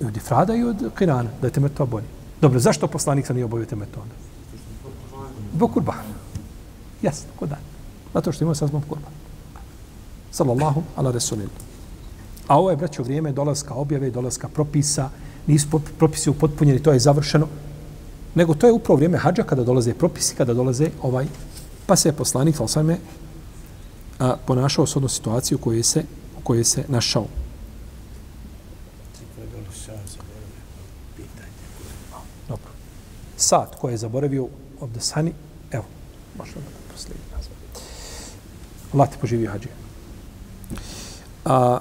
I 0.00 0.04
od 0.04 0.16
ifrada 0.16 0.54
i 0.54 0.64
od 0.64 0.90
kirana, 0.98 1.30
da 1.40 1.46
je 1.46 1.52
temeto 1.52 1.86
bolje. 1.86 2.06
Dobro, 2.40 2.58
zašto 2.58 2.86
poslanik 2.86 3.26
sam 3.26 3.36
nije 3.36 3.44
obavio 3.44 3.66
temeto 3.66 4.00
onda? 4.02 4.14
Zbog 5.54 5.72
kurbana. 5.72 6.02
Jasno, 7.02 7.30
ko 7.38 7.46
da. 7.46 7.58
Zato 8.14 8.32
što 8.32 8.44
imao 8.44 8.54
sa 8.54 8.66
zbog 8.66 8.82
kurban. 8.88 9.12
Sallallahu 10.30 10.82
ala 10.96 11.10
resulillah. 11.10 11.62
A 12.48 12.58
ovo 12.58 12.70
je, 12.70 12.76
braćo, 12.76 13.02
vrijeme 13.02 13.32
dolaska 13.32 13.74
objave, 13.74 14.10
dolaska 14.10 14.48
propisa, 14.48 15.10
nisu 15.46 15.80
propisi 15.98 16.30
upotpunjeni, 16.30 16.82
to 16.82 16.92
je 16.92 16.98
završeno. 16.98 17.48
Nego 18.34 18.54
to 18.54 18.66
je 18.66 18.72
upravo 18.72 18.96
vrijeme 18.96 19.18
hađa 19.18 19.42
kada 19.42 19.64
dolaze 19.64 19.94
propisi, 19.94 20.34
kada 20.34 20.54
dolaze 20.54 20.90
ovaj, 21.02 21.26
pa 21.86 21.96
se 21.96 22.08
je 22.08 22.12
poslanik, 22.12 22.60
ali 22.60 22.68
sam 22.68 22.90
je 22.90 22.98
a, 24.18 24.36
ponašao 24.46 24.86
s 24.86 24.96
odnu 24.96 25.08
situaciju 25.08 25.58
u 25.58 25.64
kojoj 25.64 25.82
se, 25.82 26.04
u 26.38 26.40
kojoj 26.42 26.64
se 26.64 26.84
našao. 26.88 27.26
Dobro. 32.48 32.70
Sat 33.36 33.74
koji 33.80 33.92
je 33.92 33.98
zaboravio 33.98 34.48
ovdje 34.80 35.00
sani, 35.00 35.32
evo, 35.70 35.84
možda 36.38 36.60
da 36.60 36.92
posljednji 36.92 37.22
nazva. 37.36 37.54
Allah 38.92 39.10
ti 39.10 39.16
poživi 39.20 39.46
hađe. 39.46 39.68
A, 41.44 41.78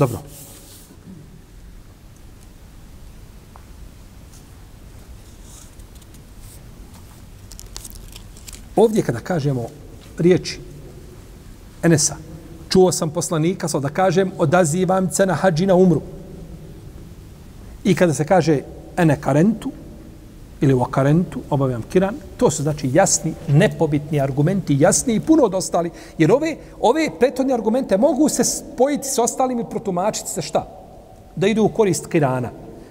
Dobro. 0.00 0.18
Ovdje 8.76 9.02
kada 9.02 9.20
kažemo 9.20 9.66
riječi 10.18 10.60
Enesa, 11.82 12.16
čuo 12.68 12.92
sam 12.92 13.10
poslanika, 13.10 13.68
sad 13.68 13.82
da 13.82 13.88
kažem, 13.88 14.32
odazivam 14.38 15.10
se 15.10 15.26
na 15.26 15.34
hađi 15.34 15.66
na 15.66 15.74
umru. 15.74 16.00
I 17.84 17.94
kada 17.94 18.14
se 18.14 18.24
kaže 18.24 18.60
ene 18.96 19.20
karentu, 19.20 19.72
ili 20.60 20.74
u 20.74 20.82
akarentu, 20.82 21.40
obavljam 21.50 21.82
kiran, 21.82 22.14
to 22.36 22.50
su 22.50 22.62
znači 22.62 22.90
jasni, 22.92 23.34
nepobitni 23.48 24.20
argumenti, 24.20 24.76
jasni 24.80 25.14
i 25.14 25.20
puno 25.20 25.42
od 25.42 25.54
ostali, 25.54 25.90
jer 26.18 26.32
ove, 26.32 26.56
ove 26.80 27.10
prethodne 27.18 27.54
argumente 27.54 27.98
mogu 27.98 28.28
se 28.28 28.44
spojiti 28.44 29.08
s 29.08 29.18
ostalim 29.18 29.60
i 29.60 29.64
protumačiti 29.70 30.30
se 30.30 30.42
šta? 30.42 30.66
Da 31.36 31.46
idu 31.46 31.62
u 31.64 31.68
korist 31.68 32.06
kirana. 32.06 32.50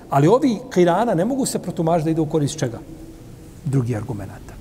Ali 0.09 0.27
ovi 0.27 0.57
kirana 0.73 1.13
ne 1.13 1.25
mogu 1.25 1.45
se 1.45 1.59
protumačiti 1.59 2.05
da 2.05 2.11
idu 2.11 2.23
u 2.23 2.25
korist 2.25 2.59
čega? 2.59 2.79
Drugi 3.65 3.95
argumenta. 3.95 4.53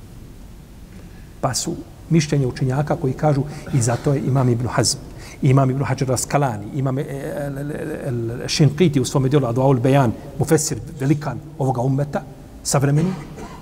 Pa 1.40 1.54
su 1.54 1.74
mišljenje 2.10 2.46
učenjaka 2.46 2.96
koji 2.96 3.12
kažu 3.12 3.42
i 3.74 3.80
zato 3.80 4.12
je 4.12 4.20
imam 4.20 4.48
Ibn 4.48 4.66
Hazm, 4.66 4.98
imam 5.42 5.70
Ibn 5.70 5.84
Hajar 5.84 6.12
Askalani, 6.12 6.66
imam 6.74 6.98
e, 6.98 7.02
e, 7.02 7.06
e, 8.44 8.48
Šinkiti 8.48 9.00
u 9.00 9.04
svom 9.04 9.28
dijelu 9.28 9.46
Adu'aul 9.46 9.80
Bejan, 9.80 10.12
mufesir 10.38 10.78
velikan 11.00 11.38
ovoga 11.58 11.80
ummeta, 11.80 12.22
savremeni, 12.68 13.12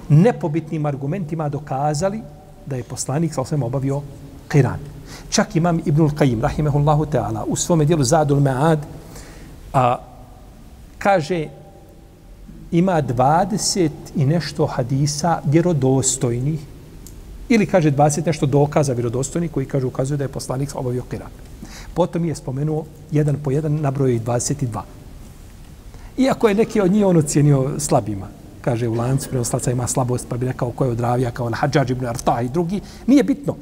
nepobitnim 0.08 0.86
argumentima 0.86 1.48
dokazali 1.48 2.20
da 2.66 2.76
je 2.76 2.82
poslanik 2.82 3.34
sa 3.34 3.40
osvijem 3.40 3.62
obavio 3.62 4.02
Qiran. 4.48 4.82
Čak 5.30 5.56
imam 5.56 5.80
Ibnul 5.84 6.10
Qajim, 6.10 6.42
rahimehullahu 6.42 7.06
ta'ala, 7.06 7.44
u 7.46 7.56
svome 7.56 7.84
dijelu 7.84 8.04
Zadul 8.04 8.40
Ma'ad, 8.40 8.78
a, 9.72 9.96
kaže 10.98 11.46
ima 12.70 13.02
20 13.02 13.90
i 14.16 14.26
nešto 14.26 14.66
hadisa 14.66 15.38
vjerodostojnih 15.44 16.60
ili 17.48 17.66
kaže 17.66 17.90
20 17.90 18.26
nešto 18.26 18.46
dokaza 18.46 18.92
vjerodostojnih 18.92 19.50
koji 19.50 19.66
kaže 19.66 19.86
ukazuju 19.86 20.18
da 20.18 20.24
je 20.24 20.28
poslanik 20.28 20.74
obavio 20.74 21.02
Qiran. 21.10 21.30
Potom 21.94 22.24
je 22.24 22.34
spomenuo 22.34 22.84
jedan 23.10 23.36
po 23.44 23.50
jedan 23.50 23.80
nabroju 23.80 24.14
i 24.14 24.20
22. 24.20 24.80
Iako 26.16 26.48
je 26.48 26.54
neki 26.54 26.80
od 26.80 26.92
njih 26.92 27.06
on 27.06 27.16
ocijenio 27.16 27.70
slabima 27.78 28.35
kaže 28.66 28.88
u 28.88 28.94
lancu 28.94 29.28
prenoslaca 29.28 29.70
ima 29.70 29.86
slabost, 29.86 30.26
pa 30.28 30.36
bi 30.36 30.46
rekao 30.46 30.72
ko 30.74 30.84
je 30.84 30.90
od 30.90 31.00
ravija, 31.00 31.30
kao 31.30 31.46
Al-Hadžađ 31.46 31.90
ibn 31.90 32.06
Arta 32.06 32.40
i 32.42 32.48
drugi. 32.48 32.80
Nije 33.06 33.22
bitno. 33.22 33.54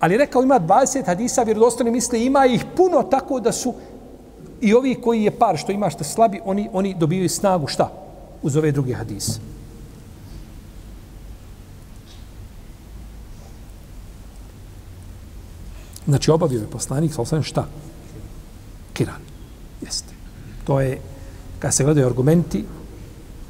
Ali 0.00 0.16
rekao 0.16 0.42
ima 0.42 0.60
20 0.60 1.06
hadisa, 1.06 1.42
vjerodostojni 1.42 1.90
misle, 1.90 2.20
ima 2.24 2.46
ih 2.46 2.64
puno 2.76 3.02
tako 3.02 3.40
da 3.40 3.52
su 3.52 3.74
i 4.60 4.74
ovi 4.74 4.94
koji 4.94 5.24
je 5.24 5.30
par 5.38 5.56
što 5.56 5.72
ima 5.72 5.90
što 5.90 6.04
slabi, 6.04 6.40
oni, 6.44 6.68
oni 6.72 6.94
dobiju 6.94 7.28
snagu 7.28 7.66
šta? 7.66 7.90
Uz 8.42 8.56
ove 8.56 8.72
druge 8.72 8.94
hadise. 8.94 9.40
Znači, 16.06 16.30
obavio 16.30 16.60
je 16.60 16.70
poslanik, 16.70 17.14
sa 17.14 17.22
osam 17.22 17.42
šta? 17.42 17.66
Kiran. 18.92 19.20
Jeste. 19.82 20.14
To 20.64 20.80
je, 20.80 21.00
kad 21.58 21.74
se 21.74 21.84
gledaju 21.84 22.06
argumenti, 22.06 22.64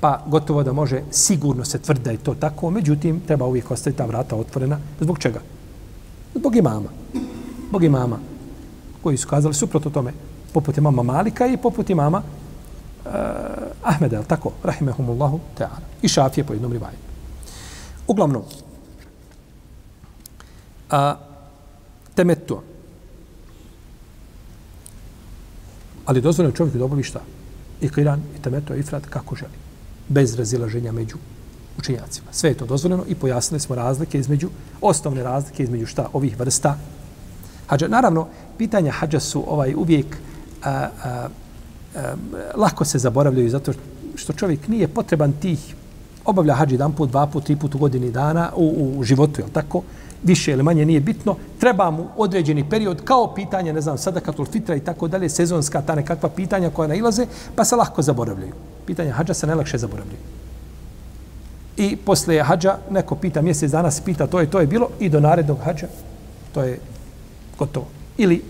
pa 0.01 0.23
gotovo 0.27 0.63
da 0.63 0.73
može 0.73 1.03
sigurno 1.11 1.65
se 1.65 1.79
tvrdi 1.79 2.05
da 2.05 2.11
je 2.11 2.17
to 2.17 2.35
tako, 2.35 2.71
međutim, 2.71 3.21
treba 3.27 3.47
uvijek 3.47 3.71
ostaviti 3.71 3.99
ta 3.99 4.07
vrata 4.07 4.37
otvorena. 4.37 4.79
Zbog 5.01 5.19
čega? 5.19 5.41
Zbog 6.35 6.57
imama. 6.57 6.89
Zbog 7.69 7.85
imama 7.85 8.19
koji 9.03 9.17
su 9.17 9.29
kazali 9.29 9.55
suprotno 9.55 9.91
tome, 9.91 10.13
poput 10.53 10.79
imama 10.79 11.03
Malika 11.03 11.47
i 11.47 11.57
poput 11.57 11.91
imama 11.91 12.19
uh, 12.19 13.13
Ahmeda, 13.83 14.23
tako, 14.23 14.53
rahimehumullahu 14.63 15.41
ta'ala. 15.59 15.81
I 16.03 16.09
šafije 16.09 16.45
po 16.45 16.53
jednom 16.53 16.73
rivajetu. 16.73 17.03
Uglavnom, 18.07 18.43
a, 20.91 21.17
temetu. 22.15 22.61
Ali 26.07 26.21
dozvoljeno 26.21 26.57
čovjeku 26.57 26.79
da 26.79 26.85
obavi 26.85 27.03
šta? 27.03 27.21
I 27.81 27.89
kiran, 27.89 28.23
i 28.39 28.43
temetu, 28.43 28.75
i 28.75 28.83
frat, 28.83 29.07
kako 29.07 29.37
želi 29.37 29.66
bez 30.09 30.35
razilaženja 30.35 30.93
među 30.93 31.17
učenjacima. 31.79 32.27
Sve 32.33 32.51
je 32.51 32.55
to 32.55 32.67
dozvoljeno 32.67 33.05
i 33.09 33.15
pojasnili 33.15 33.61
smo 33.61 33.75
razlike 33.75 34.19
između, 34.19 34.49
osnovne 34.81 35.23
razlike 35.23 35.63
između 35.63 35.87
šta 35.87 36.09
ovih 36.13 36.39
vrsta 36.41 36.79
hađa. 37.67 37.89
Naravno, 37.89 38.27
pitanja 38.59 38.93
hađa 38.93 39.21
su 39.21 39.45
ovaj 39.49 39.75
uvijek 39.75 40.17
a, 40.63 40.71
a, 40.71 40.89
a, 41.05 42.15
lako 42.55 42.85
se 42.85 42.99
zaboravljaju 42.99 43.51
zato 43.51 43.73
što 44.15 44.33
čovjek 44.33 44.69
nije 44.69 44.89
potreban 44.89 45.33
tih 45.33 45.75
obavlja 46.25 46.55
hađi 46.55 46.75
jedan 46.75 46.93
put, 46.93 47.11
dva 47.11 47.27
put, 47.27 47.45
tri 47.45 47.57
put 47.57 47.75
u 47.75 47.79
godini 47.79 48.11
dana 48.11 48.51
u, 48.57 48.95
u 48.99 49.05
životu, 49.05 49.41
je 49.41 49.47
tako? 49.53 49.83
Više 50.23 50.53
ili 50.53 50.63
manje 50.63 50.85
nije 50.85 51.01
bitno. 51.01 51.37
Treba 51.61 51.91
mu 51.91 52.07
određeni 52.17 52.71
period 52.71 53.05
kao 53.05 53.35
pitanje, 53.35 53.73
ne 53.73 53.81
znam, 53.81 53.99
sada 53.99 54.21
katul 54.21 54.47
fitra 54.47 54.77
i 54.77 54.81
tako 54.81 55.09
dalje, 55.09 55.29
sezonska 55.29 55.83
ta 55.83 55.95
nekakva 55.95 56.29
pitanja 56.29 56.71
koja 56.71 56.89
nailaze, 56.89 57.27
pa 57.57 57.65
se 57.65 57.77
lako 57.77 58.03
zaboravljaju 58.03 58.53
pitanje 58.87 59.11
hađa 59.11 59.35
se 59.35 59.47
najlakše 59.47 59.79
zaboravljaju. 59.79 60.19
I 61.77 61.97
posle 61.97 62.43
hađa 62.43 62.77
neko 62.91 63.15
pita 63.15 63.43
mjesec 63.43 63.71
dana 63.71 63.91
se 63.91 64.03
pita 64.05 64.27
to 64.27 64.41
je 64.41 64.51
to 64.51 64.61
je 64.61 64.67
bilo 64.67 64.89
i 65.01 65.09
do 65.09 65.21
narednog 65.21 65.59
hađa 65.65 65.87
to 66.55 66.63
je 66.63 66.79
gotovo. 67.59 67.87
Ili 68.17 68.43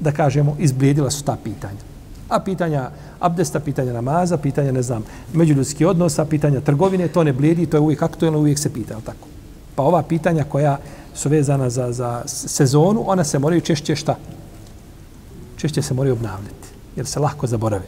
da 0.00 0.12
kažemo 0.12 0.56
izblijedila 0.58 1.10
su 1.10 1.24
ta 1.24 1.36
pitanja. 1.44 1.80
A 2.28 2.40
pitanja 2.40 2.90
abdesta, 3.20 3.60
pitanja 3.60 3.92
namaza, 3.92 4.36
pitanja 4.36 4.72
ne 4.72 4.82
znam 4.82 5.04
međuljudskih 5.32 5.86
odnosa, 5.86 6.24
pitanja 6.24 6.60
trgovine, 6.60 7.08
to 7.08 7.24
ne 7.24 7.32
blijedi, 7.32 7.66
to 7.66 7.76
je 7.76 7.80
uvijek 7.80 8.02
aktuelno, 8.02 8.38
uvijek 8.38 8.58
se 8.58 8.72
pita, 8.72 9.00
tako. 9.00 9.28
Pa 9.74 9.82
ova 9.82 10.02
pitanja 10.02 10.44
koja 10.44 10.78
su 11.14 11.28
vezana 11.28 11.70
za, 11.70 11.92
za 11.92 12.22
sezonu, 12.26 13.04
ona 13.06 13.24
se 13.24 13.38
moraju 13.38 13.60
češće 13.60 13.96
šta? 13.96 14.16
Češće 15.56 15.82
se 15.82 15.94
moraju 15.94 16.12
obnavljati, 16.12 16.68
jer 16.96 17.06
se 17.06 17.20
lahko 17.20 17.46
zaborave. 17.46 17.84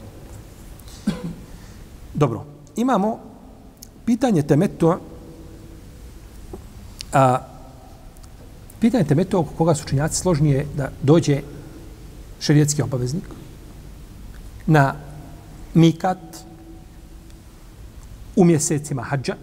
Dobro, 2.17 2.45
imamo 2.75 3.19
pitanje 4.05 4.41
temetua, 4.41 4.99
a 7.13 7.39
pitanje 8.79 9.03
temetua 9.03 9.39
oko 9.39 9.53
koga 9.57 9.75
su 9.75 9.85
činjaci 9.87 10.17
složnije 10.17 10.65
da 10.77 10.89
dođe 11.01 11.41
šerijetski 12.39 12.81
obaveznik 12.81 13.23
na 14.65 14.95
mikat 15.73 16.17
u 18.35 18.45
mjesecima 18.45 19.03
hađa, 19.03 19.35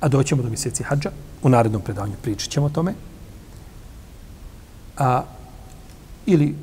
a 0.00 0.08
doćemo 0.08 0.42
do 0.42 0.48
mjeseci 0.48 0.82
hađa, 0.82 1.10
u 1.42 1.48
narednom 1.48 1.82
predavanju 1.82 2.14
pričat 2.22 2.50
ćemo 2.50 2.66
o 2.66 2.70
tome, 2.70 2.94
a, 4.98 5.22
ili 6.26 6.54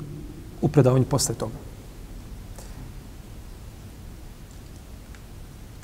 u 0.60 0.68
predavanju 0.68 1.04
posle 1.04 1.34
toga. 1.34 1.63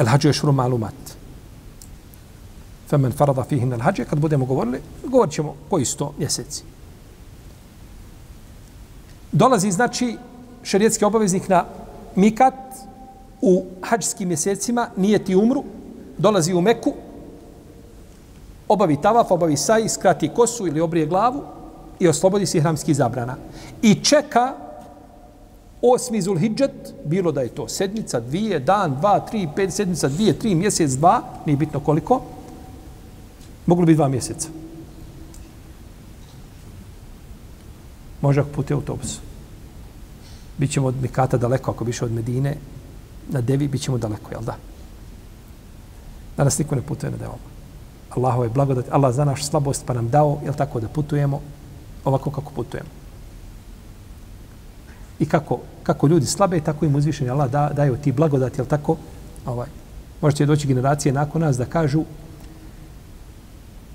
El 0.00 0.06
hađu 0.06 0.28
je 0.28 0.32
šuru 0.32 0.52
malumat. 0.52 1.16
Femen 2.88 3.12
farada 3.12 3.44
fihin 3.44 3.72
el 3.72 3.80
hađe, 3.80 4.04
kad 4.04 4.18
budemo 4.18 4.46
govorili, 4.46 4.80
govorit 5.04 5.34
ćemo 5.34 5.54
koji 5.70 5.84
su 5.84 5.96
to 5.96 6.12
mjeseci. 6.18 6.62
Dolazi, 9.32 9.70
znači, 9.70 10.16
šarijetski 10.62 11.04
obaveznik 11.04 11.48
na 11.48 11.64
mikat 12.16 12.54
u 13.42 13.64
hađskim 13.82 14.28
mjesecima, 14.28 14.88
nije 14.96 15.24
ti 15.24 15.36
umru, 15.36 15.64
dolazi 16.18 16.54
u 16.54 16.60
Meku, 16.60 16.94
obavi 18.68 18.96
tavaf, 19.02 19.30
obavi 19.30 19.56
saj, 19.56 19.88
skrati 19.88 20.28
kosu 20.28 20.66
ili 20.66 20.80
obrije 20.80 21.06
glavu 21.06 21.42
i 21.98 22.08
oslobodi 22.08 22.46
se 22.46 22.60
hramskih 22.60 22.96
zabrana. 22.96 23.36
I 23.82 23.94
čeka 23.94 24.54
osmi 25.82 26.22
zulhidžet, 26.22 26.94
bilo 27.04 27.32
da 27.32 27.40
je 27.40 27.48
to 27.48 27.68
sedmica, 27.68 28.20
dvije, 28.20 28.58
dan, 28.60 28.96
dva, 29.00 29.20
tri, 29.20 29.48
pet, 29.56 29.72
sedmica, 29.72 30.08
dvije, 30.08 30.38
tri, 30.38 30.54
mjesec, 30.54 30.90
dva, 30.90 31.22
nije 31.46 31.56
bitno 31.56 31.80
koliko, 31.80 32.22
moglo 33.66 33.86
biti 33.86 33.96
dva 33.96 34.08
mjeseca. 34.08 34.48
Može 38.20 38.40
ako 38.40 38.50
pute 38.50 38.74
autobus. 38.74 39.18
Bićemo 40.58 40.86
od 40.86 41.02
Mikata 41.02 41.36
daleko, 41.36 41.70
ako 41.70 41.84
biše 41.84 42.04
od 42.04 42.12
Medine, 42.12 42.56
na 43.28 43.40
Devi, 43.40 43.68
bićemo 43.68 43.98
daleko, 43.98 44.30
jel 44.30 44.42
da? 44.42 44.56
Danas 46.36 46.58
niko 46.58 46.74
ne 46.74 46.82
putuje 46.82 47.10
na 47.10 47.16
Devom. 47.16 47.38
Allahove 48.10 48.48
blagodat, 48.48 48.84
Allah 48.90 49.14
za 49.14 49.24
naš 49.24 49.46
slabost 49.46 49.86
pa 49.86 49.94
nam 49.94 50.08
dao, 50.08 50.40
jel 50.44 50.54
tako, 50.54 50.80
da 50.80 50.88
putujemo 50.88 51.40
ovako 52.04 52.30
kako 52.30 52.52
putujemo. 52.52 52.99
I 55.20 55.26
kako, 55.26 55.60
kako 55.82 56.06
ljudi 56.06 56.26
slabe, 56.26 56.60
tako 56.60 56.84
im 56.84 56.94
uzvišeni 56.94 57.30
Allah 57.30 57.50
da, 57.50 57.70
daju 57.76 57.96
ti 57.96 58.12
blagodat, 58.12 58.58
jel 58.58 58.66
tako? 58.66 58.96
Ovaj. 59.46 59.68
Možete 60.20 60.46
doći 60.46 60.66
generacije 60.66 61.12
nakon 61.12 61.42
nas 61.42 61.56
da 61.56 61.64
kažu 61.64 62.04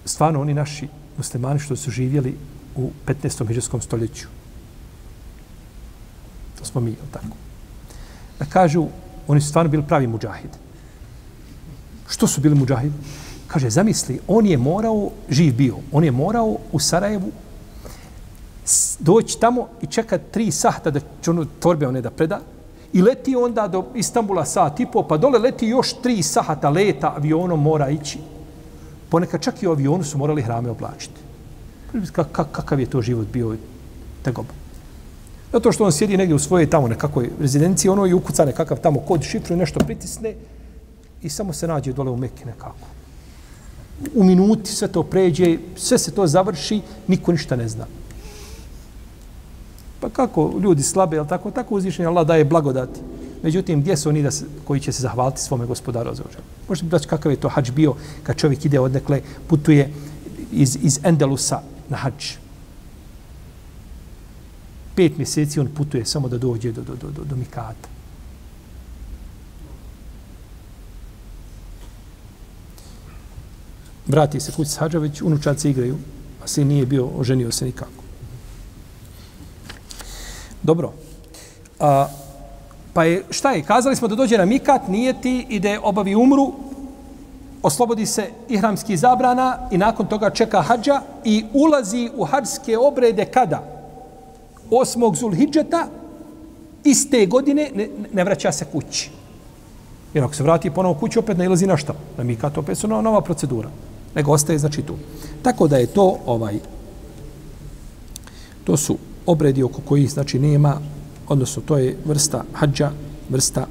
stvarno 0.05 0.41
oni 0.41 0.53
naši 0.53 0.87
muslimani 1.17 1.59
što 1.59 1.75
su 1.75 1.91
živjeli 1.91 2.37
u 2.75 2.89
15. 3.07 3.47
hiđarskom 3.47 3.81
stoljeću. 3.81 4.27
To 6.59 6.65
smo 6.65 6.81
mi, 6.81 6.91
jel 6.91 7.07
tako? 7.11 7.35
Da 8.39 8.45
kažu, 8.45 8.87
oni 9.27 9.41
su 9.41 9.49
stvarno 9.49 9.71
bili 9.71 9.83
pravi 9.83 10.07
muđahidi. 10.07 10.57
Što 12.07 12.27
su 12.27 12.41
bili 12.41 12.55
muđahidi? 12.55 12.95
Kaže, 13.47 13.69
zamisli, 13.69 14.19
on 14.27 14.45
je 14.45 14.57
morao, 14.57 15.11
živ 15.29 15.55
bio, 15.55 15.77
on 15.91 16.03
je 16.03 16.11
morao 16.11 16.57
u 16.71 16.79
Sarajevu 16.79 17.31
doći 18.99 19.39
tamo 19.39 19.67
i 19.81 19.87
čekat 19.87 20.21
tri 20.31 20.51
sahta 20.51 20.91
da 20.91 20.99
će 21.21 21.31
ono 21.31 21.45
torbe 21.59 21.87
one 21.87 22.01
da 22.01 22.09
preda 22.09 22.39
i 22.93 23.01
leti 23.01 23.35
onda 23.35 23.67
do 23.67 23.85
Istambula 23.95 24.45
sat 24.45 24.79
i 24.79 24.85
po, 24.85 25.03
pa 25.03 25.17
dole 25.17 25.39
leti 25.39 25.67
još 25.67 25.93
tri 26.01 26.23
sahata 26.23 26.69
leta 26.69 27.13
avionom 27.17 27.61
mora 27.61 27.89
ići. 27.89 28.19
Ponekad 29.09 29.41
čak 29.41 29.63
i 29.63 29.67
u 29.67 29.71
avionu 29.71 30.03
su 30.03 30.17
morali 30.17 30.41
hrame 30.41 30.69
oblačiti. 30.69 31.21
Kakav 32.31 32.79
je 32.79 32.85
to 32.85 33.01
život 33.01 33.27
bio 33.33 33.55
tegoba? 34.23 34.53
Zato 35.51 35.71
što 35.71 35.85
on 35.85 35.91
sjedi 35.91 36.17
negdje 36.17 36.35
u 36.35 36.39
svojej 36.39 36.69
tamo 36.69 36.87
nekakvoj 36.87 37.29
rezidenciji, 37.39 37.89
ono 37.89 38.05
i 38.05 38.13
ukuca 38.13 38.45
nekakav 38.45 38.79
tamo 38.79 38.99
kod 38.99 39.23
šifru 39.23 39.55
i 39.55 39.59
nešto 39.59 39.79
pritisne 39.79 40.33
i 41.21 41.29
samo 41.29 41.53
se 41.53 41.67
nađe 41.67 41.93
dole 41.93 42.11
u 42.11 42.17
Mekke 42.17 42.45
nekako. 42.45 42.87
U 44.15 44.23
minuti 44.23 44.71
sve 44.71 44.87
to 44.87 45.03
pređe, 45.03 45.57
sve 45.75 45.97
se 45.97 46.11
to 46.11 46.27
završi, 46.27 46.81
niko 47.07 47.31
ništa 47.31 47.55
ne 47.55 47.67
zna. 47.67 47.85
Pa 49.99 50.09
kako 50.09 50.53
ljudi 50.61 50.83
slabe, 50.83 51.17
ali 51.17 51.27
tako, 51.27 51.51
tako 51.51 51.75
uzvišenje 51.75 52.07
Allah 52.07 52.27
daje 52.27 52.45
blagodati. 52.45 52.99
Međutim, 53.43 53.81
gdje 53.81 53.97
su 53.97 54.09
oni 54.09 54.23
da 54.23 54.31
se, 54.31 54.45
koji 54.63 54.79
će 54.79 54.91
se 54.91 55.01
zahvaliti 55.01 55.41
svome 55.41 55.65
gospodaru 55.65 56.15
za 56.15 56.23
ođe? 56.29 56.37
Možete 56.69 56.87
biti 56.87 57.07
kakav 57.07 57.31
je 57.31 57.39
to 57.39 57.49
hađ 57.49 57.71
bio 57.71 57.93
kad 58.23 58.35
čovjek 58.35 58.65
ide 58.65 58.79
odnekle, 58.79 59.21
putuje 59.47 59.91
iz, 60.51 60.77
iz 60.81 60.99
Endelusa 61.03 61.61
na 61.89 61.97
hađ. 61.97 62.31
Pet 64.95 65.17
mjeseci 65.17 65.59
on 65.59 65.67
putuje 65.67 66.05
samo 66.05 66.27
da 66.27 66.37
dođe 66.37 66.71
do, 66.71 66.81
do, 66.81 66.95
do, 66.95 67.11
do, 67.11 67.23
do 67.23 67.35
Mikata. 67.35 67.89
Vrati 74.07 74.39
se 74.39 74.51
kući 74.51 74.69
s 74.69 74.77
hađa, 74.77 74.99
već 74.99 75.21
unučaci 75.21 75.69
igraju, 75.69 75.97
a 76.43 76.47
sin 76.47 76.67
nije 76.67 76.85
bio, 76.85 77.07
oženio 77.17 77.51
se 77.51 77.65
nikako. 77.65 78.04
Dobro. 80.65 80.91
A, 81.79 82.07
pa 82.93 83.03
je, 83.03 83.23
šta 83.29 83.51
je? 83.51 83.63
Kazali 83.63 83.95
smo 83.95 84.07
da 84.07 84.15
dođe 84.15 84.37
na 84.37 84.45
mikat, 84.45 84.87
nije 84.87 85.13
ti, 85.21 85.45
ide 85.49 85.79
obavi 85.83 86.15
umru, 86.15 86.53
oslobodi 87.63 88.05
se 88.05 88.29
ihramski 88.49 88.97
zabrana 88.97 89.69
i 89.71 89.77
nakon 89.77 90.07
toga 90.07 90.29
čeka 90.29 90.61
hađa 90.61 91.01
i 91.23 91.45
ulazi 91.53 92.09
u 92.17 92.25
hađske 92.25 92.77
obrede 92.77 93.25
kada? 93.25 93.63
Osmog 94.71 95.15
zulhidžeta, 95.15 95.87
iste 96.83 97.25
godine 97.25 97.69
ne, 97.75 97.89
ne 98.13 98.23
vraća 98.23 98.51
se 98.51 98.65
kući. 98.65 99.09
Jer 100.13 100.23
ako 100.23 100.33
se 100.33 100.43
vrati 100.43 100.71
ponovo 100.71 100.99
kući, 100.99 101.19
opet 101.19 101.37
ne 101.37 101.45
ilazi 101.45 101.67
na 101.67 101.77
šta? 101.77 101.93
Na 102.17 102.23
mikat, 102.23 102.57
opet 102.57 102.77
su 102.77 102.87
nova 102.87 103.21
procedura. 103.21 103.69
Nego 104.15 104.31
ostaje, 104.31 104.59
znači, 104.59 104.81
tu. 104.81 104.95
Tako 105.41 105.67
da 105.67 105.77
je 105.77 105.87
to, 105.87 106.17
ovaj, 106.25 106.59
to 108.63 108.77
su 108.77 108.97
obredi 109.25 109.63
oko 109.63 109.81
kojih 109.81 110.11
znači 110.11 110.39
nema, 110.39 110.79
odnosno 111.27 111.61
to 111.65 111.77
je 111.77 111.97
vrsta 112.05 112.43
hađa, 112.53 112.91
vrsta 113.29 113.67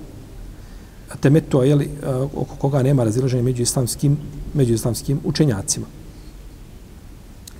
temetua, 1.20 1.64
jeli, 1.64 1.90
oko 2.34 2.56
koga 2.58 2.82
nema 2.82 3.04
razilaženja 3.04 3.42
među 3.42 3.62
islamskim, 3.62 4.16
među 4.54 4.74
islamskim 4.74 5.20
učenjacima. 5.24 5.86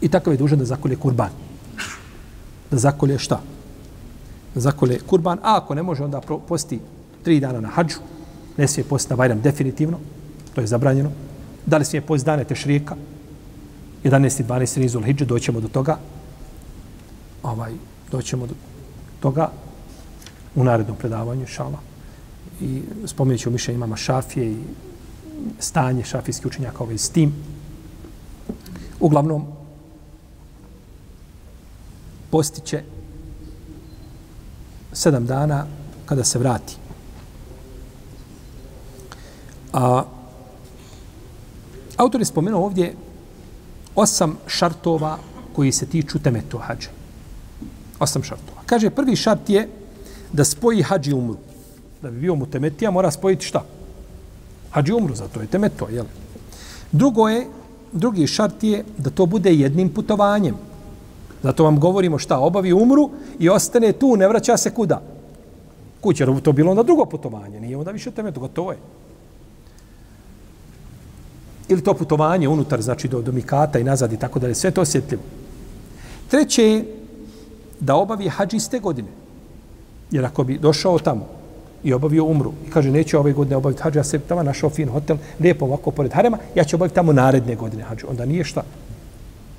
I 0.00 0.08
takav 0.08 0.32
je 0.32 0.36
dužan 0.36 0.58
da 0.58 0.64
zakolje 0.64 0.96
kurban. 0.96 1.30
Da 2.70 2.78
zakolje 2.78 3.18
šta? 3.18 3.40
Da 4.54 4.60
zakolje 4.60 4.98
kurban, 5.06 5.38
a 5.42 5.56
ako 5.56 5.74
ne 5.74 5.82
može, 5.82 6.04
onda 6.04 6.20
posti 6.48 6.80
tri 7.22 7.40
dana 7.40 7.60
na 7.60 7.68
hađu, 7.68 7.98
ne 8.56 8.68
smije 8.68 8.84
posti 8.84 9.10
na 9.10 9.16
Bajram 9.16 9.40
definitivno, 9.40 9.98
to 10.54 10.60
je 10.60 10.66
zabranjeno. 10.66 11.10
Da 11.66 11.78
li 11.78 11.84
smije 11.84 12.00
posti 12.00 12.26
dane 12.26 12.44
tešrijeka, 12.44 12.96
11. 14.04 14.40
i 14.40 14.44
12. 14.44 14.78
nizul 14.78 15.02
hijđe, 15.02 15.24
doćemo 15.24 15.60
do 15.60 15.68
toga, 15.68 15.98
ovaj, 17.44 17.72
doćemo 18.10 18.46
do 18.46 18.54
toga 19.20 19.50
u 20.54 20.64
narednom 20.64 20.96
predavanju, 20.96 21.46
šala. 21.46 21.78
I 22.60 22.82
spomenut 23.06 23.40
ću 23.40 23.50
mišljenje 23.50 23.76
imama 23.76 23.96
Šafije 23.96 24.52
i 24.52 24.56
stanje 25.58 26.04
šafijskih 26.04 26.46
učenjaka 26.46 26.82
ovaj 26.82 26.98
s 26.98 27.10
tim. 27.10 27.32
Uglavnom, 29.00 29.46
postiće 32.30 32.82
sedam 34.92 35.26
dana 35.26 35.66
kada 36.06 36.24
se 36.24 36.38
vrati. 36.38 36.76
A, 39.72 40.02
autor 41.96 42.20
je 42.20 42.24
spomenuo 42.24 42.64
ovdje 42.64 42.94
osam 43.94 44.38
šartova 44.46 45.18
koji 45.52 45.72
se 45.72 45.86
tiču 45.86 46.18
temetu 46.18 46.58
hađa. 46.58 47.03
Osam 48.00 48.22
šartova. 48.22 48.60
Kaže, 48.66 48.90
prvi 48.90 49.16
šart 49.16 49.50
je 49.50 49.68
da 50.32 50.44
spoji 50.44 50.82
hađi 50.82 51.12
umru. 51.12 51.36
Da 52.02 52.10
bi 52.10 52.20
bio 52.20 52.34
mu 52.34 52.46
temetija, 52.46 52.90
mora 52.90 53.10
spojiti 53.10 53.46
šta? 53.46 53.64
Hađi 54.70 54.92
umru, 54.92 55.14
zato 55.14 55.40
je 55.40 55.46
temeto, 55.46 55.88
jel? 55.88 56.04
Drugo 56.92 57.28
je, 57.28 57.46
drugi 57.92 58.26
šart 58.26 58.62
je 58.62 58.84
da 58.98 59.10
to 59.10 59.26
bude 59.26 59.54
jednim 59.54 59.88
putovanjem. 59.88 60.54
Zato 61.42 61.64
vam 61.64 61.80
govorimo 61.80 62.18
šta, 62.18 62.38
obavi 62.38 62.72
umru 62.72 63.10
i 63.38 63.48
ostane 63.48 63.92
tu, 63.92 64.16
ne 64.16 64.28
vraća 64.28 64.56
se 64.56 64.70
kuda? 64.70 65.00
Kuće, 66.00 66.26
to 66.42 66.52
bilo 66.52 66.74
na 66.74 66.82
drugo 66.82 67.04
putovanje, 67.04 67.60
nije 67.60 67.76
onda 67.76 67.90
više 67.90 68.10
temeto, 68.10 68.40
gotovo 68.40 68.72
je. 68.72 68.78
Ili 71.68 71.82
to 71.82 71.94
putovanje 71.94 72.48
unutar, 72.48 72.82
znači 72.82 73.08
do, 73.08 73.22
do 73.22 73.32
Mikata 73.32 73.78
i 73.78 73.84
nazad 73.84 74.12
i 74.12 74.16
tako 74.16 74.38
dalje, 74.38 74.54
sve 74.54 74.70
to 74.70 74.80
osjetljivo. 74.80 75.22
Treće 76.28 76.64
je 76.64 77.03
da 77.80 77.96
obavi 77.96 78.28
hađ 78.28 78.54
iste 78.54 78.78
godine. 78.78 79.08
Jer 80.10 80.24
ako 80.24 80.44
bi 80.44 80.58
došao 80.58 80.98
tamo 80.98 81.26
i 81.84 81.92
obavio 81.92 82.24
umru 82.24 82.52
i 82.66 82.70
kaže 82.70 82.90
neće 82.90 83.18
ove 83.18 83.32
godine 83.32 83.56
obaviti 83.56 83.82
hađ, 83.82 83.96
ja 83.96 84.04
se 84.04 84.18
tamo 84.18 84.42
našao 84.42 84.70
fin 84.70 84.88
hotel, 84.88 85.16
lijepo 85.40 85.64
ovako 85.64 85.90
pored 85.90 86.12
harema, 86.12 86.38
ja 86.54 86.64
ću 86.64 86.76
obaviti 86.76 86.94
tamo 86.94 87.12
naredne 87.12 87.54
godine 87.54 87.82
hađ. 87.82 88.04
Onda 88.08 88.24
nije 88.24 88.44
šta. 88.44 88.62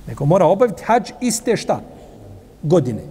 Nego 0.07 0.25
mora 0.25 0.45
obaviti 0.45 0.83
hađ 0.83 1.11
iste 1.21 1.57
šta? 1.57 1.81
Godine. 2.63 3.01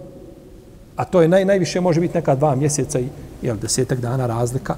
A 0.95 1.05
to 1.05 1.21
je 1.21 1.27
naj, 1.27 1.45
najviše 1.45 1.81
može 1.81 2.01
biti 2.01 2.17
neka 2.17 2.35
dva 2.35 2.55
mjeseca 2.55 2.99
i 2.99 3.07
jel, 3.41 3.57
desetak 3.57 3.99
dana 3.99 4.27
razlika, 4.27 4.75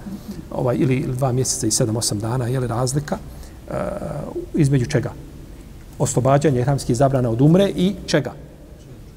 ovaj, 0.51 0.75
ili, 0.80 0.95
ili 0.95 1.15
dva 1.15 1.32
mjeseca 1.32 1.67
i 1.67 1.71
sedam, 1.71 1.95
osam 1.95 2.19
dana, 2.19 2.47
je 2.47 2.59
li 2.59 2.67
razlika, 2.67 3.17
uh, 3.69 3.75
između 4.53 4.86
čega? 4.86 5.11
Oslobađanje 5.99 6.63
hramskih 6.63 6.95
zabrana 6.95 7.30
od 7.30 7.41
umre 7.41 7.69
i 7.75 7.95
čega? 8.05 8.34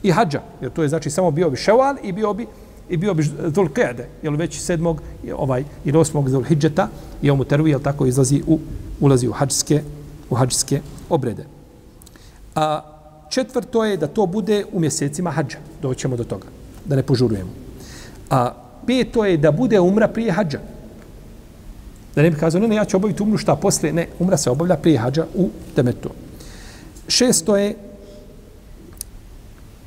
I 0.03 0.11
hađa. 0.11 0.41
Jer 0.61 0.71
to 0.73 0.83
je 0.83 0.89
znači 0.89 1.11
samo 1.11 1.31
bio 1.31 1.51
bi 1.51 1.57
ševal 1.57 1.97
i 2.03 2.13
bio 2.13 2.35
bi 2.35 2.47
i 2.91 2.97
bio 2.97 3.15
bi 3.15 3.25
Dhul 3.49 3.69
jel 4.23 4.37
već 4.37 4.61
sedmog, 4.61 5.03
ovaj, 5.37 5.65
ili 5.85 5.99
osmog 5.99 6.29
Zulhidžeta 6.29 6.89
i 7.23 7.31
omu 7.31 7.45
mu 7.59 7.67
jel 7.67 7.81
tako, 7.81 8.07
izlazi 8.07 8.43
u, 8.47 8.59
ulazi 9.01 9.29
u 9.29 9.33
hađske, 9.33 9.83
u 10.31 10.35
hađske 10.35 10.81
obrede. 11.09 11.45
A 12.55 12.83
četvrto 13.31 13.85
je 13.85 13.97
da 13.97 14.07
to 14.07 14.27
bude 14.27 14.65
u 14.73 14.81
mjesecima 14.81 15.31
hađa. 15.31 15.59
Doćemo 15.83 16.17
do 16.17 16.25
toga, 16.25 16.47
da 16.85 16.97
ne 16.97 17.03
požurujemo. 17.03 17.51
A 18.31 18.53
peto 18.87 19.25
je 19.25 19.37
da 19.37 19.51
bude 19.51 19.81
umra 19.81 20.09
prije 20.09 20.33
hađa. 20.33 20.59
Da 22.15 22.23
ne 22.23 22.31
bi 22.31 22.37
kazao, 22.37 22.61
ne, 22.61 22.69
ne, 22.69 22.77
ja 22.77 22.85
ću 22.85 22.97
obaviti 22.97 23.23
umru 23.23 23.39
šta 23.39 23.57
posle. 23.57 23.93
Ne, 23.93 24.09
umra 24.19 24.37
se 24.37 24.51
obavlja 24.51 24.77
prije 24.77 24.99
hađa 24.99 25.27
u 25.35 25.49
demetu. 25.77 26.11
Šesto 27.09 27.57
je 27.57 27.75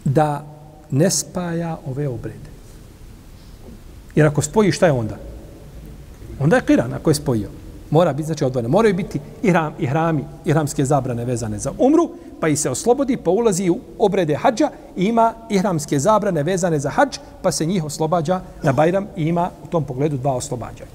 da 0.05 0.45
ne 0.91 1.09
spaja 1.09 1.77
ove 1.85 2.07
obrede. 2.07 2.53
Jer 4.15 4.27
ako 4.27 4.41
spoji, 4.41 4.71
šta 4.71 4.85
je 4.85 4.91
onda? 4.91 5.17
Onda 6.39 6.55
je 6.55 6.65
kiran 6.65 6.93
ako 6.93 7.09
je 7.09 7.15
spojio. 7.15 7.49
Mora 7.89 8.13
biti, 8.13 8.25
znači, 8.25 8.43
odvojeno. 8.43 8.69
Moraju 8.69 8.95
biti 8.95 9.19
i 9.43 9.47
ihram, 9.79 10.19
i 10.45 10.51
hramske 10.51 10.85
zabrane 10.85 11.25
vezane 11.25 11.59
za 11.59 11.71
umru, 11.77 12.09
pa 12.39 12.47
i 12.47 12.55
se 12.55 12.69
oslobodi, 12.69 13.17
pa 13.17 13.31
ulazi 13.31 13.69
u 13.69 13.79
obrede 13.99 14.35
hađa 14.35 14.69
i 14.97 15.05
ima 15.05 15.33
ihramske 15.49 15.99
zabrane 15.99 16.43
vezane 16.43 16.79
za 16.79 16.89
hađ, 16.89 17.17
pa 17.41 17.51
se 17.51 17.65
njih 17.65 17.83
oslobađa 17.83 18.41
na 18.63 18.71
Bajram 18.71 19.07
i 19.15 19.23
ima 19.23 19.49
u 19.63 19.67
tom 19.67 19.83
pogledu 19.83 20.17
dva 20.17 20.33
oslobađanja. 20.35 20.91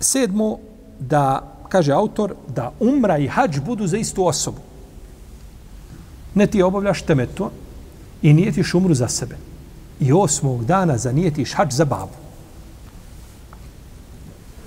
Sedmo, 0.00 0.58
da, 1.00 1.42
kaže 1.68 1.92
autor, 1.92 2.34
da 2.54 2.72
umra 2.80 3.18
i 3.18 3.26
hađ 3.26 3.58
budu 3.58 3.86
za 3.86 3.96
istu 3.96 4.26
osobu. 4.26 4.67
Ne 6.34 6.46
ti 6.46 6.62
obavljaš 6.62 7.02
temetu 7.02 7.50
i 8.22 8.32
nijetiš 8.32 8.74
umru 8.74 8.94
za 8.94 9.08
sebe. 9.08 9.36
I 10.00 10.12
osmog 10.12 10.64
dana 10.64 10.98
zanijetiš 10.98 11.54
hač 11.54 11.72
za 11.72 11.84
babu. 11.84 12.16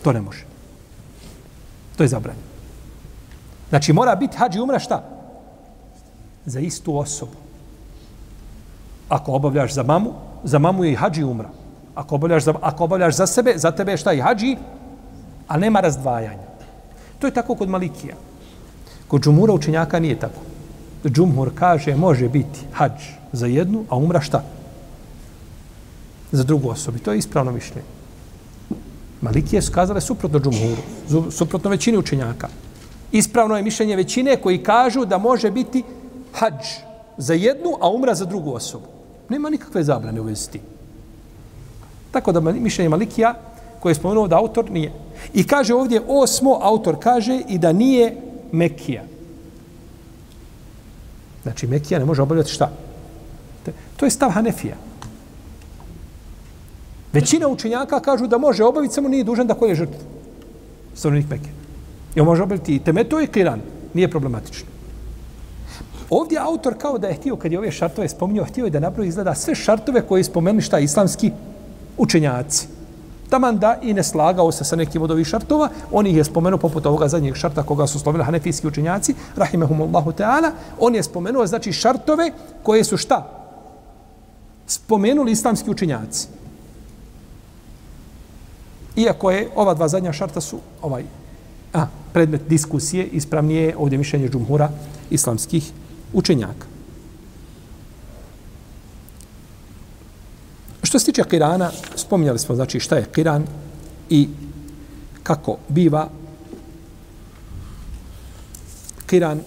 To 0.04 0.12
ne 0.12 0.22
može. 0.22 0.46
To 1.98 2.04
je 2.04 2.08
zabranjeno. 2.08 2.48
Znači, 3.70 3.94
mora 3.94 4.16
biti 4.16 4.38
hađi 4.38 4.60
umra 4.60 4.80
šta? 4.80 5.04
Za 6.46 6.60
istu 6.60 6.98
osobu. 6.98 7.38
Ako 9.10 9.32
obavljaš 9.32 9.74
za 9.74 9.84
mamu, 9.84 10.14
za 10.44 10.60
mamu 10.60 10.84
je 10.84 10.92
i 10.92 10.96
hađi 10.96 11.24
umra. 11.24 11.50
Ako 11.96 12.16
obavljaš 12.16 12.44
za, 12.44 12.54
ako 12.62 12.84
obavljaš 12.84 13.16
za 13.16 13.28
sebe, 13.28 13.54
za 13.56 13.72
tebe 13.72 13.92
je 13.92 13.98
šta 13.98 14.14
i 14.14 14.20
hađi, 14.20 14.58
a 15.48 15.58
nema 15.58 15.80
razdvajanja. 15.80 16.48
To 17.20 17.28
je 17.28 17.34
tako 17.34 17.56
kod 17.56 17.70
Malikija. 17.70 18.16
Kod 19.08 19.22
džumura 19.22 19.54
učenjaka 19.54 20.00
nije 20.00 20.20
tako. 20.20 20.42
Džumhur 21.10 21.52
kaže 21.56 21.96
može 21.96 22.30
biti 22.30 22.60
hađ 22.72 22.92
za 23.32 23.46
jednu, 23.46 23.86
a 23.90 23.96
umra 23.96 24.22
šta? 24.22 24.44
Za 26.32 26.44
drugu 26.44 26.70
osobu. 26.70 27.00
To 27.00 27.12
je 27.12 27.18
ispravno 27.18 27.52
mišljenje. 27.52 27.88
Malikije 29.22 29.62
su 29.62 29.72
kazale 29.72 30.02
suprotno 30.02 30.40
džumhuru, 30.40 31.32
suprotno 31.32 31.70
većini 31.70 31.98
učenjaka. 31.98 32.48
Ispravno 33.12 33.58
je 33.58 33.64
mišljenje 33.64 33.96
većine 33.96 34.38
koji 34.38 34.64
kažu 34.64 35.06
da 35.06 35.18
može 35.18 35.52
biti 35.52 35.84
hađ 36.34 36.66
za 37.18 37.34
jednu, 37.34 37.78
a 37.82 37.90
umra 37.90 38.16
za 38.16 38.26
drugu 38.26 38.54
osobu. 38.54 38.86
Nema 39.30 39.50
nikakve 39.50 39.84
zabrane 39.84 40.22
u 40.22 40.24
vezi. 40.24 40.60
Tako 42.12 42.32
da 42.32 42.40
mišljenje 42.40 42.90
Malikija, 42.90 43.34
koje 43.80 43.92
je 43.92 43.96
spomenuo 43.96 44.28
da 44.28 44.38
autor 44.38 44.72
nije. 44.72 44.92
I 45.34 45.48
kaže 45.48 45.74
ovdje 45.74 46.02
osmo, 46.08 46.60
autor 46.62 46.96
kaže 47.00 47.42
i 47.50 47.58
da 47.58 47.74
nije 47.74 48.16
Mekija. 48.52 49.04
Znači, 51.44 51.68
Mekija 51.68 52.00
ne 52.00 52.06
može 52.06 52.22
obavljati 52.22 52.52
šta? 52.52 52.72
To 53.98 54.06
je 54.06 54.12
stav 54.12 54.30
Hanefija. 54.30 54.76
Većina 57.14 57.48
učenjaka 57.48 58.00
kažu 58.00 58.28
da 58.28 58.38
može 58.38 58.64
obaviti, 58.64 58.94
samo 58.94 59.10
nije 59.10 59.24
dužan 59.24 59.48
da 59.48 59.54
koje 59.54 59.76
žrtvu. 59.76 60.00
Stanovnik 60.96 61.30
Mekije. 61.30 61.54
I 62.16 62.20
on 62.20 62.26
može 62.26 62.44
obaviti 62.44 62.76
i 62.76 62.80
temetu 62.80 63.22
i 63.22 63.28
kiran. 63.28 63.62
Nije 63.94 64.12
problematično. 64.12 64.68
Ovdje 66.10 66.40
autor 66.40 66.76
kao 66.78 66.98
da 66.98 67.08
je 67.08 67.14
htio, 67.14 67.36
kad 67.36 67.52
je 67.52 67.60
ove 67.60 67.72
šartove 67.72 68.10
spominjao, 68.10 68.46
htio 68.46 68.66
je 68.66 68.72
da 68.72 68.80
napravi 68.80 69.08
izgleda 69.08 69.36
sve 69.36 69.56
šartove 69.56 70.02
koje 70.02 70.20
je 70.20 70.24
spomenuli 70.24 70.62
šta 70.62 70.80
islamski 70.80 71.32
učenjaci. 71.98 72.68
Taman 73.32 73.60
da 73.60 73.78
i 73.82 73.94
ne 73.94 74.04
slagao 74.04 74.52
se 74.52 74.64
sa 74.64 74.76
nekim 74.76 75.02
od 75.02 75.12
ovih 75.12 75.28
šartova, 75.28 75.70
on 75.92 76.08
ih 76.08 76.18
je 76.18 76.24
spomenuo 76.24 76.60
poput 76.60 76.86
ovoga 76.86 77.08
zadnjeg 77.08 77.36
šarta 77.36 77.64
koga 77.64 77.88
su 77.88 78.00
spomenuli 78.00 78.26
hanefijski 78.26 78.68
učenjaci, 78.68 79.16
rahimehumullahu 79.36 80.12
ta'ala, 80.12 80.52
on 80.80 80.96
je 80.96 81.04
spomenuo 81.04 81.48
znači 81.48 81.72
šartove 81.72 82.32
koje 82.64 82.84
su 82.84 82.98
šta? 82.98 83.28
Spomenuli 84.68 85.32
islamski 85.32 85.72
učenjaci. 85.72 86.28
Iako 88.96 89.32
je 89.32 89.50
ova 89.56 89.74
dva 89.74 89.88
zadnja 89.88 90.14
šarta 90.14 90.42
su 90.42 90.60
ovaj 90.82 91.04
a, 91.74 91.86
predmet 92.14 92.42
diskusije, 92.50 93.06
ispravnije 93.06 93.76
ovdje 93.78 93.98
mišljenje 93.98 94.30
džumhura 94.30 94.70
islamskih 95.10 95.72
učenjaka. 96.14 96.71
Što 100.92 101.00
se 101.00 101.06
tiče 101.06 101.24
Kirana, 101.24 101.72
spominjali 101.96 102.40
smo 102.40 102.56
znači 102.56 102.80
šta 102.80 102.98
je 102.98 103.06
Kiran 103.16 103.46
i 104.10 104.28
kako 105.24 105.58
biva 105.70 106.10
Kiran 109.06 109.40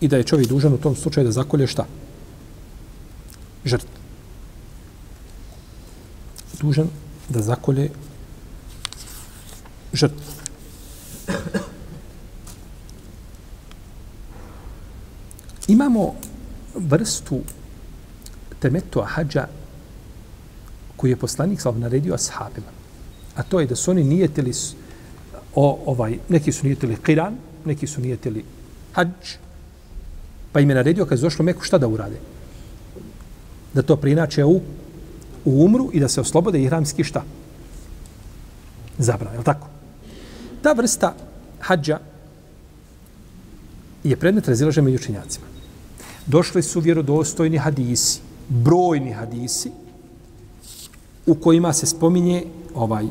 i 0.00 0.08
da 0.08 0.16
je 0.16 0.22
čovjek 0.22 0.48
dužan 0.48 0.72
u 0.72 0.78
tom 0.78 0.96
slučaju 0.96 1.24
da 1.24 1.32
zakolje 1.32 1.66
šta? 1.66 1.86
Žrt. 3.64 3.86
Dužan 6.60 6.88
da 7.28 7.42
zakolje 7.42 7.90
žrt. 9.92 10.14
Imamo 15.68 16.14
vrstu 16.74 17.40
temetu 18.64 19.02
hađa 19.04 19.44
koji 20.96 21.12
je 21.12 21.20
poslanik 21.20 21.60
sa 21.60 21.72
naredio 21.76 22.14
ashabima. 22.14 22.72
A 23.36 23.42
to 23.42 23.60
je 23.60 23.66
da 23.66 23.76
su 23.76 23.90
oni 23.90 24.04
nijetili 24.04 24.52
o, 25.54 25.66
ovaj, 25.86 26.18
neki 26.28 26.52
su 26.52 26.66
nijetili 26.66 26.96
kiran, 26.96 27.36
neki 27.64 27.86
su 27.86 28.00
nijetili 28.00 28.44
hađ, 28.94 29.36
pa 30.52 30.60
im 30.60 30.70
je 30.70 30.76
naredio 30.80 31.04
kad 31.04 31.18
je 31.18 31.22
došlo 31.22 31.44
Meku 31.44 31.62
šta 31.62 31.78
da 31.78 31.88
urade? 31.88 32.16
Da 33.74 33.82
to 33.82 33.96
prinače 33.96 34.44
u, 34.44 34.60
u 35.44 35.64
umru 35.64 35.90
i 35.92 36.00
da 36.00 36.08
se 36.08 36.20
oslobode 36.20 36.62
ihramski 36.62 37.04
šta? 37.04 37.24
Zabrano, 38.98 39.38
je 39.38 39.44
tako? 39.44 39.68
Ta 40.62 40.72
vrsta 40.72 41.14
hađa 41.60 41.98
je 44.04 44.16
predmet 44.16 44.48
razilaženja 44.48 44.84
među 44.84 45.02
učenjacima. 45.02 45.46
Došli 46.26 46.62
su 46.62 46.80
vjerodostojni 46.80 47.58
hadisi, 47.58 48.20
brojni 48.48 49.12
hadisi, 49.12 49.70
u 51.26 51.34
kojima 51.34 51.72
se 51.72 51.86
spominje 51.86 52.44
ovaj 52.74 53.06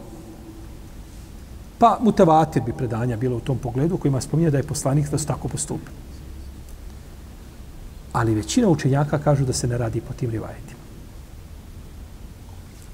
pa 1.83 1.97
mutavatir 2.01 2.63
bi 2.63 2.73
predanja 2.73 3.17
bilo 3.17 3.37
u 3.37 3.39
tom 3.39 3.57
pogledu 3.57 3.95
u 3.95 3.97
kojima 3.97 4.21
spominje 4.21 4.51
da 4.51 4.57
je 4.57 4.63
poslanik 4.63 5.09
da 5.11 5.17
su 5.17 5.27
tako 5.27 5.47
postupili. 5.47 5.95
Ali 8.13 8.35
većina 8.35 8.69
učenjaka 8.69 9.19
kažu 9.19 9.45
da 9.45 9.53
se 9.53 9.67
ne 9.67 9.77
radi 9.77 10.01
po 10.01 10.13
tim 10.13 10.29
rivajetima. 10.29 10.79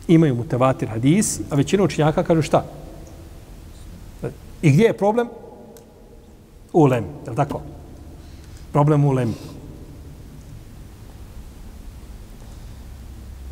Imaju 0.07 0.35
mutavatir 0.35 0.89
hadis, 0.89 1.39
a 1.49 1.55
većina 1.55 1.83
učenjaka 1.83 2.23
kažu 2.23 2.41
šta? 2.41 2.65
I 4.61 4.71
gdje 4.71 4.83
je 4.83 4.97
problem? 4.97 5.29
Ulem, 6.73 7.05
je 7.25 7.29
li 7.29 7.35
tako? 7.35 7.61
Problem 8.71 9.05
ulem. 9.05 9.35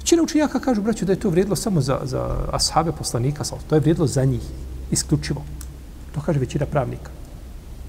Većina 0.08 0.24
učenjaka 0.24 0.60
kažu, 0.60 0.82
braću, 0.82 1.06
da 1.06 1.12
je 1.12 1.20
to 1.20 1.30
vrijedilo 1.30 1.56
samo 1.56 1.82
za, 1.82 2.00
za 2.04 2.48
ashabe 2.52 2.92
poslanika, 2.92 3.44
to 3.68 3.76
je 3.76 3.80
vrijedilo 3.80 4.08
za 4.08 4.24
njih, 4.26 4.42
isključivo. 4.92 5.44
To 6.16 6.22
kaže 6.22 6.40
većina 6.40 6.66
pravnika. 6.66 7.12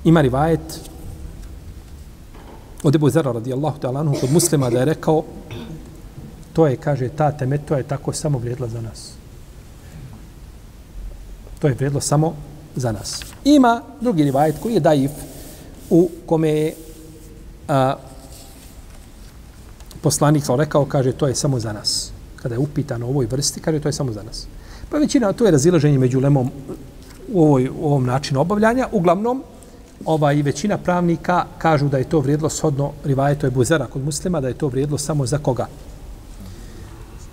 Ima 0.04 0.20
rivajet 0.20 0.80
od 2.82 2.94
Ebu 2.94 3.10
Zara 3.10 3.32
radijallahu 3.32 3.78
ta'ala 3.80 4.00
anhu 4.00 4.16
kod 4.20 4.32
muslima 4.32 4.70
da 4.70 4.78
je 4.78 4.84
rekao 4.84 5.22
to 6.52 6.66
je, 6.66 6.76
kaže, 6.76 7.08
ta 7.08 7.30
teme, 7.32 7.58
to 7.58 7.76
je 7.76 7.82
tako 7.82 8.12
samo 8.12 8.38
vrijedilo 8.38 8.68
za 8.68 8.80
nas. 8.80 9.12
To 11.58 11.68
je 11.68 11.74
vrijedilo 11.74 12.00
samo 12.00 12.34
za 12.76 12.92
nas. 12.92 13.22
Ima 13.44 13.82
drugi 14.00 14.24
rivajet 14.24 14.56
koji 14.62 14.74
je 14.74 14.80
daif 14.80 15.12
u 15.90 16.10
kome 16.26 16.50
je 16.50 16.74
a, 17.68 17.94
poslanik 20.02 20.44
sam 20.44 20.60
rekao, 20.60 20.84
kaže, 20.84 21.12
to 21.12 21.26
je 21.26 21.34
samo 21.34 21.60
za 21.60 21.72
nas. 21.72 22.12
Kada 22.36 22.54
je 22.54 22.58
upitan 22.58 23.02
o 23.02 23.06
ovoj 23.06 23.26
vrsti, 23.26 23.60
kaže, 23.60 23.80
to 23.80 23.88
je 23.88 23.92
samo 23.92 24.12
za 24.12 24.22
nas. 24.22 24.46
Pa 24.90 24.98
većina, 24.98 25.32
to 25.32 25.44
je 25.44 25.50
razilaženje 25.50 25.98
među 25.98 26.20
lemom 26.20 26.50
u, 27.32 27.42
ovoj, 27.42 27.68
u 27.68 27.86
ovom 27.86 28.06
načinu 28.06 28.40
obavljanja. 28.40 28.88
Uglavnom, 28.92 29.42
ovaj 30.04 30.42
većina 30.42 30.78
pravnika 30.78 31.44
kažu 31.58 31.88
da 31.88 31.98
je 31.98 32.08
to 32.08 32.20
vrijedlo 32.20 32.48
shodno 32.48 32.92
rivajeto 33.04 33.46
je 33.46 33.50
Buzera 33.50 33.86
kod 33.86 34.04
muslima, 34.04 34.40
da 34.40 34.48
je 34.48 34.54
to 34.54 34.68
vrijedlo 34.68 34.98
samo 34.98 35.26
za 35.26 35.38
koga? 35.38 35.66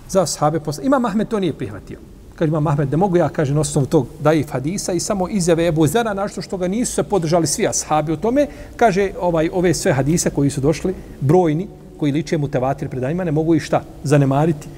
Za 0.08 0.26
sahabe 0.26 0.60
posle. 0.60 0.84
Ima 0.84 1.00
Ahmed 1.04 1.28
to 1.28 1.40
nije 1.40 1.52
prihvatio. 1.52 1.98
Kaže 2.36 2.48
imam 2.48 2.66
Ahmed, 2.66 2.90
ne 2.90 2.96
mogu 2.96 3.16
ja, 3.16 3.28
kaže, 3.28 3.54
na 3.54 3.60
osnovu 3.60 3.86
tog 3.86 4.06
daif 4.20 4.50
hadisa 4.50 4.92
i 4.92 5.00
samo 5.00 5.28
izjave 5.28 5.66
Ebu 5.66 5.86
Zera, 5.86 6.14
našto 6.14 6.42
što 6.42 6.56
ga 6.56 6.68
nisu 6.68 6.94
se 6.94 7.02
podržali 7.02 7.46
svi 7.46 7.66
ashabi 7.66 8.12
u 8.12 8.16
tome, 8.16 8.46
kaže, 8.76 9.10
ovaj 9.20 9.48
ove 9.52 9.74
sve 9.74 9.92
hadise 9.92 10.30
koji 10.30 10.50
su 10.50 10.60
došli, 10.60 10.94
brojni, 11.20 11.68
koji 11.96 12.12
liče 12.12 12.38
mutevatir 12.38 12.88
predanjima, 12.88 13.24
ne 13.24 13.32
mogu 13.32 13.54
i 13.54 13.60
šta 13.60 13.84
zanemariti 14.04 14.68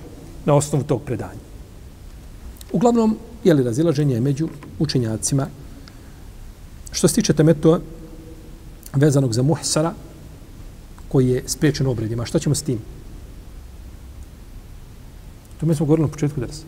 na 0.45 0.55
osnovu 0.55 0.85
tog 0.85 1.03
predanja. 1.03 1.47
Uglavnom, 2.73 3.17
je 3.45 3.55
li 3.55 3.65
razilaženje 3.65 4.21
među 4.21 4.49
učenjacima 4.79 5.47
Što 6.93 7.09
se 7.09 7.15
tiče 7.15 7.33
temetua 7.33 7.81
vezanog 8.95 9.33
za 9.33 9.43
muhsara, 9.43 9.93
koji 11.09 11.29
je 11.29 11.43
spriječen 11.47 11.87
obredima, 11.87 12.27
šta 12.27 12.39
ćemo 12.39 12.55
s 12.55 12.63
tim? 12.63 12.79
To 15.61 15.67
mi 15.67 15.75
smo 15.75 15.87
govorili 15.87 16.07
na 16.07 16.13
početku 16.13 16.41
drsa. 16.41 16.65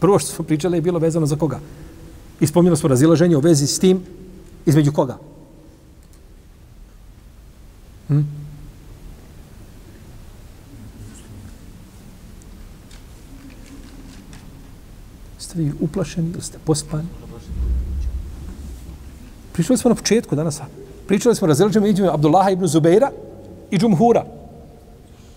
Prvo 0.00 0.18
što 0.18 0.32
smo 0.32 0.44
pričali 0.44 0.76
je 0.76 0.82
bilo 0.82 0.98
vezano 0.98 1.26
za 1.26 1.36
koga? 1.36 1.60
Ispomnjeno 2.40 2.76
smo 2.76 2.88
razilaženje 2.88 3.36
u 3.36 3.40
vezi 3.40 3.66
s 3.66 3.78
tim 3.78 4.02
između 4.66 4.92
koga? 4.92 5.18
Hm? 8.08 8.20
Ste 15.54 15.62
vi 15.62 15.72
uplašeni 15.80 16.30
ili 16.30 16.42
ste 16.42 16.58
pospani? 16.64 17.06
Pričali 19.52 19.78
smo 19.78 19.88
na 19.88 19.94
početku 19.94 20.36
danas. 20.36 20.60
Pričali 21.06 21.34
smo 21.34 21.46
razređenje 21.46 21.88
između 21.88 22.10
Abdullaha 22.10 22.50
ibn 22.50 22.66
Zubeira 22.66 23.10
i 23.70 23.78
Džumhura. 23.78 24.24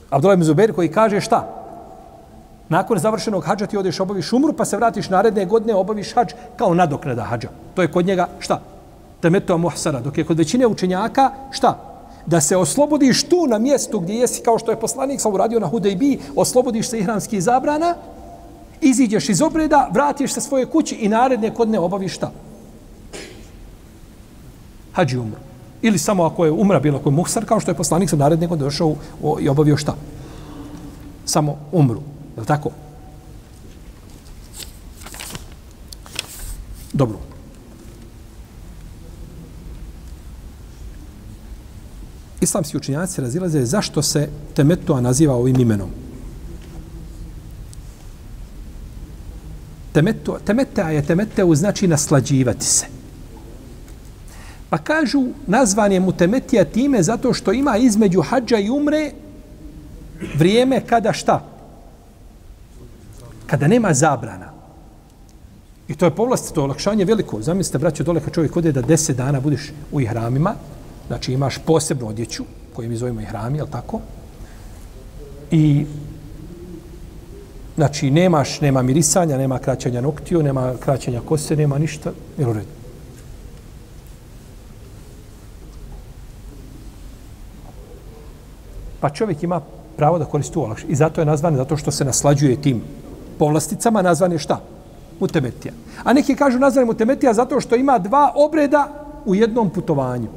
Abdullah 0.09 0.33
ibn 0.33 0.43
Zubeir 0.43 0.73
koji 0.73 0.89
kaže 0.89 1.21
šta? 1.21 1.47
Nakon 2.69 2.99
završenog 2.99 3.43
hađa 3.45 3.65
ti 3.65 3.77
odeš 3.77 3.99
obaviš 3.99 4.33
umru 4.33 4.53
pa 4.53 4.65
se 4.65 4.77
vratiš 4.77 5.09
naredne 5.09 5.45
godine 5.45 5.75
obaviš 5.75 6.13
hađ 6.13 6.33
kao 6.55 6.73
nadoknada 6.73 7.23
hađa. 7.23 7.49
To 7.75 7.81
je 7.81 7.91
kod 7.91 8.05
njega 8.05 8.27
šta? 8.39 8.61
Temeto 9.21 9.57
muhsara. 9.57 9.99
Dok 9.99 10.17
je 10.17 10.23
kod 10.23 10.37
većine 10.37 10.67
učenjaka 10.67 11.31
šta? 11.51 11.77
Da 12.25 12.41
se 12.41 12.57
oslobodiš 12.57 13.23
tu 13.23 13.47
na 13.47 13.59
mjestu 13.59 13.99
gdje 13.99 14.13
jesi 14.13 14.41
kao 14.41 14.59
što 14.59 14.71
je 14.71 14.79
poslanik 14.79 15.21
sam 15.21 15.33
uradio 15.33 15.59
na 15.59 15.67
Hudejbi, 15.67 16.19
oslobodiš 16.35 16.89
se 16.89 16.99
ihramskih 16.99 17.43
zabrana, 17.43 17.95
iziđeš 18.81 19.29
iz 19.29 19.41
obreda, 19.41 19.89
vratiš 19.93 20.33
se 20.33 20.41
svoje 20.41 20.65
kući 20.65 20.95
i 20.95 21.09
naredne 21.09 21.53
kodne 21.53 21.79
obaviš 21.79 22.15
šta? 22.15 22.31
hađi 24.97 25.17
umru. 25.17 25.37
Ili 25.81 25.97
samo 25.97 26.25
ako 26.25 26.45
je 26.45 26.51
umra 26.51 26.79
bilo 26.79 26.99
koji 26.99 27.15
muhsar, 27.15 27.45
kao 27.45 27.59
što 27.59 27.71
je 27.71 27.77
poslanik 27.77 28.09
sam 28.09 28.19
kod 28.49 28.59
došao 28.59 28.95
o, 29.23 29.37
i 29.39 29.49
obavio 29.49 29.77
šta? 29.77 29.95
Samo 31.25 31.57
umru. 31.71 32.01
Je 32.35 32.41
li 32.41 32.47
tako? 32.47 32.71
Dobro. 36.93 37.17
Islamski 42.41 42.77
učinjaci 42.77 43.21
razilaze 43.21 43.65
zašto 43.65 44.01
se 44.01 44.29
temetua 44.53 45.01
naziva 45.01 45.35
ovim 45.35 45.59
imenom. 45.59 45.89
Temetu, 49.97 50.37
temeta 50.45 50.89
je 50.93 51.01
temeteu 51.01 51.55
znači 51.55 51.87
naslađivati 51.87 52.65
se. 52.65 52.85
Pa 54.69 54.77
kažu, 54.77 55.23
nazvan 55.47 55.91
je 55.91 55.99
Mutemetija 55.99 56.65
time 56.65 57.03
zato 57.03 57.33
što 57.33 57.53
ima 57.53 57.77
između 57.77 58.21
hađa 58.21 58.57
i 58.57 58.69
umre 58.69 59.11
vrijeme 60.35 60.81
kada 60.85 61.13
šta? 61.13 61.41
Kada 63.47 63.67
nema 63.67 63.93
zabrana. 63.93 64.51
I 65.87 65.95
to 65.95 66.05
je 66.05 66.15
povlast, 66.15 66.53
to 66.53 66.63
olakšanje 66.63 67.05
veliko. 67.05 67.41
Zamislite, 67.41 67.77
braćo, 67.77 68.03
dole 68.03 68.21
kad 68.21 68.33
čovjek 68.33 68.57
ode 68.57 68.71
da 68.71 68.81
deset 68.81 69.17
dana 69.17 69.39
budeš 69.39 69.71
u 69.91 70.01
ihramima, 70.01 70.53
znači 71.07 71.33
imaš 71.33 71.57
posebnu 71.65 72.09
odjeću, 72.09 72.43
koju 72.75 72.89
mi 72.89 72.97
zovemo 72.97 73.21
ihrami, 73.21 73.57
jel 73.57 73.67
tako? 73.71 74.01
I 75.51 75.85
znači 77.77 78.11
nemaš, 78.11 78.61
nema 78.61 78.81
mirisanja, 78.81 79.37
nema 79.37 79.59
kraćanja 79.59 80.01
noktiju, 80.01 80.43
nema 80.43 80.73
kraćanja 80.79 81.21
kose, 81.25 81.55
nema 81.55 81.77
ništa, 81.77 82.11
jel 82.37 82.49
u 82.49 82.53
redu? 82.53 82.77
pa 88.99 89.09
čovjek 89.09 89.43
ima 89.43 89.61
pravo 89.97 90.19
da 90.19 90.25
koristi 90.25 90.53
tu 90.53 90.63
olakšicu. 90.63 90.91
I 90.91 90.95
zato 90.95 91.21
je 91.21 91.25
nazvan, 91.25 91.55
zato 91.55 91.77
što 91.77 91.91
se 91.91 92.05
naslađuje 92.05 92.61
tim 92.61 92.81
povlasticama, 93.39 94.01
nazvan 94.01 94.31
je 94.31 94.39
šta? 94.39 94.59
Mutemetija. 95.19 95.73
A 96.03 96.13
neki 96.13 96.35
kažu 96.35 96.59
nazvan 96.59 96.81
je 96.81 96.85
mutemetija 96.85 97.33
zato 97.33 97.61
što 97.61 97.75
ima 97.75 97.97
dva 97.99 98.31
obreda 98.35 98.87
u 99.25 99.35
jednom 99.35 99.69
putovanju. 99.69 100.27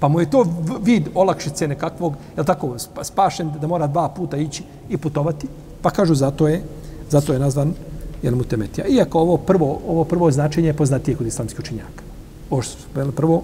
Pa 0.00 0.08
mu 0.08 0.20
je 0.20 0.30
to 0.30 0.46
vid 0.82 1.08
olakšice 1.14 1.68
nekakvog, 1.68 2.14
je 2.36 2.44
tako, 2.44 2.76
spašen 3.02 3.52
da 3.60 3.66
mora 3.66 3.86
dva 3.86 4.08
puta 4.08 4.36
ići 4.36 4.62
i 4.88 4.96
putovati. 4.96 5.46
Pa 5.82 5.90
kažu 5.90 6.14
zato 6.14 6.48
je, 6.48 6.62
zato 7.10 7.32
je 7.32 7.38
nazvan 7.38 7.74
jel, 8.22 8.34
mutemetija. 8.34 8.86
Iako 8.86 9.20
ovo 9.20 9.36
prvo, 9.36 9.80
ovo 9.88 10.04
prvo 10.04 10.30
značenje 10.30 10.68
je 10.68 10.76
poznatije 10.76 11.16
kod 11.16 11.26
islamskih 11.26 11.60
učinjaka. 11.60 12.02
Ovo 12.50 12.62
što 12.62 13.12
prvo, 13.16 13.42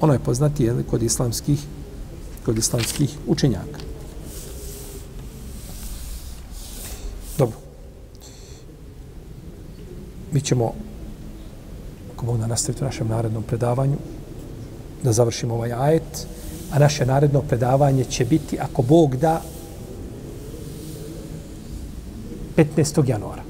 ono 0.00 0.12
je 0.12 0.18
poznatije 0.18 0.74
kod 0.90 1.02
islamskih 1.02 1.58
kod 2.44 2.58
islamskih 2.58 3.18
učenjaka. 3.26 3.78
Dobro. 7.38 7.56
Mi 10.32 10.40
ćemo, 10.40 10.72
ako 12.14 12.26
Bog 12.26 12.38
da 12.38 12.46
nastaviti 12.46 12.84
u 12.84 12.86
našem 12.86 13.08
narednom 13.08 13.42
predavanju, 13.42 13.96
da 15.02 15.12
završimo 15.12 15.54
ovaj 15.54 15.72
ajet, 15.72 16.26
a 16.72 16.78
naše 16.78 17.06
naredno 17.06 17.40
predavanje 17.40 18.04
će 18.04 18.24
biti, 18.24 18.58
ako 18.58 18.82
Bog 18.82 19.16
da, 19.16 19.42
15. 22.56 23.08
januara. 23.08 23.42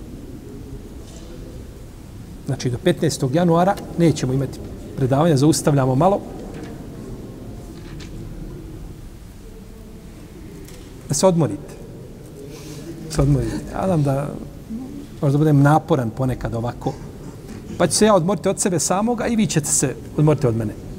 Znači, 2.46 2.70
do 2.70 2.78
15. 2.84 3.34
januara 3.34 3.74
nećemo 3.98 4.32
imati 4.32 4.58
predavanja, 4.96 5.36
zaustavljamo 5.36 5.94
malo, 5.94 6.20
da 11.08 11.14
se 11.14 11.26
odmorite. 11.26 11.74
Da 13.06 13.12
se 13.14 13.22
odmorite. 13.22 13.56
Ja 13.72 13.96
da 13.96 14.28
možda 15.22 15.38
budem 15.38 15.62
naporan 15.62 16.10
ponekad 16.10 16.54
ovako. 16.54 16.92
Pa 17.78 17.86
ću 17.86 17.94
se 17.94 18.06
ja 18.06 18.14
odmoriti 18.14 18.48
od 18.48 18.60
sebe 18.60 18.78
samoga 18.78 19.26
i 19.26 19.36
vi 19.36 19.46
ćete 19.46 19.66
se 19.66 19.94
odmoriti 20.16 20.46
od 20.46 20.56
mene. 20.56 20.91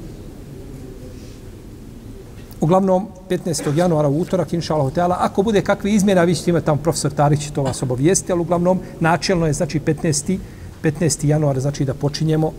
Uglavnom, 2.64 3.06
15. 3.28 3.76
januara 3.76 4.08
u 4.08 4.20
utorak, 4.20 4.52
inša 4.52 4.74
Allah, 4.74 4.92
ako 5.20 5.42
bude 5.42 5.60
kakve 5.60 5.92
izmjene, 5.92 6.26
vi 6.26 6.34
ćete 6.34 6.50
imati 6.50 6.66
tamo 6.66 6.80
profesor 6.82 7.12
Tarić, 7.12 7.50
to 7.50 7.62
vas 7.62 7.82
obavijesti, 7.82 8.32
ali 8.32 8.40
uglavnom, 8.40 8.80
načelno 9.00 9.46
je, 9.46 9.52
znači, 9.52 9.80
15. 9.80 10.38
15. 10.82 11.26
januara, 11.26 11.60
znači 11.60 11.84
da 11.84 11.94
počinjemo 11.94 12.52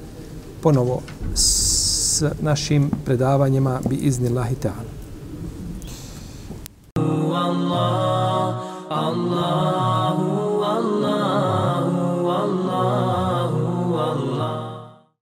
ponovo 0.62 1.02
s 1.34 2.24
našim 2.42 2.92
predavanjima 3.06 3.80
bi 3.90 3.96
izni 3.96 4.30
lahi 4.30 4.56
Allah, 6.96 8.56
Allah. 8.90 9.95